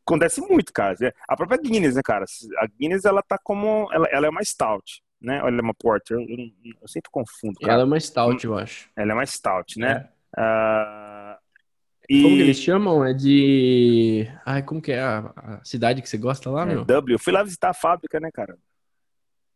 acontece 0.05 0.41
muito, 0.41 0.73
cara. 0.73 0.95
A 1.27 1.35
própria 1.35 1.59
Guinness, 1.59 1.95
né, 1.95 2.01
cara? 2.03 2.25
A 2.57 2.67
Guinness, 2.67 3.05
ela 3.05 3.21
tá 3.21 3.37
como... 3.37 3.87
Ela, 3.91 4.07
ela 4.07 4.27
é 4.27 4.29
uma 4.29 4.43
stout 4.43 5.01
né? 5.21 5.41
Ou 5.41 5.47
ela 5.47 5.57
é 5.57 5.61
uma 5.61 5.73
porter? 5.73 6.17
Eu, 6.17 6.21
eu, 6.21 6.51
eu 6.81 6.87
sempre 6.87 7.09
confundo. 7.11 7.59
Cara. 7.59 7.73
Ela 7.73 7.81
é 7.83 7.85
uma 7.85 7.99
stout, 7.99 8.45
eu 8.45 8.57
acho. 8.57 8.89
Ela 8.95 9.11
é 9.11 9.13
uma 9.13 9.25
stout, 9.25 9.79
né? 9.79 10.09
É. 10.37 10.41
Uh, 10.41 11.26
e... 12.09 12.21
Como 12.21 12.35
que 12.35 12.41
eles 12.41 12.59
chamam? 12.59 13.05
É 13.05 13.13
de. 13.13 14.27
Ai, 14.45 14.63
como 14.63 14.81
que 14.81 14.91
é 14.91 15.01
a, 15.01 15.33
a 15.35 15.65
cidade 15.65 16.01
que 16.01 16.09
você 16.09 16.17
gosta 16.17 16.49
lá, 16.49 16.63
é, 16.63 16.65
meu? 16.65 16.85
W. 16.85 17.15
Eu 17.15 17.19
fui 17.19 17.33
lá 17.33 17.43
visitar 17.43 17.69
a 17.69 17.73
fábrica, 17.73 18.19
né, 18.19 18.29
cara? 18.31 18.57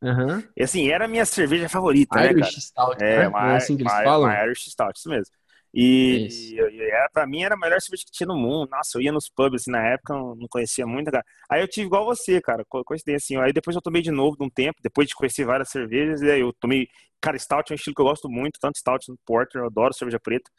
Uhum. 0.01 0.43
E 0.57 0.63
assim, 0.63 0.89
era 0.89 1.05
a 1.05 1.07
minha 1.07 1.25
cerveja 1.25 1.69
favorita, 1.69 2.19
Irish 2.19 2.35
né, 2.35 2.41
cara? 2.41 2.59
Stout, 2.59 3.03
é, 3.03 3.17
né? 3.19 3.27
uma, 3.27 3.53
é 3.53 3.55
assim 3.55 3.77
que 3.77 3.83
eles 3.83 3.93
uma, 3.93 4.03
falam? 4.03 4.29
Uma 4.29 4.43
Irish 4.43 4.71
Stout, 4.71 4.97
isso 4.97 5.09
mesmo. 5.09 5.33
E, 5.73 6.27
e, 6.29 6.55
e 6.55 6.81
era, 6.81 7.09
pra 7.13 7.25
mim 7.25 7.43
era 7.43 7.55
a 7.55 7.57
melhor 7.57 7.79
cerveja 7.79 8.03
que 8.05 8.11
tinha 8.11 8.27
no 8.27 8.35
mundo. 8.35 8.69
Nossa, 8.69 8.97
eu 8.97 9.01
ia 9.01 9.11
nos 9.11 9.29
pubs 9.29 9.61
assim, 9.61 9.71
na 9.71 9.81
época, 9.87 10.13
não 10.13 10.47
conhecia 10.49 10.85
muito, 10.85 11.09
cara. 11.09 11.23
Aí 11.49 11.61
eu 11.61 11.67
tive 11.67 11.85
igual 11.85 12.03
você, 12.03 12.41
cara, 12.41 12.65
coincidência 12.67 13.37
assim. 13.37 13.45
Aí 13.45 13.53
depois 13.53 13.75
eu 13.75 13.81
tomei 13.81 14.01
de 14.01 14.11
novo 14.11 14.35
de 14.35 14.43
um 14.43 14.49
tempo, 14.49 14.79
depois 14.81 15.07
de 15.07 15.15
conhecer 15.15 15.45
várias 15.45 15.69
cervejas, 15.69 16.21
e 16.21 16.29
aí 16.29 16.41
eu 16.41 16.51
tomei. 16.59 16.89
Cara, 17.21 17.37
Stout 17.37 17.71
é 17.71 17.73
um 17.73 17.75
estilo 17.75 17.95
que 17.95 18.01
eu 18.01 18.05
gosto 18.05 18.27
muito, 18.27 18.59
tanto 18.59 18.79
Stout 18.79 19.05
quanto 19.05 19.21
Porter, 19.25 19.61
eu 19.61 19.67
adoro 19.67 19.93
cerveja 19.93 20.19
preta. 20.19 20.49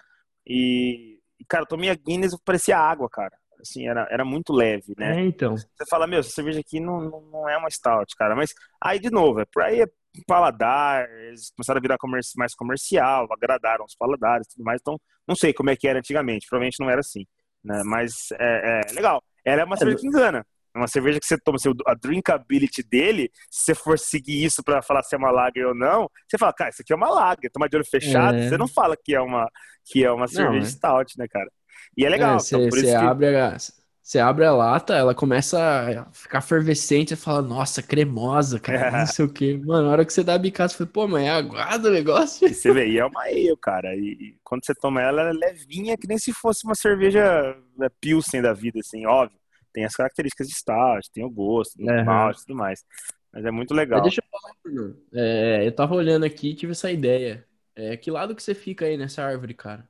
E, 0.46 1.18
cara, 1.48 1.62
eu 1.62 1.68
tomei 1.68 1.90
a 1.90 1.94
Guinness, 1.94 2.36
parecia 2.44 2.78
água, 2.78 3.08
cara. 3.10 3.36
Assim, 3.60 3.86
era, 3.86 4.08
era 4.10 4.24
muito 4.24 4.52
leve, 4.52 4.92
né? 4.98 5.20
É, 5.20 5.24
então. 5.24 5.56
Você 5.56 5.86
fala, 5.88 6.06
meu, 6.06 6.18
essa 6.18 6.30
cerveja 6.30 6.60
aqui 6.60 6.80
não, 6.80 7.00
não, 7.30 7.48
é 7.48 7.56
uma 7.56 7.70
Stout, 7.70 8.16
cara. 8.16 8.34
Mas 8.34 8.52
aí, 8.82 8.98
de 8.98 9.08
novo, 9.08 9.40
é 9.40 9.44
por 9.44 9.62
aí 9.62 9.80
é 9.80 9.86
paladar, 10.26 11.08
eles 11.28 11.50
começaram 11.56 11.78
a 11.78 11.80
virar 11.80 11.96
comerci 11.96 12.36
mais 12.36 12.54
comercial, 12.54 13.26
agradaram 13.30 13.84
os 13.84 13.94
paladares 13.94 14.46
e 14.46 14.50
tudo 14.56 14.64
mais. 14.64 14.80
Então, 14.80 14.98
não 15.26 15.36
sei 15.36 15.52
como 15.52 15.70
é 15.70 15.76
que 15.76 15.86
era 15.86 16.00
antigamente, 16.00 16.46
provavelmente 16.48 16.80
não 16.80 16.90
era 16.90 17.00
assim. 17.00 17.24
Né? 17.64 17.82
Mas 17.84 18.12
é, 18.38 18.80
é 18.80 18.92
legal. 18.92 19.22
Ela 19.44 19.62
é 19.62 19.64
uma 19.64 19.76
cerveja 19.76 19.98
que 19.98 20.06
engana. 20.06 20.44
É 20.74 20.78
uma 20.78 20.88
cerveja 20.88 21.20
que 21.20 21.26
você 21.26 21.38
toma, 21.38 21.56
assim, 21.56 21.70
a 21.86 21.94
drinkability 21.94 22.82
dele, 22.82 23.30
se 23.50 23.64
você 23.64 23.74
for 23.74 23.98
seguir 23.98 24.44
isso 24.44 24.62
para 24.62 24.82
falar 24.82 25.02
se 25.02 25.14
é 25.14 25.18
uma 25.18 25.30
lager 25.30 25.66
ou 25.66 25.74
não, 25.74 26.08
você 26.28 26.38
fala, 26.38 26.52
cara, 26.52 26.70
isso 26.70 26.82
aqui 26.82 26.92
é 26.92 26.96
uma 26.96 27.10
lager, 27.10 27.50
toma 27.50 27.68
de 27.68 27.76
olho 27.76 27.84
fechado, 27.84 28.38
é. 28.38 28.48
você 28.48 28.56
não 28.56 28.66
fala 28.66 28.96
que 28.96 29.14
é 29.14 29.20
uma, 29.20 29.48
que 29.84 30.04
é 30.04 30.10
uma 30.10 30.26
cerveja 30.26 30.60
não, 30.60 30.66
é. 30.66 30.70
stout, 30.70 31.18
né, 31.18 31.26
cara? 31.28 31.50
E 31.96 32.06
é 32.06 32.08
legal. 32.08 32.40
Você 32.40 32.56
é, 32.56 32.66
então, 32.66 33.08
abre 33.08 33.36
a, 33.36 33.56
você 34.02 34.18
abre 34.18 34.44
a 34.44 34.52
lata, 34.52 34.94
ela 34.94 35.14
começa 35.14 35.58
a 35.58 36.12
ficar 36.12 36.40
fervescente, 36.40 37.14
e 37.14 37.16
fala, 37.16 37.40
nossa, 37.40 37.80
cremosa, 37.80 38.58
cara, 38.58 38.90
não 38.98 39.06
sei 39.06 39.24
o 39.24 39.32
quê. 39.32 39.60
Mano, 39.64 39.86
na 39.86 39.92
hora 39.92 40.04
que 40.04 40.12
você 40.12 40.24
dá 40.24 40.34
a 40.34 40.38
bicada, 40.38 40.70
você 40.70 40.78
fala, 40.78 40.90
pô, 40.90 41.06
mas 41.06 41.22
é 41.24 41.30
aguado 41.30 41.88
o 41.88 41.92
negócio. 41.92 42.48
E 42.48 42.54
você 42.54 42.72
vê, 42.72 42.88
e 42.88 42.98
é 42.98 43.06
uma 43.06 43.22
ale, 43.22 43.56
cara. 43.60 43.94
E, 43.94 44.12
e, 44.20 44.36
quando 44.42 44.66
você 44.66 44.74
toma 44.74 45.00
ela, 45.00 45.22
ela 45.22 45.30
é 45.30 45.32
levinha, 45.32 45.96
que 45.96 46.08
nem 46.08 46.18
se 46.18 46.32
fosse 46.32 46.64
uma 46.64 46.74
cerveja 46.74 47.56
né, 47.78 47.88
Pilsen 48.00 48.42
da 48.42 48.52
vida, 48.52 48.80
assim, 48.80 49.06
óbvio. 49.06 49.38
Tem 49.72 49.84
as 49.84 49.94
características 49.94 50.48
de 50.48 50.54
stout, 50.54 51.10
tem 51.12 51.24
o 51.24 51.30
gosto, 51.30 51.76
tem 51.76 51.88
uhum. 51.88 52.04
malte 52.04 52.40
e 52.42 52.46
tudo 52.46 52.56
mais. 52.56 52.84
Mas 53.32 53.44
é 53.44 53.50
muito 53.50 53.72
legal. 53.72 54.00
Mas 54.00 54.08
deixa 54.08 54.20
eu 54.20 54.40
falar, 54.40 54.54
Bruno. 54.62 54.96
É, 55.14 55.66
eu 55.66 55.72
tava 55.72 55.94
olhando 55.94 56.24
aqui 56.24 56.50
e 56.50 56.54
tive 56.54 56.72
essa 56.72 56.90
ideia. 56.90 57.46
É, 57.74 57.96
que 57.96 58.10
lado 58.10 58.34
que 58.34 58.42
você 58.42 58.54
fica 58.54 58.84
aí 58.84 58.96
nessa 58.96 59.24
árvore, 59.24 59.54
cara? 59.54 59.88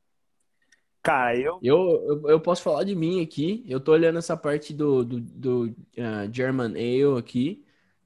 Cara, 1.03 1.37
eu... 1.37 1.59
eu... 1.63 1.79
Eu, 2.07 2.29
eu. 2.31 2.41
posso 2.41 2.63
falar 2.63 2.85
de 2.85 2.95
mim 2.95 3.21
aqui. 3.21 3.65
Eu 3.69 3.81
tô 3.81 3.93
olhando 3.93 4.19
essa 4.19 4.37
parte 4.37 4.73
do, 4.73 5.05
do, 5.05 5.21
do 5.21 5.65
uh, 5.99 6.33
German 6.33 6.75
Ale 6.77 7.19
aqui. 7.19 7.65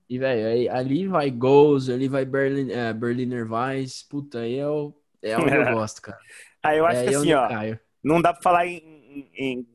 E, 0.08 0.18
velho, 0.18 0.72
ali 0.72 1.06
vai 1.06 1.30
Goals, 1.30 1.90
ali 1.90 2.08
vai 2.08 2.24
Berlin, 2.24 2.68
uh, 2.70 2.94
Berliner 2.94 3.50
Weiss. 3.52 4.02
Puta, 4.02 4.40
aí 4.40 4.56
é, 4.56 4.66
o, 4.66 4.94
é 5.20 5.36
onde 5.36 5.54
eu 5.54 5.64
gosto, 5.74 6.00
cara. 6.00 6.18
ah, 6.62 6.74
eu 6.74 6.86
acho 6.86 7.00
é, 7.00 7.08
que 7.08 7.14
assim, 7.14 7.32
ó. 7.34 7.48
Caio. 7.48 7.80
Não 8.02 8.22
dá 8.22 8.32
pra 8.32 8.42
falar 8.42 8.66
em, 8.66 9.28
em, 9.34 9.66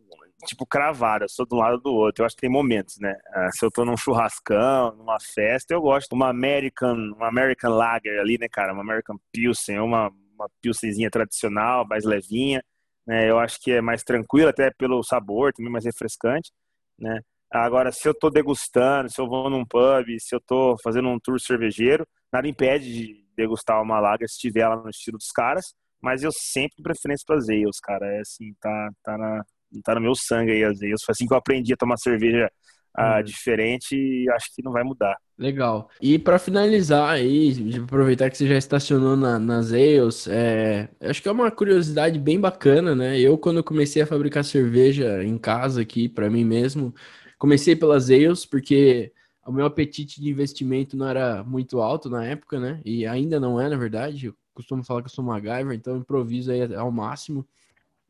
tipo, 0.45 0.65
cravar. 0.65 1.21
Eu 1.21 1.29
sou 1.29 1.45
do 1.45 1.55
lado 1.55 1.79
do 1.79 1.93
outro. 1.93 2.21
Eu 2.21 2.25
acho 2.25 2.35
que 2.35 2.41
tem 2.41 2.49
momentos, 2.49 2.97
né? 2.99 3.13
Uh, 3.35 3.57
se 3.57 3.65
eu 3.65 3.71
tô 3.71 3.85
num 3.85 3.97
churrascão, 3.97 4.95
numa 4.95 5.17
festa, 5.19 5.73
eu 5.73 5.81
gosto. 5.81 6.13
Uma 6.13 6.29
American, 6.29 6.95
uma 7.15 7.27
American 7.27 7.71
Lager 7.71 8.19
ali, 8.19 8.37
né, 8.37 8.47
cara? 8.49 8.73
Uma 8.73 8.81
American 8.81 9.17
Pilsen, 9.31 9.79
uma, 9.79 10.11
uma 10.35 10.49
Pilsenzinha 10.61 11.09
tradicional, 11.09 11.85
mais 11.87 12.05
levinha. 12.05 12.63
Né? 13.05 13.29
Eu 13.29 13.39
acho 13.39 13.59
que 13.61 13.71
é 13.71 13.81
mais 13.81 14.03
tranquilo, 14.03 14.49
até 14.49 14.71
pelo 14.71 15.03
sabor, 15.03 15.53
também 15.53 15.71
mais 15.71 15.85
refrescante. 15.85 16.51
Né? 16.99 17.21
Agora, 17.51 17.91
se 17.91 18.07
eu 18.07 18.11
estou 18.13 18.31
degustando, 18.31 19.09
se 19.11 19.19
eu 19.19 19.27
vou 19.27 19.49
num 19.49 19.65
pub, 19.65 20.07
se 20.19 20.33
eu 20.33 20.39
estou 20.39 20.77
fazendo 20.83 21.09
um 21.09 21.19
tour 21.19 21.39
cervejeiro, 21.39 22.07
nada 22.31 22.47
impede 22.47 22.85
de 22.93 23.25
degustar 23.35 23.81
uma 23.81 23.99
lager 23.99 24.29
se 24.29 24.39
tiver 24.39 24.61
ela 24.61 24.77
no 24.77 24.89
estilo 24.89 25.17
dos 25.17 25.31
caras, 25.31 25.73
mas 26.01 26.23
eu 26.23 26.31
sempre 26.31 26.81
preferência 26.81 27.23
para 27.27 27.37
as 27.37 27.47
cara. 27.81 28.05
É 28.15 28.19
assim, 28.21 28.53
tá, 28.59 28.89
tá, 29.03 29.17
na, 29.17 29.43
tá 29.83 29.95
no 29.95 30.01
meu 30.01 30.15
sangue 30.15 30.51
aí 30.51 30.63
as 30.63 30.81
ales. 30.81 31.03
Foi 31.03 31.13
assim 31.13 31.27
que 31.27 31.33
eu 31.33 31.37
aprendi 31.37 31.73
a 31.73 31.77
tomar 31.77 31.97
cerveja 31.97 32.49
uh, 32.97 33.23
diferente 33.23 33.95
e 33.95 34.29
acho 34.31 34.47
que 34.55 34.63
não 34.63 34.71
vai 34.71 34.83
mudar. 34.83 35.17
Legal. 35.37 35.89
E 36.01 36.19
para 36.19 36.37
finalizar 36.37 37.09
aí, 37.09 37.75
aproveitar 37.83 38.29
que 38.29 38.37
você 38.37 38.47
já 38.47 38.57
estacionou 38.57 39.15
na, 39.15 39.39
nas 39.39 39.71
ales, 39.71 40.27
é, 40.27 40.89
acho 41.01 41.21
que 41.21 41.27
é 41.27 41.31
uma 41.31 41.49
curiosidade 41.49 42.19
bem 42.19 42.39
bacana, 42.39 42.95
né? 42.95 43.19
Eu, 43.19 43.37
quando 43.37 43.63
comecei 43.63 44.01
a 44.01 44.07
fabricar 44.07 44.43
cerveja 44.43 45.23
em 45.23 45.37
casa 45.37 45.81
aqui, 45.81 46.07
para 46.07 46.29
mim 46.29 46.45
mesmo, 46.45 46.93
comecei 47.39 47.75
pelas 47.75 48.09
ales, 48.09 48.45
porque 48.45 49.11
o 49.45 49.51
meu 49.51 49.65
apetite 49.65 50.21
de 50.21 50.29
investimento 50.29 50.95
não 50.95 51.07
era 51.07 51.43
muito 51.43 51.81
alto 51.81 52.09
na 52.09 52.23
época, 52.23 52.59
né? 52.59 52.79
E 52.85 53.07
ainda 53.07 53.39
não 53.39 53.59
é, 53.59 53.67
na 53.67 53.77
verdade. 53.77 54.27
Eu 54.27 54.35
costumo 54.53 54.83
falar 54.83 55.01
que 55.01 55.07
eu 55.07 55.11
sou 55.11 55.23
MacGyver, 55.25 55.73
então 55.73 55.97
improviso 55.97 56.51
aí 56.51 56.75
ao 56.75 56.91
máximo. 56.91 57.47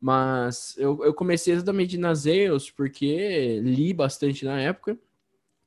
Mas 0.02 0.74
eu, 0.78 1.04
eu 1.04 1.14
comecei 1.14 1.54
exatamente 1.54 1.96
nas 1.96 2.26
ales 2.26 2.68
porque 2.68 3.60
li 3.62 3.94
bastante 3.94 4.44
na 4.44 4.60
época. 4.60 4.98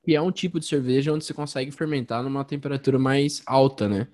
E 0.05 0.13
é 0.13 0.21
um 0.21 0.31
tipo 0.31 0.59
de 0.59 0.65
cerveja 0.65 1.13
onde 1.13 1.23
você 1.23 1.33
consegue 1.33 1.71
fermentar 1.71 2.21
numa 2.21 2.43
temperatura 2.43 2.99
mais 2.99 3.41
alta, 3.45 3.87
né? 3.87 4.07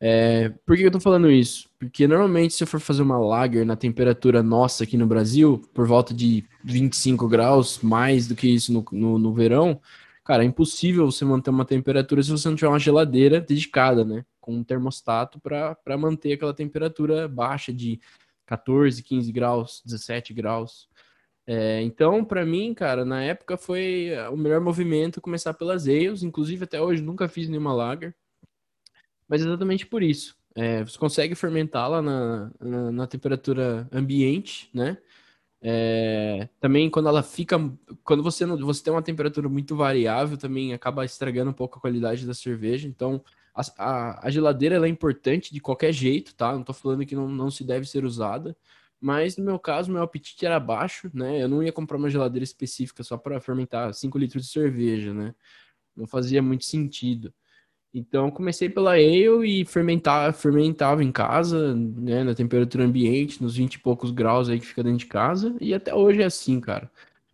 É, 0.00 0.50
por 0.64 0.76
que 0.76 0.84
eu 0.84 0.90
tô 0.90 1.00
falando 1.00 1.30
isso? 1.30 1.68
Porque 1.80 2.06
normalmente 2.06 2.54
se 2.54 2.62
eu 2.62 2.66
for 2.68 2.78
fazer 2.78 3.02
uma 3.02 3.18
lager 3.18 3.66
na 3.66 3.74
temperatura 3.74 4.40
nossa 4.40 4.84
aqui 4.84 4.96
no 4.96 5.06
Brasil, 5.06 5.60
por 5.74 5.86
volta 5.86 6.14
de 6.14 6.44
25 6.62 7.26
graus, 7.26 7.80
mais 7.82 8.28
do 8.28 8.36
que 8.36 8.46
isso 8.48 8.72
no, 8.72 8.84
no, 8.92 9.18
no 9.18 9.34
verão, 9.34 9.80
cara, 10.24 10.44
é 10.44 10.46
impossível 10.46 11.10
você 11.10 11.24
manter 11.24 11.50
uma 11.50 11.64
temperatura 11.64 12.22
se 12.22 12.30
você 12.30 12.48
não 12.48 12.54
tiver 12.56 12.68
uma 12.68 12.78
geladeira 12.78 13.40
dedicada, 13.40 14.04
né? 14.04 14.24
Com 14.40 14.54
um 14.58 14.64
termostato 14.64 15.40
para 15.40 15.98
manter 15.98 16.34
aquela 16.34 16.54
temperatura 16.54 17.26
baixa 17.26 17.72
de 17.72 18.00
14, 18.46 19.02
15 19.02 19.32
graus, 19.32 19.82
17 19.84 20.32
graus. 20.32 20.88
É, 21.46 21.80
então, 21.82 22.24
para 22.24 22.44
mim, 22.44 22.74
cara, 22.74 23.04
na 23.04 23.22
época 23.22 23.56
foi 23.56 24.10
o 24.32 24.36
melhor 24.36 24.60
movimento 24.60 25.20
começar 25.20 25.54
pelas 25.54 25.86
ales. 25.86 26.22
Inclusive, 26.22 26.64
até 26.64 26.80
hoje 26.80 27.02
nunca 27.02 27.28
fiz 27.28 27.48
nenhuma 27.48 27.74
lager. 27.74 28.14
Mas 29.28 29.42
exatamente 29.42 29.86
por 29.86 30.02
isso. 30.02 30.36
É, 30.54 30.82
você 30.84 30.98
consegue 30.98 31.34
fermentá-la 31.34 32.00
na, 32.00 32.50
na, 32.60 32.92
na, 32.92 33.06
temperatura 33.06 33.88
ambiente, 33.92 34.70
né? 34.72 34.96
É, 35.60 36.48
também 36.60 36.88
quando 36.90 37.08
ela 37.08 37.22
fica. 37.22 37.58
Quando 38.04 38.22
você, 38.22 38.46
você 38.46 38.82
tem 38.84 38.92
uma 38.92 39.02
temperatura 39.02 39.48
muito 39.48 39.76
variável, 39.76 40.36
também 40.38 40.72
acaba 40.72 41.04
estragando 41.04 41.50
um 41.50 41.54
pouco 41.54 41.78
a 41.78 41.80
qualidade 41.80 42.26
da 42.26 42.34
cerveja. 42.34 42.88
Então, 42.88 43.22
a, 43.56 43.62
a, 43.78 44.26
a 44.26 44.30
geladeira 44.30 44.84
é 44.86 44.88
importante 44.88 45.52
de 45.52 45.60
qualquer 45.60 45.92
jeito, 45.92 46.34
tá? 46.34 46.52
Não 46.52 46.62
tô 46.62 46.74
falando 46.74 47.06
que 47.06 47.16
não, 47.16 47.28
não 47.28 47.50
se 47.50 47.64
deve 47.64 47.88
ser 47.88 48.04
usada. 48.04 48.56
Mas 49.00 49.36
no 49.36 49.44
meu 49.44 49.58
caso, 49.58 49.90
meu 49.90 50.02
apetite 50.02 50.44
era 50.44 50.60
baixo, 50.60 51.10
né? 51.14 51.42
Eu 51.42 51.48
não 51.48 51.62
ia 51.62 51.72
comprar 51.72 51.96
uma 51.96 52.10
geladeira 52.10 52.44
específica 52.44 53.02
só 53.02 53.16
para 53.16 53.40
fermentar 53.40 53.92
5 53.94 54.18
litros 54.18 54.44
de 54.44 54.50
cerveja, 54.50 55.14
né? 55.14 55.34
Não 55.96 56.06
fazia 56.06 56.42
muito 56.42 56.64
sentido. 56.64 57.32
Então 57.94 58.30
comecei 58.30 58.68
pela 58.68 58.92
ale 58.92 59.62
e 59.62 59.64
fermentar, 59.64 60.32
fermentava 60.34 61.02
em 61.02 61.10
casa, 61.10 61.74
né, 61.74 62.22
na 62.24 62.34
temperatura 62.34 62.84
ambiente, 62.84 63.42
nos 63.42 63.56
20 63.56 63.74
e 63.74 63.78
poucos 63.78 64.10
graus 64.10 64.50
aí 64.50 64.60
que 64.60 64.66
fica 64.66 64.82
dentro 64.82 64.98
de 64.98 65.06
casa, 65.06 65.56
e 65.60 65.72
até 65.72 65.94
hoje 65.94 66.20
é 66.20 66.26
assim, 66.26 66.60
cara. 66.60 66.90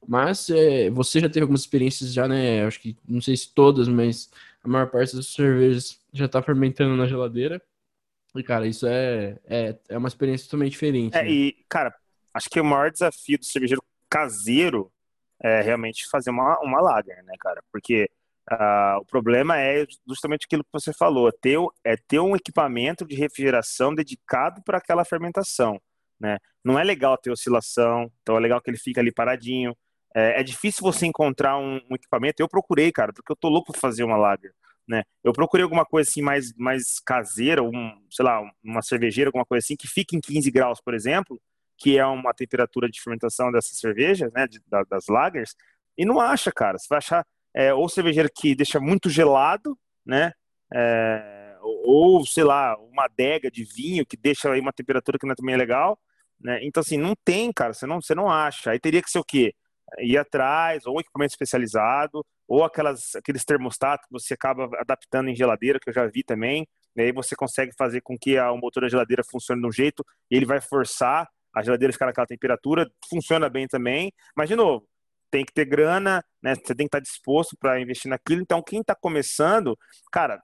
Mas 0.06 0.50
é, 0.50 0.90
você 0.90 1.20
já 1.20 1.28
teve 1.28 1.42
algumas 1.42 1.62
experiências 1.62 2.12
já, 2.12 2.28
né? 2.28 2.64
Acho 2.64 2.80
que 2.80 2.96
não 3.08 3.20
sei 3.20 3.36
se 3.36 3.52
todas, 3.52 3.88
mas 3.88 4.30
a 4.62 4.68
maior 4.68 4.90
parte 4.90 5.16
das 5.16 5.28
cervejas 5.28 6.00
já 6.12 6.28
tá 6.28 6.42
fermentando 6.42 6.96
na 6.96 7.06
geladeira. 7.06 7.60
E, 8.34 8.42
cara, 8.42 8.66
isso 8.66 8.86
é, 8.86 9.38
é, 9.44 9.78
é 9.88 9.98
uma 9.98 10.08
experiência 10.08 10.46
totalmente 10.46 10.72
diferente. 10.72 11.16
É, 11.16 11.22
né? 11.22 11.30
e, 11.30 11.64
cara, 11.68 11.94
acho 12.32 12.48
que 12.48 12.60
o 12.60 12.64
maior 12.64 12.90
desafio 12.90 13.38
do 13.38 13.44
cervejeiro 13.44 13.82
caseiro 14.08 14.90
é 15.42 15.60
realmente 15.60 16.08
fazer 16.08 16.30
uma, 16.30 16.58
uma 16.60 16.80
lager, 16.80 17.22
né, 17.24 17.34
cara? 17.38 17.62
Porque 17.70 18.08
Uh, 18.50 18.98
o 18.98 19.04
problema 19.04 19.56
é 19.58 19.86
justamente 20.06 20.46
aquilo 20.46 20.64
que 20.64 20.72
você 20.72 20.92
falou, 20.92 21.28
é 21.28 21.32
ter, 21.40 21.58
é 21.84 21.96
ter 21.96 22.18
um 22.18 22.34
equipamento 22.34 23.06
de 23.06 23.14
refrigeração 23.14 23.94
dedicado 23.94 24.60
para 24.64 24.78
aquela 24.78 25.04
fermentação. 25.04 25.80
Né? 26.18 26.38
Não 26.64 26.78
é 26.78 26.84
legal 26.84 27.16
ter 27.16 27.30
oscilação, 27.30 28.10
então 28.20 28.36
é 28.36 28.40
legal 28.40 28.60
que 28.60 28.68
ele 28.68 28.78
fique 28.78 28.98
ali 28.98 29.12
paradinho. 29.12 29.76
É, 30.14 30.40
é 30.40 30.42
difícil 30.42 30.82
você 30.82 31.06
encontrar 31.06 31.58
um, 31.58 31.80
um, 31.90 31.94
equipamento. 31.94 32.42
Eu 32.42 32.48
procurei, 32.48 32.92
cara, 32.92 33.12
porque 33.12 33.32
eu 33.32 33.36
tô 33.36 33.48
louco 33.48 33.72
para 33.72 33.80
fazer 33.80 34.04
uma 34.04 34.16
lager. 34.16 34.52
Né? 34.86 35.04
Eu 35.22 35.32
procurei 35.32 35.62
alguma 35.64 35.84
coisa 35.84 36.08
assim 36.08 36.22
mais, 36.22 36.52
mais 36.56 36.98
caseira, 37.00 37.62
um, 37.62 37.92
sei 38.10 38.24
lá, 38.24 38.40
uma 38.62 38.82
cervejeira, 38.82 39.28
alguma 39.28 39.44
coisa 39.44 39.64
assim, 39.64 39.76
que 39.76 39.88
fique 39.88 40.16
em 40.16 40.20
15 40.20 40.50
graus, 40.50 40.80
por 40.80 40.92
exemplo, 40.94 41.40
que 41.78 41.98
é 41.98 42.06
uma 42.06 42.34
temperatura 42.34 42.88
de 42.88 43.00
fermentação 43.00 43.50
dessa 43.50 43.74
cerveja, 43.74 44.30
né, 44.34 44.46
de, 44.46 44.60
da, 44.68 44.82
das 44.82 45.06
lagers, 45.08 45.54
e 45.96 46.04
não 46.04 46.20
acha, 46.20 46.50
cara. 46.52 46.78
Você 46.78 46.86
vai 46.88 46.98
achar 46.98 47.24
é, 47.54 47.72
ou 47.72 47.88
cervejeiro 47.88 48.28
que 48.34 48.54
deixa 48.54 48.80
muito 48.80 49.10
gelado, 49.10 49.78
né? 50.04 50.32
É, 50.74 51.56
ou, 51.62 52.24
sei 52.24 52.44
lá, 52.44 52.76
uma 52.78 53.04
adega 53.04 53.50
de 53.50 53.64
vinho 53.64 54.06
que 54.06 54.16
deixa 54.16 54.50
aí 54.50 54.60
uma 54.60 54.72
temperatura 54.72 55.18
que 55.18 55.26
não 55.26 55.32
é 55.32 55.36
também 55.36 55.56
legal, 55.56 55.98
né? 56.40 56.58
Então, 56.62 56.80
assim, 56.80 56.96
não 56.96 57.14
tem, 57.24 57.52
cara, 57.52 57.74
você 57.74 57.86
não, 57.86 58.00
você 58.00 58.14
não 58.14 58.30
acha. 58.30 58.70
Aí 58.70 58.80
teria 58.80 59.02
que 59.02 59.10
ser 59.10 59.18
o 59.18 59.24
quê? 59.24 59.54
Ir 60.00 60.16
atrás, 60.16 60.86
ou 60.86 61.00
equipamento 61.00 61.32
especializado, 61.32 62.24
ou 62.48 62.64
aquelas, 62.64 63.14
aqueles 63.14 63.44
termostatos 63.44 64.06
que 64.06 64.12
você 64.12 64.34
acaba 64.34 64.68
adaptando 64.78 65.28
em 65.28 65.34
geladeira, 65.34 65.78
que 65.80 65.88
eu 65.88 65.94
já 65.94 66.06
vi 66.06 66.22
também, 66.22 66.66
e 66.96 67.02
aí 67.02 67.12
você 67.12 67.34
consegue 67.34 67.72
fazer 67.76 68.00
com 68.00 68.18
que 68.18 68.36
a, 68.36 68.52
o 68.52 68.58
motor 68.58 68.82
da 68.82 68.88
geladeira 68.88 69.22
funcione 69.24 69.60
de 69.60 69.66
um 69.66 69.72
jeito, 69.72 70.04
e 70.30 70.36
ele 70.36 70.46
vai 70.46 70.60
forçar 70.60 71.28
a 71.54 71.62
geladeira 71.62 71.92
ficar 71.92 72.06
naquela 72.06 72.26
temperatura, 72.26 72.90
funciona 73.08 73.48
bem 73.48 73.66
também, 73.66 74.12
mas 74.34 74.48
de 74.48 74.56
novo, 74.56 74.86
tem 75.30 75.44
que 75.44 75.52
ter 75.52 75.64
grana, 75.64 76.24
né? 76.42 76.54
Você 76.54 76.74
tem 76.74 76.86
que 76.86 76.96
estar 76.96 77.00
disposto 77.00 77.56
para 77.58 77.80
investir 77.80 78.10
naquilo. 78.10 78.42
Então, 78.42 78.62
quem 78.62 78.80
está 78.80 78.94
começando, 78.94 79.78
cara, 80.10 80.42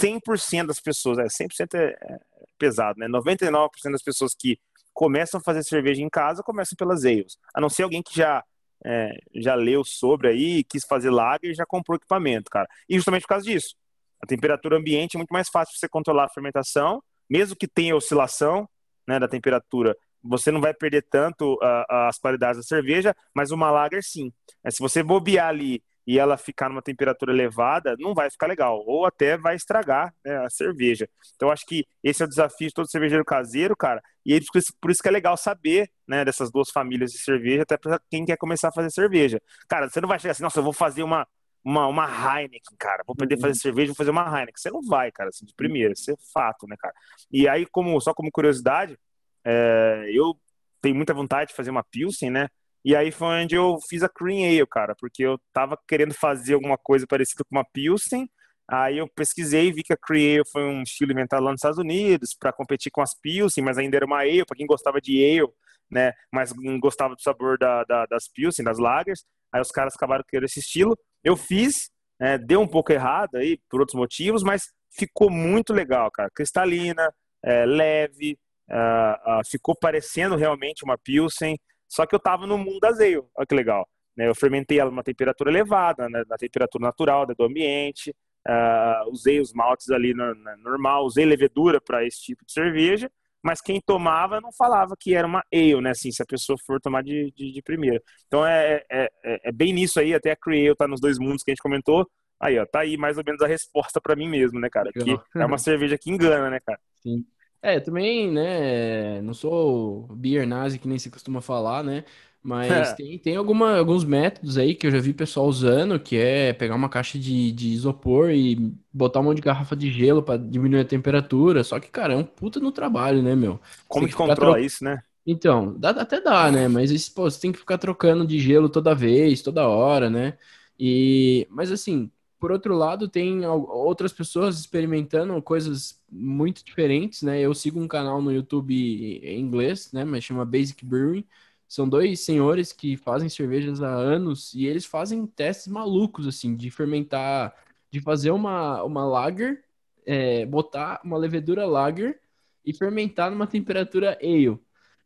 100% 0.00 0.66
das 0.66 0.80
pessoas, 0.80 1.18
é 1.18 1.28
100% 1.28 1.74
é, 1.74 1.96
é 2.00 2.18
pesado, 2.58 2.98
né? 2.98 3.06
99% 3.06 3.68
das 3.92 4.02
pessoas 4.02 4.34
que 4.34 4.58
começam 4.94 5.38
a 5.38 5.42
fazer 5.42 5.62
cerveja 5.62 6.02
em 6.02 6.08
casa 6.08 6.42
começam 6.42 6.74
pelas 6.76 7.04
ales. 7.04 7.38
A 7.54 7.60
não 7.60 7.68
ser 7.68 7.82
alguém 7.82 8.02
que 8.02 8.16
já 8.16 8.42
é, 8.84 9.12
já 9.34 9.54
leu 9.54 9.84
sobre 9.84 10.28
aí, 10.28 10.64
quis 10.64 10.84
fazer 10.84 11.10
lager 11.10 11.50
e 11.50 11.54
já 11.54 11.66
comprou 11.66 11.96
equipamento, 11.96 12.50
cara. 12.50 12.68
E 12.88 12.96
justamente 12.96 13.22
por 13.22 13.28
causa 13.28 13.44
disso. 13.44 13.74
A 14.22 14.26
temperatura 14.26 14.76
ambiente 14.76 15.14
é 15.14 15.18
muito 15.18 15.32
mais 15.32 15.48
fácil 15.48 15.76
você 15.76 15.88
controlar 15.88 16.24
a 16.24 16.28
fermentação, 16.28 17.02
mesmo 17.30 17.56
que 17.56 17.68
tenha 17.68 17.94
oscilação 17.94 18.68
né, 19.06 19.18
da 19.18 19.28
temperatura 19.28 19.96
você 20.22 20.50
não 20.50 20.60
vai 20.60 20.74
perder 20.74 21.06
tanto 21.10 21.54
uh, 21.54 22.08
as 22.08 22.18
qualidades 22.18 22.58
da 22.58 22.62
cerveja, 22.62 23.14
mas 23.34 23.50
uma 23.50 23.70
lager 23.70 24.02
sim. 24.02 24.32
É, 24.64 24.70
se 24.70 24.78
você 24.80 25.02
bobear 25.02 25.48
ali 25.48 25.82
e 26.08 26.18
ela 26.18 26.38
ficar 26.38 26.70
numa 26.70 26.80
temperatura 26.80 27.34
elevada, 27.34 27.94
não 27.98 28.14
vai 28.14 28.30
ficar 28.30 28.46
legal, 28.46 28.82
ou 28.86 29.04
até 29.04 29.36
vai 29.36 29.54
estragar 29.54 30.14
né, 30.24 30.38
a 30.38 30.48
cerveja. 30.48 31.06
Então, 31.36 31.50
acho 31.50 31.66
que 31.66 31.84
esse 32.02 32.22
é 32.22 32.24
o 32.24 32.28
desafio 32.28 32.68
de 32.68 32.72
todo 32.72 32.90
cervejeiro 32.90 33.22
caseiro, 33.26 33.76
cara, 33.76 34.02
e 34.24 34.34
é 34.34 34.40
por 34.80 34.90
isso 34.90 35.02
que 35.02 35.08
é 35.08 35.12
legal 35.12 35.36
saber 35.36 35.90
né, 36.06 36.24
dessas 36.24 36.50
duas 36.50 36.70
famílias 36.70 37.10
de 37.12 37.18
cerveja, 37.18 37.62
até 37.62 37.76
para 37.76 38.00
quem 38.10 38.24
quer 38.24 38.38
começar 38.38 38.68
a 38.68 38.72
fazer 38.72 38.90
cerveja. 38.90 39.38
Cara, 39.68 39.90
você 39.90 40.00
não 40.00 40.08
vai 40.08 40.18
chegar 40.18 40.32
assim, 40.32 40.42
nossa, 40.42 40.60
eu 40.60 40.64
vou 40.64 40.72
fazer 40.72 41.02
uma, 41.02 41.28
uma, 41.62 41.86
uma 41.86 42.06
Heineken, 42.06 42.74
cara, 42.78 43.04
vou 43.06 43.14
poder 43.14 43.36
fazer 43.36 43.52
uhum. 43.52 43.54
cerveja, 43.56 43.88
vou 43.88 43.96
fazer 43.96 44.10
uma 44.10 44.24
Heineken. 44.24 44.56
Você 44.56 44.70
não 44.70 44.80
vai, 44.80 45.12
cara, 45.12 45.28
assim, 45.28 45.44
de 45.44 45.52
primeira, 45.52 45.92
isso 45.92 46.10
é 46.10 46.14
fato, 46.32 46.66
né, 46.66 46.76
cara? 46.78 46.94
E 47.30 47.46
aí, 47.46 47.66
como, 47.66 48.00
só 48.00 48.14
como 48.14 48.30
curiosidade, 48.32 48.98
é, 49.44 50.06
eu 50.10 50.34
tenho 50.80 50.96
muita 50.96 51.12
vontade 51.12 51.50
de 51.50 51.54
fazer 51.54 51.70
uma 51.70 51.84
Pilsen, 51.84 52.30
né? 52.30 52.48
E 52.84 52.94
aí 52.94 53.10
foi 53.10 53.42
onde 53.42 53.54
eu 53.54 53.78
fiz 53.88 54.02
a 54.02 54.08
Cream 54.08 54.46
Ale, 54.46 54.66
cara, 54.66 54.94
porque 54.98 55.22
eu 55.22 55.38
tava 55.52 55.78
querendo 55.86 56.14
fazer 56.14 56.54
alguma 56.54 56.78
coisa 56.78 57.06
parecida 57.06 57.44
com 57.44 57.56
uma 57.56 57.64
Pilsen. 57.64 58.28
Aí 58.70 58.98
eu 58.98 59.08
pesquisei 59.08 59.68
e 59.68 59.72
vi 59.72 59.82
que 59.82 59.92
a 59.92 59.96
Cream 59.96 60.36
Ale 60.36 60.50
foi 60.50 60.62
um 60.64 60.82
estilo 60.82 61.12
inventado 61.12 61.42
lá 61.42 61.50
nos 61.50 61.58
Estados 61.58 61.78
Unidos 61.78 62.36
para 62.38 62.52
competir 62.52 62.90
com 62.90 63.00
as 63.00 63.14
Pilsen, 63.14 63.64
mas 63.64 63.78
ainda 63.78 63.96
era 63.96 64.06
uma 64.06 64.20
Ale, 64.20 64.44
para 64.44 64.56
quem 64.56 64.66
gostava 64.66 65.00
de 65.00 65.22
Ale, 65.24 65.48
né? 65.90 66.12
Mas 66.32 66.52
não 66.54 66.78
gostava 66.78 67.14
do 67.14 67.22
sabor 67.22 67.58
da, 67.58 67.84
da, 67.84 68.06
das 68.06 68.28
Pilsen, 68.28 68.64
das 68.64 68.78
lagers. 68.78 69.24
Aí 69.52 69.60
os 69.60 69.70
caras 69.70 69.94
acabaram 69.94 70.24
querendo 70.28 70.44
esse 70.44 70.60
estilo. 70.60 70.96
Eu 71.24 71.36
fiz, 71.36 71.90
né, 72.20 72.38
deu 72.38 72.60
um 72.60 72.68
pouco 72.68 72.92
errado 72.92 73.36
aí 73.36 73.58
por 73.70 73.80
outros 73.80 73.98
motivos, 73.98 74.42
mas 74.42 74.64
ficou 74.90 75.30
muito 75.30 75.72
legal, 75.72 76.10
cara. 76.10 76.30
Cristalina, 76.34 77.12
é, 77.42 77.64
leve, 77.64 78.38
Uh, 78.70 79.40
uh, 79.40 79.44
ficou 79.50 79.74
parecendo 79.74 80.36
realmente 80.36 80.84
uma 80.84 80.98
Pilsen, 80.98 81.58
só 81.88 82.06
que 82.06 82.14
eu 82.14 82.18
estava 82.18 82.46
no 82.46 82.58
mundo 82.58 82.80
da 82.80 82.88
ale, 82.88 83.16
olha 83.16 83.46
que 83.46 83.54
legal. 83.54 83.88
Né? 84.16 84.28
Eu 84.28 84.34
fermentei 84.34 84.78
ela 84.78 84.90
numa 84.90 85.02
temperatura 85.02 85.50
elevada, 85.50 86.08
né? 86.08 86.22
na 86.28 86.36
temperatura 86.36 86.84
natural 86.84 87.26
do 87.26 87.44
ambiente, 87.44 88.14
uh, 88.46 89.10
usei 89.10 89.40
os 89.40 89.52
maltes 89.52 89.90
ali 89.90 90.12
no, 90.12 90.34
no, 90.34 90.56
normal, 90.58 91.04
usei 91.04 91.24
levedura 91.24 91.80
para 91.80 92.04
esse 92.04 92.20
tipo 92.20 92.44
de 92.44 92.52
cerveja, 92.52 93.10
mas 93.42 93.60
quem 93.60 93.80
tomava 93.80 94.40
não 94.40 94.52
falava 94.52 94.94
que 94.98 95.14
era 95.14 95.26
uma 95.26 95.42
ale, 95.52 95.80
né? 95.80 95.90
Assim, 95.90 96.10
se 96.10 96.20
a 96.20 96.26
pessoa 96.26 96.58
for 96.66 96.80
tomar 96.80 97.02
de, 97.02 97.32
de, 97.36 97.52
de 97.52 97.62
primeira. 97.62 98.02
Então 98.26 98.44
é, 98.44 98.82
é, 98.90 99.08
é, 99.24 99.40
é, 99.48 99.52
bem 99.52 99.72
nisso 99.72 100.00
aí, 100.00 100.12
até 100.12 100.32
a 100.32 100.36
Creale 100.36 100.74
tá 100.74 100.88
nos 100.88 101.00
dois 101.00 101.18
mundos 101.18 101.44
que 101.44 101.50
a 101.50 101.54
gente 101.54 101.62
comentou. 101.62 102.06
Aí, 102.40 102.58
ó, 102.58 102.66
tá 102.66 102.80
aí 102.80 102.96
mais 102.96 103.16
ou 103.16 103.24
menos 103.24 103.40
a 103.40 103.46
resposta 103.46 104.00
para 104.00 104.16
mim 104.16 104.28
mesmo, 104.28 104.60
né, 104.60 104.68
cara? 104.68 104.92
Que 104.92 105.16
é 105.36 105.44
uma 105.44 105.58
cerveja 105.58 105.96
que 105.96 106.10
engana, 106.10 106.50
né, 106.50 106.60
cara? 106.60 106.78
Sim. 107.02 107.24
É, 107.60 107.80
também, 107.80 108.30
né, 108.30 109.20
não 109.20 109.34
sou 109.34 110.06
beer 110.14 110.46
nazi 110.46 110.78
que 110.78 110.86
nem 110.86 110.98
se 110.98 111.10
costuma 111.10 111.40
falar, 111.40 111.82
né, 111.82 112.04
mas 112.40 112.92
tem, 112.94 113.18
tem 113.18 113.36
alguma, 113.36 113.76
alguns 113.76 114.04
métodos 114.04 114.56
aí 114.56 114.76
que 114.76 114.86
eu 114.86 114.90
já 114.92 115.00
vi 115.00 115.12
pessoal 115.12 115.46
usando, 115.46 115.98
que 115.98 116.16
é 116.16 116.52
pegar 116.52 116.76
uma 116.76 116.88
caixa 116.88 117.18
de, 117.18 117.50
de 117.50 117.68
isopor 117.70 118.30
e 118.30 118.72
botar 118.92 119.18
um 119.20 119.24
monte 119.24 119.36
de 119.36 119.42
garrafa 119.42 119.74
de 119.74 119.90
gelo 119.90 120.22
para 120.22 120.38
diminuir 120.38 120.80
a 120.80 120.84
temperatura, 120.84 121.64
só 121.64 121.80
que, 121.80 121.88
cara, 121.88 122.14
é 122.14 122.16
um 122.16 122.24
puta 122.24 122.60
no 122.60 122.70
trabalho, 122.70 123.22
né, 123.22 123.34
meu? 123.34 123.60
Como 123.88 124.06
que 124.06 124.14
controla 124.14 124.54
tro... 124.54 124.64
isso, 124.64 124.84
né? 124.84 125.02
Então, 125.26 125.74
dá, 125.78 125.90
até 125.90 126.20
dá, 126.20 126.50
né, 126.52 126.68
mas 126.68 126.92
isso, 126.92 127.12
pô, 127.12 127.28
você 127.28 127.40
tem 127.40 127.50
que 127.52 127.58
ficar 127.58 127.76
trocando 127.76 128.24
de 128.24 128.38
gelo 128.38 128.68
toda 128.68 128.94
vez, 128.94 129.42
toda 129.42 129.66
hora, 129.66 130.08
né, 130.08 130.38
e, 130.78 131.44
mas 131.50 131.72
assim, 131.72 132.08
por 132.38 132.52
outro 132.52 132.76
lado, 132.76 133.08
tem 133.08 133.44
outras 133.44 134.12
pessoas 134.12 134.60
experimentando 134.60 135.42
coisas 135.42 135.97
muito 136.10 136.64
diferentes, 136.64 137.22
né? 137.22 137.40
Eu 137.40 137.54
sigo 137.54 137.80
um 137.80 137.88
canal 137.88 138.22
no 138.22 138.32
YouTube 138.32 138.74
em 138.74 139.40
inglês, 139.40 139.92
né? 139.92 140.04
Mas 140.04 140.24
chama 140.24 140.44
Basic 140.44 140.84
Brewing. 140.84 141.24
São 141.68 141.88
dois 141.88 142.20
senhores 142.20 142.72
que 142.72 142.96
fazem 142.96 143.28
cervejas 143.28 143.82
há 143.82 143.90
anos 143.90 144.54
e 144.54 144.66
eles 144.66 144.86
fazem 144.86 145.26
testes 145.26 145.68
malucos, 145.68 146.26
assim, 146.26 146.56
de 146.56 146.70
fermentar, 146.70 147.54
de 147.90 148.00
fazer 148.00 148.30
uma, 148.30 148.82
uma 148.84 149.06
lager, 149.06 149.64
é, 150.06 150.46
botar 150.46 151.00
uma 151.04 151.18
levedura 151.18 151.66
lager 151.66 152.20
e 152.64 152.72
fermentar 152.72 153.30
numa 153.30 153.46
temperatura 153.46 154.18
ale. 154.22 154.58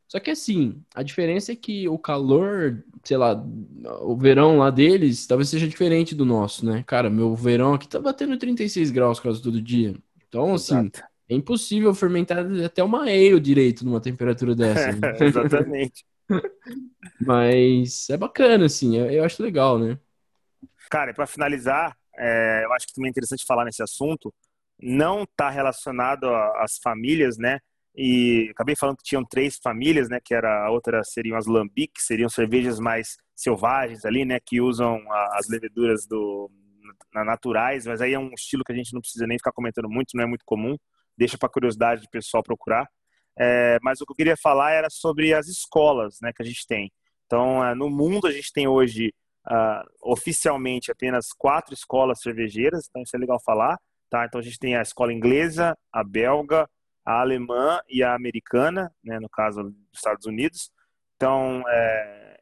Só 0.08 0.20
que 0.20 0.30
assim, 0.30 0.84
a 0.94 1.02
diferença 1.02 1.52
é 1.52 1.56
que 1.56 1.88
o 1.88 1.98
calor, 1.98 2.84
sei 3.02 3.16
lá, 3.16 3.34
o 4.02 4.16
verão 4.16 4.58
lá 4.58 4.70
deles 4.70 5.26
talvez 5.26 5.48
seja 5.48 5.66
diferente 5.66 6.14
do 6.14 6.26
nosso, 6.26 6.66
né? 6.66 6.84
Cara, 6.86 7.08
meu 7.08 7.34
verão 7.34 7.74
aqui 7.74 7.88
tá 7.88 7.98
batendo 7.98 8.36
36 8.36 8.90
graus 8.90 9.18
quase 9.18 9.42
todo 9.42 9.60
dia. 9.60 9.96
Então, 10.32 10.54
assim, 10.54 10.78
Exato. 10.78 11.02
é 11.28 11.34
impossível 11.34 11.94
fermentar 11.94 12.38
até 12.64 12.82
uma 12.82 13.02
ale 13.02 13.38
direito 13.38 13.84
numa 13.84 14.00
temperatura 14.00 14.54
dessa. 14.54 14.90
Né? 14.92 14.98
Exatamente. 15.20 16.06
Mas 17.20 18.08
é 18.08 18.16
bacana, 18.16 18.64
assim, 18.64 18.96
eu, 18.96 19.10
eu 19.10 19.24
acho 19.24 19.42
legal, 19.42 19.78
né? 19.78 19.98
Cara, 20.90 21.10
e 21.10 21.14
para 21.14 21.26
finalizar, 21.26 21.94
é, 22.16 22.62
eu 22.64 22.72
acho 22.72 22.86
que 22.86 22.94
também 22.94 23.08
é 23.08 23.10
interessante 23.10 23.44
falar 23.44 23.66
nesse 23.66 23.82
assunto, 23.82 24.32
não 24.80 25.26
tá 25.36 25.50
relacionado 25.50 26.24
às 26.26 26.78
famílias, 26.78 27.36
né? 27.36 27.58
e 27.94 28.48
acabei 28.52 28.74
falando 28.74 28.96
que 28.96 29.04
tinham 29.04 29.22
três 29.22 29.58
famílias, 29.62 30.08
né, 30.08 30.18
que 30.18 30.34
era 30.34 30.64
a 30.64 30.70
outra 30.70 31.04
seriam 31.04 31.36
as 31.36 31.46
lambic, 31.46 32.00
seriam 32.00 32.28
cervejas 32.28 32.80
mais 32.80 33.18
selvagens 33.36 34.06
ali, 34.06 34.24
né, 34.24 34.38
que 34.40 34.62
usam 34.62 34.98
as 35.32 35.46
leveduras 35.48 36.06
do 36.06 36.50
naturais, 37.12 37.86
mas 37.86 38.00
aí 38.00 38.14
é 38.14 38.18
um 38.18 38.32
estilo 38.32 38.64
que 38.64 38.72
a 38.72 38.76
gente 38.76 38.92
não 38.92 39.00
precisa 39.00 39.26
nem 39.26 39.38
ficar 39.38 39.52
comentando 39.52 39.88
muito, 39.88 40.16
não 40.16 40.24
é 40.24 40.26
muito 40.26 40.44
comum, 40.44 40.76
deixa 41.16 41.38
para 41.38 41.48
curiosidade 41.48 42.02
do 42.02 42.10
pessoal 42.10 42.42
procurar. 42.42 42.88
É, 43.38 43.78
mas 43.82 44.00
o 44.00 44.06
que 44.06 44.12
eu 44.12 44.16
queria 44.16 44.36
falar 44.36 44.72
era 44.72 44.88
sobre 44.90 45.32
as 45.32 45.48
escolas, 45.48 46.18
né, 46.20 46.32
que 46.34 46.42
a 46.42 46.46
gente 46.46 46.66
tem. 46.66 46.92
Então, 47.26 47.64
é, 47.64 47.74
no 47.74 47.88
mundo 47.88 48.26
a 48.26 48.32
gente 48.32 48.52
tem 48.52 48.68
hoje 48.68 49.14
uh, 49.46 50.12
oficialmente 50.12 50.90
apenas 50.90 51.32
quatro 51.32 51.74
escolas 51.74 52.20
cervejeiras, 52.20 52.86
então 52.88 53.02
isso 53.02 53.16
é 53.16 53.18
legal 53.18 53.40
falar, 53.44 53.78
tá? 54.10 54.24
Então 54.24 54.40
a 54.40 54.42
gente 54.42 54.58
tem 54.58 54.76
a 54.76 54.82
escola 54.82 55.12
inglesa, 55.12 55.76
a 55.92 56.04
belga, 56.04 56.68
a 57.04 57.20
alemã 57.20 57.80
e 57.88 58.02
a 58.02 58.14
americana, 58.14 58.92
né, 59.02 59.18
no 59.18 59.28
caso 59.28 59.62
dos 59.62 59.74
Estados 59.94 60.26
Unidos. 60.26 60.70
Então, 61.16 61.62
é, 61.68 62.36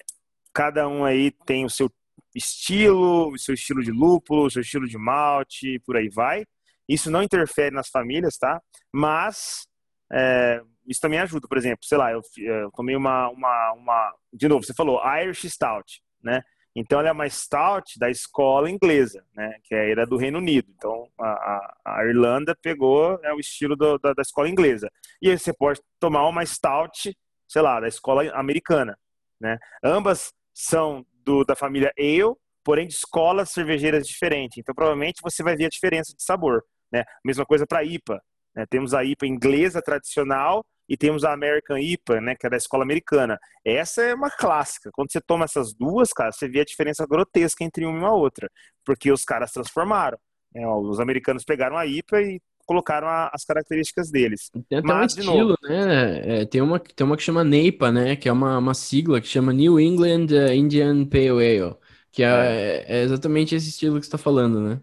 cada 0.53 0.89
um 0.89 1.05
aí 1.05 1.31
tem 1.47 1.65
o 1.65 1.71
seu 1.71 1.91
estilo, 2.35 3.37
seu 3.39 3.55
estilo 3.55 3.83
de 3.83 3.91
lúpulo, 3.91 4.51
seu 4.51 4.63
estilo 4.63 4.87
de 4.87 4.99
malte, 4.99 5.81
por 5.81 5.97
aí 5.97 6.09
vai. 6.09 6.45
Isso 6.89 7.11
não 7.11 7.23
interfere 7.23 7.75
nas 7.75 7.89
famílias, 7.89 8.37
tá? 8.37 8.61
Mas 8.93 9.67
é, 10.13 10.61
isso 10.87 11.01
também 11.01 11.21
ajuda. 11.21 11.47
Por 11.47 11.57
exemplo, 11.57 11.85
sei 11.85 11.99
lá, 11.99 12.11
eu, 12.11 12.21
eu 12.39 12.71
tomei 12.73 12.97
uma, 12.97 13.29
uma, 13.29 13.73
uma, 13.73 14.15
De 14.33 14.49
novo, 14.49 14.65
você 14.65 14.75
falou 14.75 15.01
Irish 15.19 15.49
Stout, 15.49 16.03
né? 16.23 16.43
Então 16.75 17.01
ela 17.01 17.09
é 17.09 17.13
uma 17.13 17.29
stout 17.29 17.99
da 17.99 18.09
escola 18.09 18.71
inglesa, 18.71 19.25
né? 19.35 19.57
Que 19.65 19.75
era 19.75 20.07
do 20.07 20.17
Reino 20.17 20.39
Unido. 20.39 20.73
Então 20.77 21.09
a, 21.21 21.75
a, 21.85 22.05
Irlanda 22.07 22.57
pegou 22.61 23.19
é, 23.23 23.33
o 23.33 23.41
estilo 23.41 23.77
do, 23.77 23.99
da, 23.99 24.13
da, 24.13 24.23
escola 24.23 24.49
inglesa. 24.49 24.89
E 25.21 25.31
aí 25.31 25.39
você 25.39 25.53
pode 25.53 25.81
tomar 25.99 26.27
uma 26.29 26.45
stout, 26.47 27.17
sei 27.49 27.63
lá, 27.63 27.81
da 27.81 27.89
escola 27.89 28.31
americana, 28.33 28.97
né? 29.41 29.59
Ambas 29.83 30.33
são 30.55 31.05
do, 31.25 31.45
da 31.45 31.55
família 31.57 31.93
Ale, 31.99 32.35
porém 32.65 32.87
de 32.87 32.95
escolas 32.95 33.51
cervejeiras 33.51 34.07
diferentes. 34.07 34.59
Então 34.59 34.75
provavelmente 34.75 35.21
você 35.23 35.43
vai 35.43 35.57
ver 35.57 35.67
a 35.67 35.69
diferença 35.69 36.15
de 36.15 36.23
sabor, 36.23 36.63
né? 36.93 37.05
Mesma 37.25 37.45
coisa 37.45 37.67
para 37.67 37.85
IPA. 37.85 38.21
Né? 38.55 38.65
Temos 38.69 38.95
a 38.95 39.05
IPA 39.05 39.27
inglesa 39.27 39.83
tradicional 39.83 40.65
e 40.89 40.97
temos 40.97 41.25
a 41.25 41.33
American 41.33 41.79
IPA, 41.79 42.21
né, 42.21 42.35
que 42.35 42.45
é 42.47 42.51
da 42.51 42.57
escola 42.57 42.83
americana. 42.83 43.39
Essa 43.65 44.03
é 44.03 44.15
uma 44.15 44.29
clássica. 44.29 44.91
Quando 44.93 45.13
você 45.13 45.21
toma 45.21 45.45
essas 45.45 45.73
duas, 45.73 46.13
cara, 46.13 46.33
você 46.33 46.49
vê 46.49 46.61
a 46.61 46.65
diferença 46.65 47.07
grotesca 47.07 47.63
entre 47.63 47.87
uma 47.87 48.01
e 48.01 48.05
a 48.05 48.13
outra, 48.13 48.51
porque 48.85 49.13
os 49.13 49.25
caras 49.25 49.53
transformaram. 49.53 50.19
Né? 50.53 50.67
Os 50.67 50.99
americanos 50.99 51.45
pegaram 51.45 51.77
a 51.77 51.87
IPA 51.87 52.23
e 52.23 52.41
colocaram 52.71 53.09
a, 53.09 53.29
as 53.35 53.45
características 53.45 54.13
deles. 54.13 54.49
Tem 54.69 54.79
até 54.79 54.87
Mas, 54.87 55.17
um 55.17 55.21
estilo, 55.21 55.57
né? 55.65 56.43
É, 56.43 56.45
tem, 56.45 56.61
uma, 56.61 56.79
tem 56.79 57.05
uma 57.05 57.17
que 57.17 57.23
chama 57.25 57.43
NEIPA, 57.43 57.91
né? 57.91 58.15
Que 58.15 58.29
é 58.29 58.33
uma, 58.33 58.59
uma 58.59 58.75
sigla 58.75 59.21
que 59.21 59.27
chama 59.27 59.53
New 59.53 59.81
England 59.81 60.27
uh, 60.31 60.53
Indian 60.53 61.05
Pale 61.05 61.31
Ale, 61.31 61.75
que 62.13 62.23
é, 62.23 62.29
é. 62.29 62.85
é 62.87 63.03
exatamente 63.03 63.57
esse 63.57 63.71
estilo 63.71 63.97
que 63.99 64.03
você 64.03 64.07
está 64.07 64.19
falando, 64.19 64.61
né? 64.61 64.81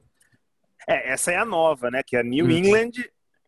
É, 0.86 1.14
essa 1.14 1.32
é 1.32 1.38
a 1.38 1.46
nova, 1.46 1.90
né? 1.90 2.02
Que 2.06 2.18
é 2.18 2.20
a 2.20 2.24
New 2.24 2.48
hum. 2.48 2.52
England 2.52 2.92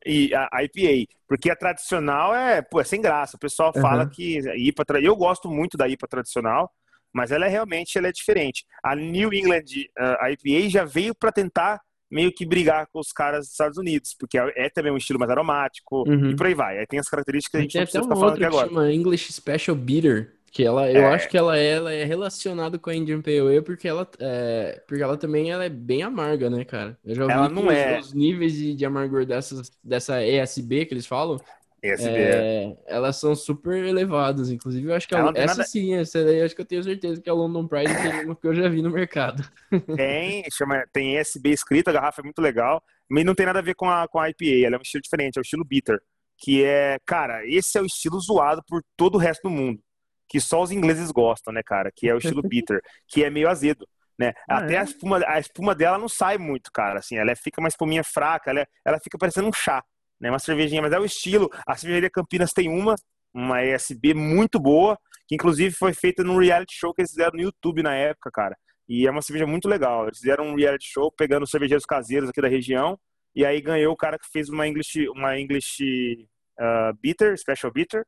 e 0.06 0.34
a 0.34 0.64
IPA, 0.64 1.12
porque 1.28 1.52
a 1.52 1.56
tradicional 1.58 2.34
é, 2.34 2.62
pô, 2.62 2.80
é 2.80 2.86
sem 2.86 3.02
graça. 3.02 3.36
O 3.36 3.40
pessoal 3.40 3.74
fala 3.74 4.04
uhum. 4.04 4.10
que 4.10 4.40
IPA, 4.40 5.02
eu 5.02 5.18
gosto 5.18 5.50
muito 5.50 5.78
da 5.78 5.86
IPA 5.86 6.08
tradicional, 6.08 6.72
mas 7.12 7.34
ela 7.34 7.46
é 7.46 7.50
realmente 7.50 7.98
ela 7.98 8.08
é 8.08 8.14
diferente. 8.14 8.64
A 8.82 8.96
New 8.96 9.34
England 9.34 9.66
uh, 10.00 10.32
IPA 10.32 10.70
já 10.70 10.86
veio 10.86 11.14
para 11.14 11.30
tentar 11.30 11.82
meio 12.10 12.32
que 12.32 12.46
brigar 12.46 12.88
com 12.92 13.00
os 13.00 13.12
caras 13.12 13.46
dos 13.46 13.52
Estados 13.52 13.78
Unidos, 13.78 14.16
porque 14.18 14.38
é, 14.38 14.52
é 14.56 14.70
também 14.70 14.92
um 14.92 14.98
estilo 14.98 15.20
mais 15.20 15.32
aromático 15.32 16.04
uhum. 16.08 16.32
e 16.32 16.36
por 16.36 16.48
aí 16.48 16.54
vai. 16.54 16.80
Aí 16.80 16.88
tem 16.88 17.00
as 17.00 17.08
características 17.08 17.52
que 17.52 17.58
a 17.58 17.62
gente 17.62 17.72
tem 17.72 17.82
não 17.82 17.86
precisa 17.86 18.04
ficar 18.04 18.16
falando 18.16 18.36
aqui 18.36 18.46
agora. 18.46 18.68
Chama 18.68 18.92
English 18.92 19.32
Special 19.32 19.76
Bitter, 19.76 20.34
que 20.52 20.64
ela, 20.64 20.92
eu 20.92 21.04
é. 21.04 21.14
acho 21.14 21.30
que 21.30 21.38
ela 21.38 21.58
é, 21.58 21.68
ela 21.74 21.94
é 21.94 22.04
relacionada 22.04 22.80
com 22.80 22.90
a 22.90 22.96
Indian 22.96 23.22
Pale 23.22 23.40
Ale 23.40 23.62
porque 23.62 23.88
ela, 23.88 24.08
é, 24.20 24.82
porque 24.88 25.04
ela 25.04 25.16
também 25.16 25.52
ela 25.52 25.64
é 25.64 25.70
bem 25.70 26.02
amarga, 26.02 26.50
né, 26.50 26.66
cara? 26.66 26.98
Eu 27.06 27.16
já 27.16 27.24
ela 27.24 27.50
não 27.50 27.68
os, 27.68 27.74
é. 27.74 28.00
os 28.00 28.14
níveis 28.14 28.54
de, 28.54 28.74
de 28.74 28.86
amargor 28.86 29.26
dessas, 29.26 29.72
dessa 29.84 30.26
ESB 30.26 30.86
que 30.86 30.94
eles 30.94 31.06
falam, 31.06 31.40
ESB, 31.82 32.10
é, 32.10 32.66
é, 32.66 32.78
elas 32.88 33.18
são 33.18 33.36
super 33.36 33.84
elevadas. 33.84 34.50
Inclusive, 34.50 34.90
eu 34.90 34.96
acho 34.96 35.08
que 35.08 35.16
ela, 35.16 35.32
essa 35.36 35.58
nada... 35.58 35.64
sim, 35.64 35.94
essa 35.96 36.24
daí 36.24 36.40
eu 36.40 36.46
acho 36.46 36.56
que 36.56 36.62
eu 36.62 36.66
tenho 36.66 36.84
certeza 36.84 37.22
que 37.22 37.30
é 37.30 37.32
a 37.32 37.36
London 37.36 37.68
Pride 37.68 37.94
tem 37.96 38.26
uma 38.26 38.36
que 38.36 38.48
eu 38.48 38.54
já 38.54 38.68
vi 38.68 38.82
no 38.82 38.90
mercado. 38.90 39.44
Tem, 39.96 40.44
chama, 40.52 40.84
tem 40.92 41.18
ESB 41.18 41.52
escrito, 41.52 41.90
a 41.90 41.94
garrafa 41.94 42.22
é 42.22 42.24
muito 42.24 42.42
legal, 42.42 42.82
mas 43.10 43.24
não 43.24 43.36
tem 43.36 43.46
nada 43.46 43.60
a 43.60 43.62
ver 43.62 43.76
com 43.76 43.90
a, 43.90 44.08
com 44.08 44.20
a 44.20 44.30
IPA, 44.30 44.66
ela 44.66 44.76
é 44.76 44.80
um 44.80 44.82
estilo 44.82 45.02
diferente, 45.02 45.38
é 45.38 45.40
o 45.40 45.44
estilo 45.44 45.66
bitter. 45.66 46.00
Que 46.38 46.64
é, 46.64 46.98
cara, 47.06 47.46
esse 47.46 47.78
é 47.78 47.82
o 47.82 47.86
estilo 47.86 48.20
zoado 48.20 48.64
por 48.68 48.82
todo 48.96 49.16
o 49.16 49.18
resto 49.18 49.44
do 49.44 49.50
mundo 49.50 49.82
que 50.30 50.40
só 50.40 50.62
os 50.62 50.72
ingleses 50.72 51.10
gostam, 51.10 51.52
né, 51.52 51.62
cara? 51.66 51.92
Que 51.94 52.08
é 52.08 52.14
o 52.14 52.20
estilo 52.20 52.44
bitter, 52.48 52.80
que 53.08 53.24
é 53.24 53.30
meio 53.32 53.50
azedo. 53.50 53.86
Né? 54.18 54.34
Ah, 54.48 54.60
Até 54.60 54.76
é? 54.76 54.78
a, 54.78 54.84
espuma, 54.84 55.20
a 55.26 55.40
espuma 55.40 55.74
dela 55.74 55.98
não 55.98 56.08
sai 56.08 56.38
muito, 56.38 56.70
cara. 56.72 57.00
Assim, 57.00 57.18
ela 57.18 57.36
fica 57.36 57.60
uma 57.60 57.68
espuminha 57.68 58.04
fraca, 58.04 58.52
ela, 58.52 58.68
ela 58.86 59.00
fica 59.00 59.18
parecendo 59.18 59.48
um 59.48 59.54
chá, 59.54 59.84
né? 60.20 60.30
Uma 60.30 60.40
cervejinha, 60.40 60.82
mas 60.82 60.92
é 60.92 61.00
o 61.00 61.06
estilo. 61.06 61.50
A 61.66 61.76
cervejaria 61.76 62.10
Campinas 62.10 62.52
tem 62.52 62.70
uma, 62.70 62.96
uma 63.34 63.64
ESB 63.64 64.14
muito 64.14 64.60
boa, 64.60 64.98
que 65.28 65.36
inclusive 65.36 65.74
foi 65.76 65.94
feita 65.94 66.24
num 66.24 66.38
reality 66.38 66.74
show 66.76 66.94
que 66.94 67.02
eles 67.02 67.12
fizeram 67.12 67.34
no 67.34 67.42
YouTube 67.42 67.84
na 67.84 67.96
época, 67.96 68.30
cara. 68.32 68.58
E 68.88 69.08
é 69.08 69.12
uma 69.12 69.22
cerveja 69.22 69.46
muito 69.46 69.68
legal. 69.68 70.08
Eles 70.08 70.18
fizeram 70.18 70.48
um 70.48 70.56
reality 70.56 70.88
show 70.92 71.12
pegando 71.12 71.48
cervejeiros 71.48 71.86
caseiros 71.86 72.30
aqui 72.30 72.42
da 72.42 72.48
região, 72.48 73.00
e 73.36 73.46
aí 73.46 73.62
ganhou 73.62 73.94
o 73.94 73.98
cara 73.98 74.18
que 74.18 74.28
fez 74.32 74.50
uma 74.50 74.68
English, 74.68 75.08
uma 75.10 75.40
English 75.40 76.28
uh, 76.60 76.98
Bitter, 77.00 77.38
Special 77.38 77.72
Bitter, 77.72 78.04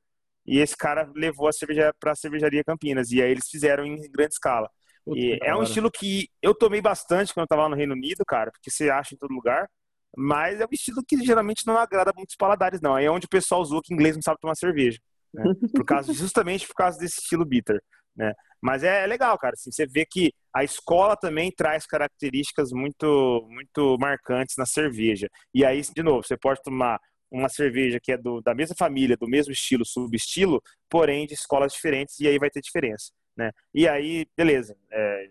e 0.45 0.57
esse 0.57 0.76
cara 0.76 1.09
levou 1.16 1.47
a 1.47 1.51
cerveja 1.51 1.93
para 1.99 2.14
a 2.14 2.16
cervejaria 2.16 2.64
Campinas. 2.64 3.12
E 3.12 3.22
aí 3.22 3.30
eles 3.30 3.47
fizeram 3.49 3.86
em 3.86 4.01
grande 4.12 4.34
escala. 4.34 4.68
Puta, 5.05 5.20
e 5.20 5.38
é 5.41 5.55
um 5.55 5.64
estilo 5.64 5.89
que 5.91 6.30
eu 6.41 6.53
tomei 6.53 6.82
bastante 6.82 7.34
quando 7.34 7.43
eu 7.43 7.45
estava 7.45 7.70
no 7.70 7.76
Reino 7.76 7.93
Unido, 7.93 8.24
cara, 8.26 8.51
porque 8.51 8.70
você 8.70 8.89
acha 8.89 9.16
em 9.16 9.18
todo 9.18 9.34
lugar. 9.34 9.68
Mas 10.16 10.59
é 10.59 10.66
um 10.66 10.70
estilo 10.72 11.03
que 11.07 11.18
geralmente 11.24 11.66
não 11.66 11.78
agrada 11.78 12.12
muitos 12.16 12.36
paladares, 12.36 12.82
não. 12.82 12.95
Aí 12.95 13.05
é 13.05 13.12
onde 13.12 13.26
o 13.26 13.30
pessoal 13.30 13.62
usou 13.62 13.82
que 13.82 13.93
inglês 13.93 14.16
não 14.16 14.22
sabe 14.22 14.39
tomar 14.39 14.55
cerveja. 14.55 14.99
Né? 15.34 15.43
Por 15.76 15.86
causa, 15.86 16.14
justamente 16.14 16.68
por 16.68 16.76
causa 16.76 16.97
desse 16.97 17.20
estilo 17.22 17.45
bitter. 17.45 17.82
Né? 18.16 18.34
Mas 18.62 18.84
é, 18.84 19.03
é 19.03 19.07
legal, 19.07 19.38
cara. 19.38 19.53
Assim, 19.53 19.72
você 19.72 19.88
vê 19.88 20.05
que 20.05 20.34
a 20.53 20.64
escola 20.64 21.16
também 21.16 21.51
traz 21.51 21.86
características 21.86 22.72
muito, 22.72 23.47
muito 23.49 23.97
marcantes 23.97 24.55
na 24.57 24.66
cerveja. 24.66 25.30
E 25.53 25.64
aí, 25.66 25.82
de 25.82 26.03
novo, 26.03 26.24
você 26.24 26.38
pode 26.38 26.62
tomar 26.62 26.99
uma 27.32 27.47
cerveja 27.47 27.99
que 28.01 28.12
é 28.12 28.18
do, 28.18 28.41
da 28.41 28.53
mesma 28.53 28.76
família, 28.78 29.16
do 29.16 29.28
mesmo 29.28 29.53
estilo, 29.53 29.86
subestilo, 29.86 30.62
porém 30.89 31.26
de 31.26 31.34
escolas 31.34 31.72
diferentes, 31.72 32.20
e 32.20 32.28
aí 32.28 32.38
vai 32.38 32.49
ter 32.49 32.59
diferença, 32.59 33.12
né? 33.38 33.51
E 33.74 33.88
aí, 33.88 34.28
beleza, 34.36 34.76
é, 34.91 35.28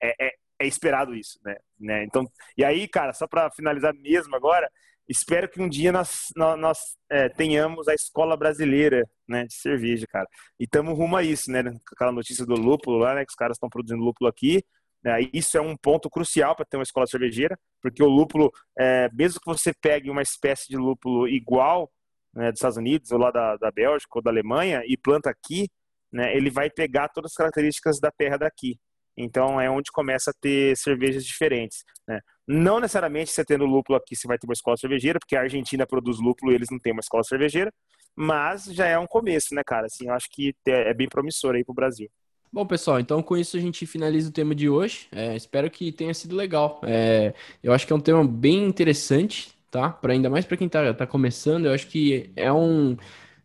é, 0.00 0.34
é, 0.58 0.66
esperado 0.66 1.14
isso, 1.14 1.38
né? 1.44 1.56
né? 1.78 2.04
Então, 2.04 2.26
e 2.56 2.64
aí, 2.64 2.88
cara, 2.88 3.12
só 3.12 3.26
para 3.26 3.50
finalizar 3.50 3.94
mesmo 3.94 4.34
agora, 4.34 4.70
espero 5.08 5.48
que 5.48 5.60
um 5.60 5.68
dia 5.68 5.90
nós, 5.90 6.26
nós, 6.36 6.58
nós 6.60 6.78
é, 7.10 7.28
tenhamos 7.28 7.88
a 7.88 7.94
escola 7.94 8.36
brasileira, 8.36 9.08
né, 9.26 9.44
de 9.46 9.54
cerveja, 9.54 10.06
cara. 10.06 10.26
E 10.58 10.64
estamos 10.64 10.96
rumo 10.96 11.16
a 11.16 11.22
isso, 11.22 11.50
né? 11.50 11.62
Aquela 11.92 12.12
notícia 12.12 12.44
do 12.44 12.54
lúpulo 12.54 12.98
lá, 12.98 13.14
né, 13.14 13.24
que 13.24 13.30
os 13.30 13.36
caras 13.36 13.56
estão 13.56 13.68
produzindo 13.68 14.02
lúpulo 14.02 14.28
aqui, 14.28 14.62
né? 15.02 15.18
Isso 15.32 15.56
é 15.56 15.60
um 15.60 15.76
ponto 15.76 16.10
crucial 16.10 16.54
para 16.54 16.66
ter 16.66 16.76
uma 16.76 16.82
escola 16.82 17.06
cervejeira, 17.06 17.58
porque 17.80 18.02
o 18.02 18.08
lúpulo, 18.08 18.52
é, 18.78 19.08
mesmo 19.12 19.40
que 19.40 19.46
você 19.46 19.72
pegue 19.80 20.10
uma 20.10 20.22
espécie 20.22 20.68
de 20.68 20.76
lúpulo 20.76 21.28
igual 21.28 21.90
né, 22.34 22.50
dos 22.50 22.58
Estados 22.58 22.76
Unidos, 22.76 23.10
ou 23.10 23.18
lá 23.18 23.30
da, 23.30 23.56
da 23.56 23.70
Bélgica, 23.70 24.18
ou 24.18 24.22
da 24.22 24.30
Alemanha, 24.30 24.82
e 24.86 24.96
planta 24.96 25.30
aqui, 25.30 25.68
né, 26.12 26.34
ele 26.36 26.50
vai 26.50 26.70
pegar 26.70 27.08
todas 27.08 27.32
as 27.32 27.36
características 27.36 28.00
da 28.00 28.10
terra 28.10 28.36
daqui. 28.36 28.78
Então 29.18 29.60
é 29.60 29.68
onde 29.68 29.90
começa 29.90 30.30
a 30.30 30.34
ter 30.40 30.76
cervejas 30.76 31.24
diferentes. 31.24 31.84
Né? 32.06 32.20
Não 32.46 32.78
necessariamente 32.78 33.32
você 33.32 33.44
tendo 33.44 33.66
lúpulo 33.66 33.98
aqui 33.98 34.14
você 34.14 34.28
vai 34.28 34.38
ter 34.38 34.46
uma 34.46 34.54
escola 34.54 34.76
cervejeira, 34.76 35.18
porque 35.18 35.36
a 35.36 35.40
Argentina 35.40 35.86
produz 35.86 36.18
lúpulo 36.20 36.52
e 36.52 36.54
eles 36.54 36.68
não 36.70 36.78
têm 36.78 36.92
uma 36.92 37.00
escola 37.00 37.24
cervejeira, 37.24 37.72
mas 38.16 38.64
já 38.64 38.86
é 38.86 38.98
um 38.98 39.06
começo, 39.06 39.54
né, 39.54 39.62
cara? 39.64 39.86
Assim, 39.86 40.08
eu 40.08 40.14
acho 40.14 40.28
que 40.30 40.54
é 40.66 40.94
bem 40.94 41.08
promissor 41.08 41.54
aí 41.54 41.64
pro 41.64 41.74
Brasil. 41.74 42.08
Bom, 42.50 42.64
pessoal, 42.64 42.98
então 42.98 43.22
com 43.22 43.36
isso 43.36 43.56
a 43.56 43.60
gente 43.60 43.84
finaliza 43.86 44.30
o 44.30 44.32
tema 44.32 44.54
de 44.54 44.68
hoje. 44.68 45.06
É, 45.12 45.36
espero 45.36 45.70
que 45.70 45.92
tenha 45.92 46.14
sido 46.14 46.34
legal. 46.34 46.80
É, 46.82 47.34
eu 47.62 47.72
acho 47.72 47.86
que 47.86 47.92
é 47.92 47.96
um 47.96 48.00
tema 48.00 48.26
bem 48.26 48.64
interessante, 48.64 49.52
tá? 49.70 49.90
Para 49.90 50.14
ainda 50.14 50.30
mais 50.30 50.46
para 50.46 50.56
quem 50.56 50.68
tá, 50.68 50.94
tá 50.94 51.06
começando, 51.06 51.66
eu 51.66 51.72
acho 51.72 51.86
que 51.88 52.30
é 52.34 52.50
um. 52.52 52.96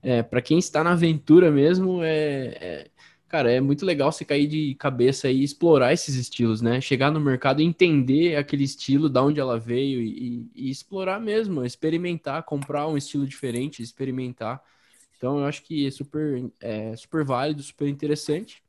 É, 0.01 0.21
para 0.24 0.41
quem 0.41 0.57
está 0.57 0.84
na 0.84 0.93
aventura 0.93 1.51
mesmo, 1.51 2.01
é, 2.01 2.57
é, 2.61 2.88
cara, 3.34 3.51
é 3.51 3.59
muito 3.59 3.84
legal 3.84 4.11
você 4.11 4.23
cair 4.23 4.45
de 4.45 4.75
cabeça 4.75 5.27
e 5.27 5.43
explorar 5.43 5.91
esses 5.91 6.13
estilos, 6.13 6.61
né? 6.61 6.79
Chegar 6.79 7.09
no 7.09 7.19
mercado 7.19 7.63
entender 7.63 8.36
aquele 8.36 8.63
estilo, 8.63 9.09
da 9.09 9.23
onde 9.23 9.39
ela 9.39 9.57
veio 9.57 9.99
e, 9.99 10.45
e, 10.53 10.67
e 10.67 10.69
explorar 10.69 11.19
mesmo, 11.19 11.65
experimentar, 11.65 12.43
comprar 12.43 12.88
um 12.88 12.95
estilo 12.95 13.25
diferente, 13.25 13.81
experimentar. 13.81 14.63
Então, 15.17 15.39
eu 15.39 15.45
acho 15.45 15.63
que 15.63 15.88
é 15.88 15.89
super, 15.89 16.51
é, 16.61 16.95
super 16.95 17.25
válido, 17.25 17.63
super 17.63 17.88
interessante. 17.88 18.61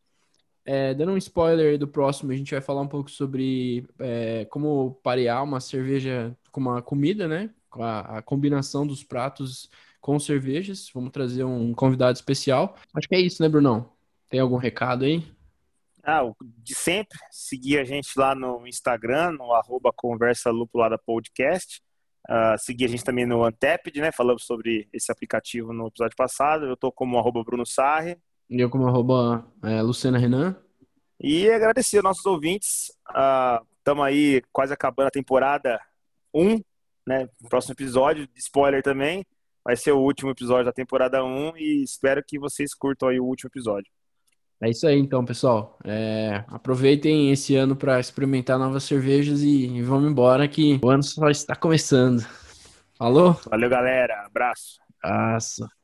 É, 0.65 0.95
dando 0.95 1.13
um 1.13 1.19
spoiler 1.19 1.79
do 1.79 1.87
próximo, 1.87 2.33
a 2.33 2.35
gente 2.35 2.53
vai 2.53 2.63
falar 2.63 2.81
um 2.81 2.89
pouco 2.89 3.11
sobre 3.11 3.87
é, 3.99 4.47
como 4.47 4.99
parear 5.03 5.45
uma 5.45 5.61
cerveja 5.61 6.35
com 6.51 6.61
uma 6.61 6.81
comida, 6.81 7.29
né? 7.29 7.51
A, 7.73 8.19
a, 8.19 8.23
combinação 8.23 8.87
dos 8.87 9.05
pratos 9.05 9.69
com 10.01 10.19
cervejas. 10.19 10.91
Vamos 10.95 11.11
trazer 11.11 11.45
um 11.45 11.75
convidado 11.75 12.17
especial. 12.17 12.77
Acho 12.95 13.09
que 13.09 13.15
é 13.15 13.21
isso, 13.21 13.43
né, 13.43 13.49
Brunão? 13.49 13.94
Tem 14.35 14.41
algum 14.41 14.57
recado 14.57 15.05
aí? 15.05 15.25
Ah, 16.03 16.23
de 16.43 16.75
sempre, 16.75 17.17
seguir 17.31 17.79
a 17.79 17.85
gente 17.85 18.11
lá 18.17 18.35
no 18.35 18.67
Instagram, 18.67 19.31
no 19.31 19.53
arroba 19.55 19.93
Conversa 19.95 20.51
Lupulada 20.51 20.99
Podcast. 20.99 21.81
Uh, 22.29 22.59
seguir 22.59 22.87
a 22.87 22.89
gente 22.89 23.05
também 23.05 23.25
no 23.25 23.45
Antepid, 23.45 23.95
né? 23.99 24.11
Falamos 24.11 24.45
sobre 24.45 24.89
esse 24.93 25.13
aplicativo 25.13 25.73
no 25.73 25.87
episódio 25.87 26.17
passado. 26.17 26.67
Eu 26.67 26.77
tô 26.77 26.91
como 26.91 27.17
arroba 27.17 27.45
Bruno 27.45 27.65
Sarri. 27.65 28.19
E 28.51 28.61
eu 28.61 28.69
como 28.69 28.89
arroba 28.89 29.47
é, 29.63 29.81
Luciana 29.81 30.19
Renan. 30.19 30.57
E 31.21 31.49
agradecer 31.49 31.99
aos 31.99 32.05
nossos 32.05 32.27
ouvintes. 32.27 32.91
Estamos 33.79 34.03
uh, 34.03 34.07
aí 34.07 34.43
quase 34.51 34.73
acabando 34.73 35.07
a 35.07 35.13
temporada 35.13 35.81
1, 36.35 36.61
né? 37.07 37.29
próximo 37.49 37.75
episódio, 37.75 38.29
spoiler 38.35 38.83
também. 38.83 39.25
Vai 39.65 39.77
ser 39.77 39.93
o 39.93 40.01
último 40.01 40.33
episódio 40.33 40.65
da 40.65 40.73
temporada 40.73 41.23
1 41.23 41.57
e 41.57 41.85
espero 41.85 42.21
que 42.27 42.37
vocês 42.37 42.75
curtam 42.75 43.11
aí 43.11 43.21
o 43.21 43.27
último 43.27 43.49
episódio. 43.49 43.89
É 44.65 44.71
isso 44.71 44.87
aí 44.87 44.99
então, 44.99 45.23
pessoal. 45.23 45.79
É, 45.85 46.43
aproveitem 46.49 47.31
esse 47.31 47.55
ano 47.55 47.77
para 47.77 48.01
experimentar 48.01 48.59
novas 48.59 48.85
cervejas 48.85 49.43
e, 49.43 49.67
e 49.67 49.83
vamos 49.83 50.11
embora 50.11 50.49
que 50.49 50.81
o 50.83 50.89
ano 50.89 51.03
só 51.03 51.29
está 51.29 51.55
começando. 51.55 52.27
Falou? 52.97 53.39
Valeu, 53.51 53.69
galera. 53.69 54.25
Abraço. 54.25 54.81
Abraço. 55.03 55.84